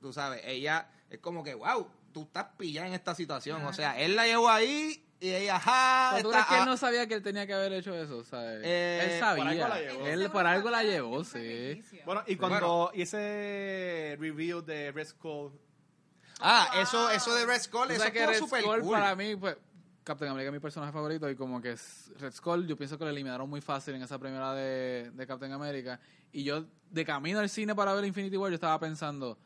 [0.00, 3.62] tú sabes, ella es como que, wow, tú estás pillada en esta situación.
[3.66, 6.66] O sea, él la llevó ahí y ella, ajá, ¿Pero ¿Tú está- que él ah,
[6.66, 8.24] no sabía que él tenía que haber hecho eso?
[8.24, 8.60] ¿sabes?
[8.64, 9.42] Eh, él sabía.
[9.44, 10.06] por algo la llevó.
[10.06, 11.82] Él por algo la llevó, sí.
[12.04, 15.52] Bueno, y cuando y ese reveal de Red Skull,
[16.40, 18.92] Ah, eso, eso de Red Skull, eso que Red súper Skull cool.
[18.92, 19.56] para mí, pues,
[20.04, 23.02] Captain America es mi personaje favorito y como que es- Red Skull yo pienso que
[23.04, 25.98] lo eliminaron muy fácil en esa primera de, de Captain America
[26.30, 29.36] y yo de camino al cine para ver Infinity War yo estaba pensando,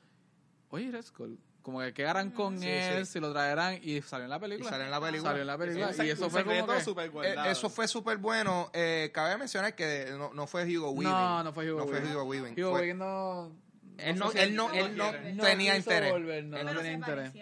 [0.68, 3.13] oye Red Skull, como que qué harán con Sí, él, sí.
[3.15, 4.69] si lo traerán y salió en la película.
[4.69, 5.31] Y salió en la película.
[5.31, 6.05] Salió en la película.
[6.05, 6.81] Y eso fue como que...
[6.81, 8.71] súper Eh, eso fue súper bueno.
[8.73, 11.13] Eh, cabe mencionar que no, no fue Hugo Weaving.
[11.13, 12.13] No, no fue Hugo No fue Weaving.
[12.15, 12.53] Hugo Weaving.
[12.61, 13.53] Hugo Fue- Weaving no...
[13.99, 16.11] Él no, él no, él no no tenía interés.
[16.11, 17.35] volver, no, no Pero tenía se interés.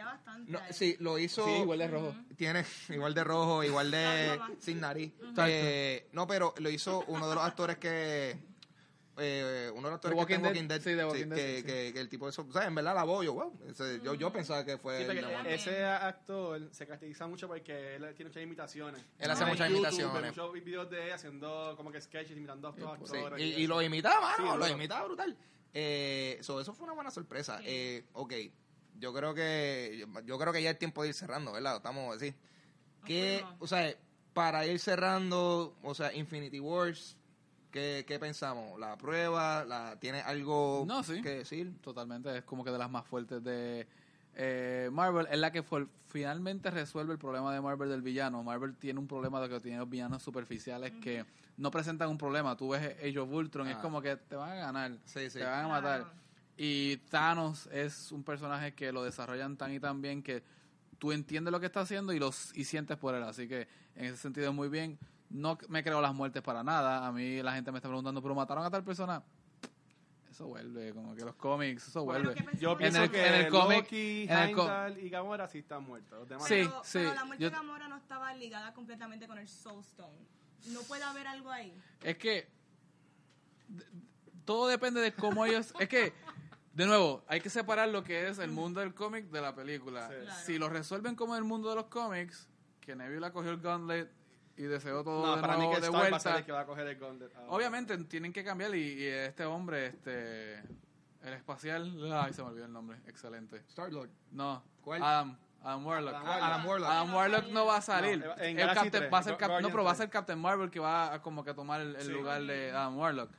[0.48, 0.64] No, él.
[0.74, 1.44] sí, lo hizo.
[1.44, 2.14] Sí, igual de rojo.
[2.36, 5.12] Tiene igual de rojo, igual de sin nariz.
[5.46, 8.36] Eh, no, pero lo hizo uno de los actores que
[9.20, 10.80] eh, uno de los actores que está en Walking Dead.
[10.80, 11.62] Dead, Sí, The Walking sí, Dead, que, sí.
[11.66, 14.00] que- que el tipo de eso, o sea, en verdad la voy yo, wow, ese-
[14.02, 15.08] yo, yo pensaba que fue el
[15.44, 19.04] de ese actor se caracteriza mucho porque él tiene muchas imitaciones.
[19.18, 20.36] Él hace En muchas YouTube, imitaciones.
[20.36, 23.58] Muchos videos de él haciendo como que sketches imitando a otros Sí, actores.
[23.58, 25.36] y, lo imitaba, Sí, mano, lo imitaba brutal.
[25.72, 27.60] Eh, so, eso fue una buena sorpresa.
[27.64, 28.32] Eh, ok,
[28.98, 31.76] yo creo que yo creo que ya es tiempo de ir cerrando, ¿verdad?
[31.76, 32.34] Estamos así.
[33.06, 33.94] Que, o sea,
[34.34, 37.16] para ir cerrando, o sea, Infinity Wars,
[37.70, 38.78] ¿qué, qué pensamos?
[38.78, 39.64] ¿La prueba?
[39.64, 41.20] La, ¿Tiene algo No, sí.
[41.22, 41.72] que decir?
[41.80, 43.86] Totalmente, es como que de las más fuertes de
[44.34, 45.26] eh, Marvel.
[45.30, 48.42] Es la que fue, finalmente resuelve el problema de Marvel del villano.
[48.42, 51.24] Marvel tiene un problema de que tiene los villanos superficiales que
[51.56, 52.56] no presentan un problema.
[52.56, 53.80] Tú ves Age of Ultron, es Ah.
[53.82, 55.38] como que te van a ganar, Sí, sí.
[55.38, 56.12] te van a matar.
[56.56, 60.42] Y Thanos es un personaje que lo desarrollan tan y tan bien que
[60.98, 63.22] tú entiendes lo que está haciendo y los y sientes por él.
[63.22, 63.66] Así que
[63.96, 64.98] en ese sentido muy bien.
[65.30, 67.06] No me creo las muertes para nada.
[67.06, 69.22] A mí la gente me está preguntando, pero mataron a tal persona.
[70.30, 72.34] Eso vuelve, como que los cómics, eso Bueno, vuelve.
[72.34, 74.98] ¿qué pensamos Yo En pienso el- que en el cómic- Loki, en el co- Heimdall
[74.98, 76.18] y Gamora sí están muertos.
[76.20, 79.26] Los demás Sí, pero, sí, pero la muerte yo- de Gamora no estaba ligada completamente
[79.26, 80.16] con el Soul Stone.
[80.68, 81.74] No puede haber algo ahí.
[82.02, 82.48] Es que
[84.44, 85.72] todo depende de cómo ellos.
[85.78, 86.12] Es que,
[86.74, 90.08] de nuevo, hay que separar lo que es el mundo del cómic de la película.
[90.08, 90.14] Sí.
[90.22, 90.40] Claro.
[90.46, 92.48] Si lo resuelven como el mundo de los cómics,
[92.80, 94.10] que Nebula cogió el gauntlet
[94.60, 96.38] y deseó todo No, de para mí nuevo que de Stark va a ser vuelta.
[96.40, 97.34] el que va a coger el Gauntlet.
[97.36, 97.50] ahora.
[97.52, 100.58] Obviamente tienen que cambiar y, y este hombre, este.
[101.22, 102.12] El espacial.
[102.14, 102.98] Ay, se me olvidó el nombre.
[103.06, 103.56] Excelente.
[103.68, 104.08] Star-Lord.
[104.32, 104.62] No.
[104.82, 105.02] ¿Cuál?
[105.02, 105.36] Adam.
[105.62, 106.14] Adam Warlock.
[106.14, 106.44] Adam Warlock.
[106.50, 106.90] Adam Warlock.
[106.90, 108.18] Adam Warlock no va a salir.
[108.24, 109.98] No, en el Galaxy Captain- 3, va a ser Cap- no, pero va a 3.
[109.98, 112.12] ser Captain Marvel que va a como que tomar el, el Sí.
[112.12, 113.30] lugar de Adam Warlock.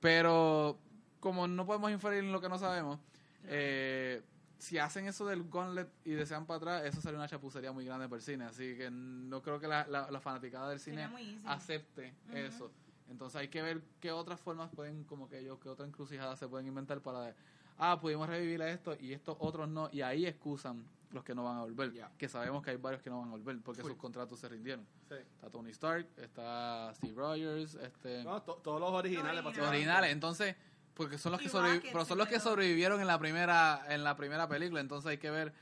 [0.00, 0.78] Pero
[1.20, 2.98] como no podemos inferir en lo que no sabemos,
[3.44, 4.22] eh,
[4.58, 8.08] si hacen eso del gauntlet y desean para atrás, eso sería una chapucería muy grande
[8.08, 8.44] para el cine.
[8.44, 11.02] Así que no creo que la, la, la fanaticada del cine
[11.44, 12.70] acepte eso.
[13.08, 16.46] Entonces hay que ver qué otras formas pueden, como que ellos, qué otra encrucijada se
[16.48, 17.34] pueden inventar para,
[17.78, 21.42] ah, pudimos revivir a esto y estos otros no, y ahí excusan los que no
[21.44, 21.90] van a volver.
[22.18, 24.84] Que sabemos que hay varios que no van a volver porque sus contratos se rindieron.
[25.08, 25.14] Sí.
[25.14, 29.42] Está Tony Stark, está Steve Rogers, este, No, to- todos los originales.
[29.42, 30.12] Los originales.
[30.12, 30.54] Entonces,
[30.98, 34.16] porque son los que Y pero son los que sobrevivieron en la primera en la
[34.16, 34.80] primera película.
[34.80, 35.54] Entonces hay que ver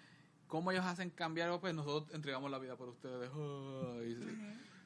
[0.48, 1.60] cómo ellos hacen cambiar.
[1.60, 3.30] Pues nosotros entregamos la vida por ustedes.
[3.32, 4.18] Ay,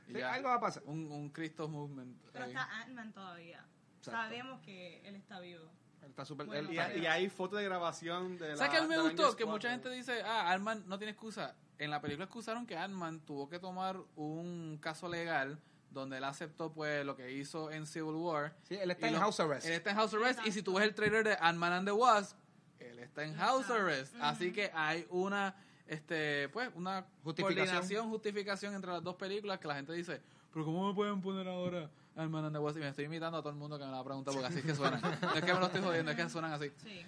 [0.08, 0.32] y Sí, ya.
[0.34, 0.82] algo va a pasar.
[0.86, 2.20] un, un Cristo movement.
[2.32, 2.50] Pero ahí.
[2.50, 3.64] está Ant-Man todavía.
[3.98, 4.10] Exacto.
[4.10, 5.70] Sabemos que él está vivo.
[6.04, 6.46] Está súper...
[6.46, 8.56] Bueno, él- Y, hay- y hay fotos de grabación de la.
[8.56, 9.36] ¿Sabes qué a mí me gustó?
[9.36, 9.70] Que mucha 4.
[9.70, 11.54] gente dice, ah, Ant-Man no tiene excusa.
[11.78, 15.60] En la película excusaron que Ant-Man tuvo que tomar un caso legal
[15.90, 18.54] donde él aceptó pues lo que hizo en Civil War.
[18.62, 19.66] Sí, él está Y en lo- house arrest.
[19.66, 20.40] Él está en House Arrest.
[20.46, 22.36] Y si tú ves el trailer de Ant-Man and the Wasp,
[22.78, 23.82] él está en House Exacto.
[23.82, 24.14] Arrest.
[24.20, 25.54] Así que hay una,
[25.86, 27.66] este, pues, una Justificación.
[27.66, 30.20] coordinación, justificación entre las dos películas que la gente dice,
[30.52, 32.78] pero ¿cómo me pueden poner ahora Ant-Man and the Wasp?
[32.78, 34.64] Y me estoy imitando a todo el mundo que me la pregunta porque así es
[34.64, 35.00] que suenan.
[35.00, 36.70] No es que me lo estoy jodiendo, es que suenan así.
[36.82, 37.04] Sí.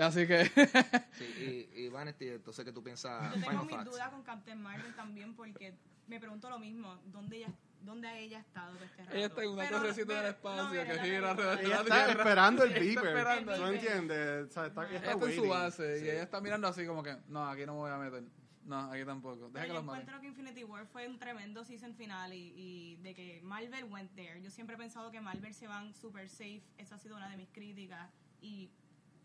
[0.00, 0.50] Así que...
[1.18, 3.34] Sí, y, y Vanity, entonces, ¿qué tú piensas?
[3.36, 5.74] Yo tengo mis dudas con Captain Marvel también porque
[6.08, 6.98] me pregunto lo mismo.
[7.06, 7.48] ¿Dónde ella,
[7.84, 9.16] dónde ha ella estado todo este rato?
[9.16, 11.76] Ella está en una torrecita del espacio no, que gira la alrededor de película.
[11.76, 13.46] Ella la está esperando el beeper.
[13.46, 14.48] ¿No entiendes?
[14.48, 16.04] O sea, está, ella está está en su base Sí.
[16.06, 18.22] y ella está mirando así como que, no, aquí no me voy a meter.
[18.64, 19.48] No, aquí tampoco.
[19.48, 20.00] Deja Pero que yo los maten.
[20.02, 24.14] encuentro que Infinity War fue un tremendo season final y, y de que Marvel went
[24.14, 24.40] there.
[24.40, 26.62] Yo siempre he pensado que Marvel se van super safe.
[26.78, 28.08] Esa ha sido una de mis críticas.
[28.40, 28.70] Y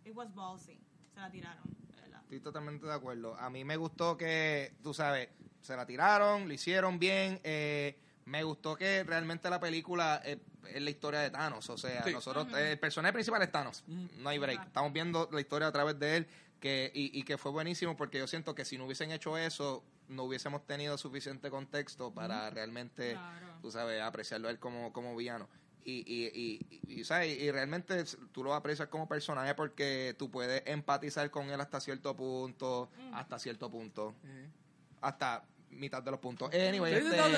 [0.06, 0.80] it was ballsy.
[1.14, 1.64] Se la tiraron,
[2.02, 2.22] verdad.
[2.24, 3.36] Estoy totalmente de acuerdo.
[3.38, 5.30] A mí me gustó que, tú sabes,
[5.62, 7.40] se la tiraron, lo hicieron bien.
[7.44, 7.96] eh,
[8.28, 10.38] me gustó que realmente la película es,
[10.74, 11.70] es la historia de Thanos.
[11.70, 12.12] O sea, Sí.
[12.12, 13.84] nosotros, el personaje principal es Thanos.
[13.88, 14.66] No hay break.
[14.68, 16.28] Estamos viendo la historia a través de él
[16.60, 19.84] que y, y que fue buenísimo porque yo siento que si no hubiesen hecho eso,
[20.10, 23.48] no hubiésemos tenido suficiente contexto para realmente, Claro.
[23.62, 25.48] tú sabes, apreciarlo a él como, como villano.
[25.86, 27.40] Y, y, y, y, y, ¿sabes?
[27.40, 28.04] y realmente
[28.34, 33.40] tú lo aprecias como personaje porque tú puedes empatizar con él hasta cierto punto, hasta
[33.40, 34.14] cierto punto,
[35.00, 36.54] hasta mitad de los puntos.
[36.54, 37.38] Anyway, este, no, no,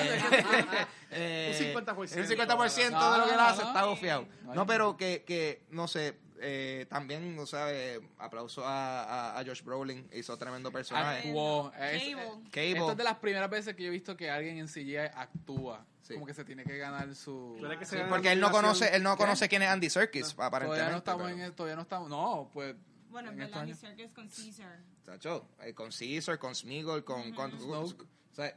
[1.10, 1.98] eh, Un 50%.
[1.98, 3.68] Un 50% No, de lo que él no, hace no.
[3.68, 4.26] está gofiado.
[4.44, 9.02] No, No, pero que, que no sé, eh, también, o sea, eh, aplauso a,
[9.34, 11.28] a, a Josh Brolin, hizo tremendo personaje.
[11.28, 11.70] Actuó.
[11.72, 11.96] Cable.
[11.96, 12.16] Es-
[12.50, 12.70] Cable.
[12.72, 15.84] Esto es de las primeras veces que yo he visto que alguien en CGI actúa.
[16.02, 16.14] Sí.
[16.14, 17.56] Como que se tiene que ganar su...
[17.78, 19.22] Que Sí, gana porque él no conoce, él no ¿Qué?
[19.22, 20.66] conoce quién es Andy Serkis, aparentemente.
[20.78, 22.08] Todavía no estamos pero- en el- todavía no estamos...
[22.08, 22.74] No, pues
[23.10, 24.78] Bueno, en en verdad, mi estos circus con Caesar.
[25.04, 27.32] Chacho, eh, con Caesar, con Smeagol, con...
[27.32, 27.88] con, o
[28.32, 28.56] sea,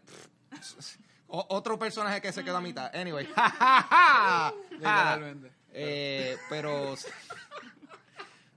[0.51, 0.97] pff,
[1.27, 2.95] o- otro personaje que se quedó a mitad.
[2.95, 3.25] Anyway.
[3.35, 4.53] ja, ja, ja.
[4.71, 5.51] Literalmente.
[5.71, 6.95] Eh, pero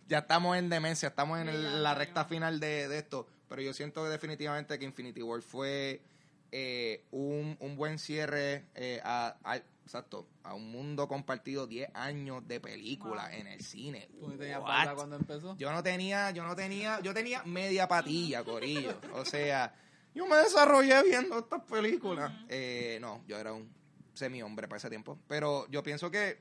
[0.09, 3.27] ya estamos en demencia, estamos en el- la recta final de, de esto.
[3.49, 6.01] Pero yo siento que definitivamente que Infinity War fue
[6.59, 12.49] eh, un, un buen cierre eh, a, a- exacto, a un mundo compartido 10 años
[12.49, 14.09] de película en el cine.
[14.19, 15.55] ¿Tú no tenías barba cuando empezó?
[15.59, 18.99] Yo no tenía, yo no tenía, yo tenía media patilla, corillo.
[19.13, 19.75] O sea,
[20.15, 22.33] yo me desarrollé viendo estas películas.
[22.49, 23.71] Eh, no, yo era un
[24.15, 25.19] semi-hombre para ese tiempo.
[25.29, 26.39] Pero yo pienso que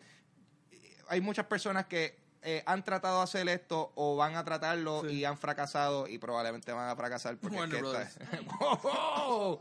[0.72, 5.02] eh, hay muchas personas que eh, han tratado de hacer esto o van a tratarlo
[5.02, 5.18] Sí.
[5.18, 7.82] y han fracasado y probablemente van a fracasar porque es que
[8.60, 9.60] ¡Wow!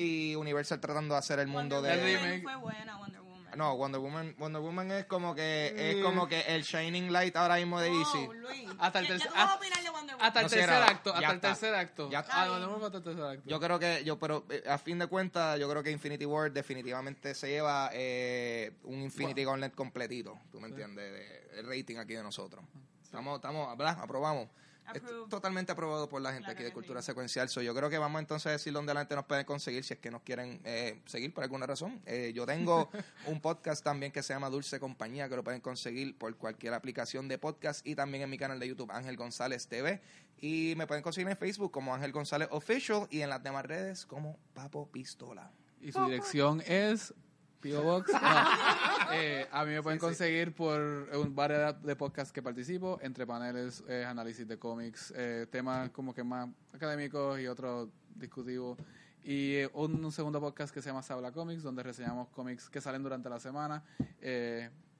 [0.00, 3.58] Y Universal tratando de hacer el mundo Wonder de Woman fue buena, Wonder Woman.
[3.58, 7.56] no Wonder Woman Wonder Woman es como que es como que el shining light ahora
[7.56, 8.68] mismo de DC Oh, Luis.
[8.78, 11.48] Hasta el tercer- hasta- el tercer acto, ya hasta el está.
[11.48, 12.10] tercer acto.
[12.10, 13.48] Ya Ah, hasta el tercer acto.
[13.48, 16.50] Yo creo que, yo, pero eh, a fin de cuentas, yo creo que Infinity War
[16.52, 21.12] definitivamente se lleva eh, un Infinity Gauntlet completito, ¿tú me entiendes?
[21.12, 22.64] De- el rating aquí de nosotros.
[23.02, 23.98] Estamos, estamos, ¿verdad?
[24.00, 24.48] Aprobamos.
[24.94, 25.28] Es Approved.
[25.28, 27.06] totalmente aprobado por la gente Claro aquí de Cultura sí.
[27.06, 27.48] Secuencial.
[27.48, 29.94] So, yo creo que vamos entonces a decir dónde la gente nos puede conseguir si
[29.94, 32.00] es que nos quieren eh, seguir por alguna razón.
[32.06, 32.90] Eh, yo tengo
[33.26, 37.28] un podcast también que se llama Dulce Compañía, que lo pueden conseguir por cualquier aplicación
[37.28, 40.00] de podcast y también en mi canal de YouTube Ángel González TV.
[40.38, 44.06] Y me pueden conseguir en Facebook como Ángel González Official y en las demás redes
[44.06, 45.50] como Papo Pistola.
[45.80, 47.14] Y su dirección es
[47.60, 47.82] P.O.
[47.82, 48.12] Box.
[48.12, 48.20] No.
[49.12, 53.82] Eh, a mí me pueden conseguir por un variedad de podcasts que participo, entre paneles,
[53.88, 58.78] eh, análisis de cómics, eh, temas como que más académicos y otros discutivos.
[59.24, 63.02] Y eh, un, segundo podcast que se llama Sabla Comics, donde reseñamos cómics que salen
[63.02, 63.82] durante la semana.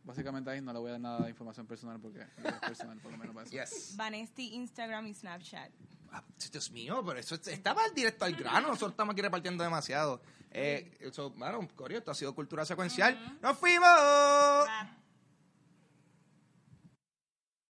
[0.05, 2.27] Básicamente ahí no le voy a dar nada de información personal porque es
[2.60, 3.55] personal, por lo menos para eso.
[3.55, 3.97] Yes.
[3.97, 5.70] Vanesti, Instagram y Snapchat.
[6.12, 8.68] Ah, Dios mío, pero eso estaba directo al grano.
[8.68, 10.20] Nosotros estamos aquí repartiendo demasiado.
[10.51, 13.39] Eh, eso, bueno, Corio, esto ha sido cultura secuencial.
[13.40, 13.89] ¡Nos fuimos!
[13.89, 15.01] Bye.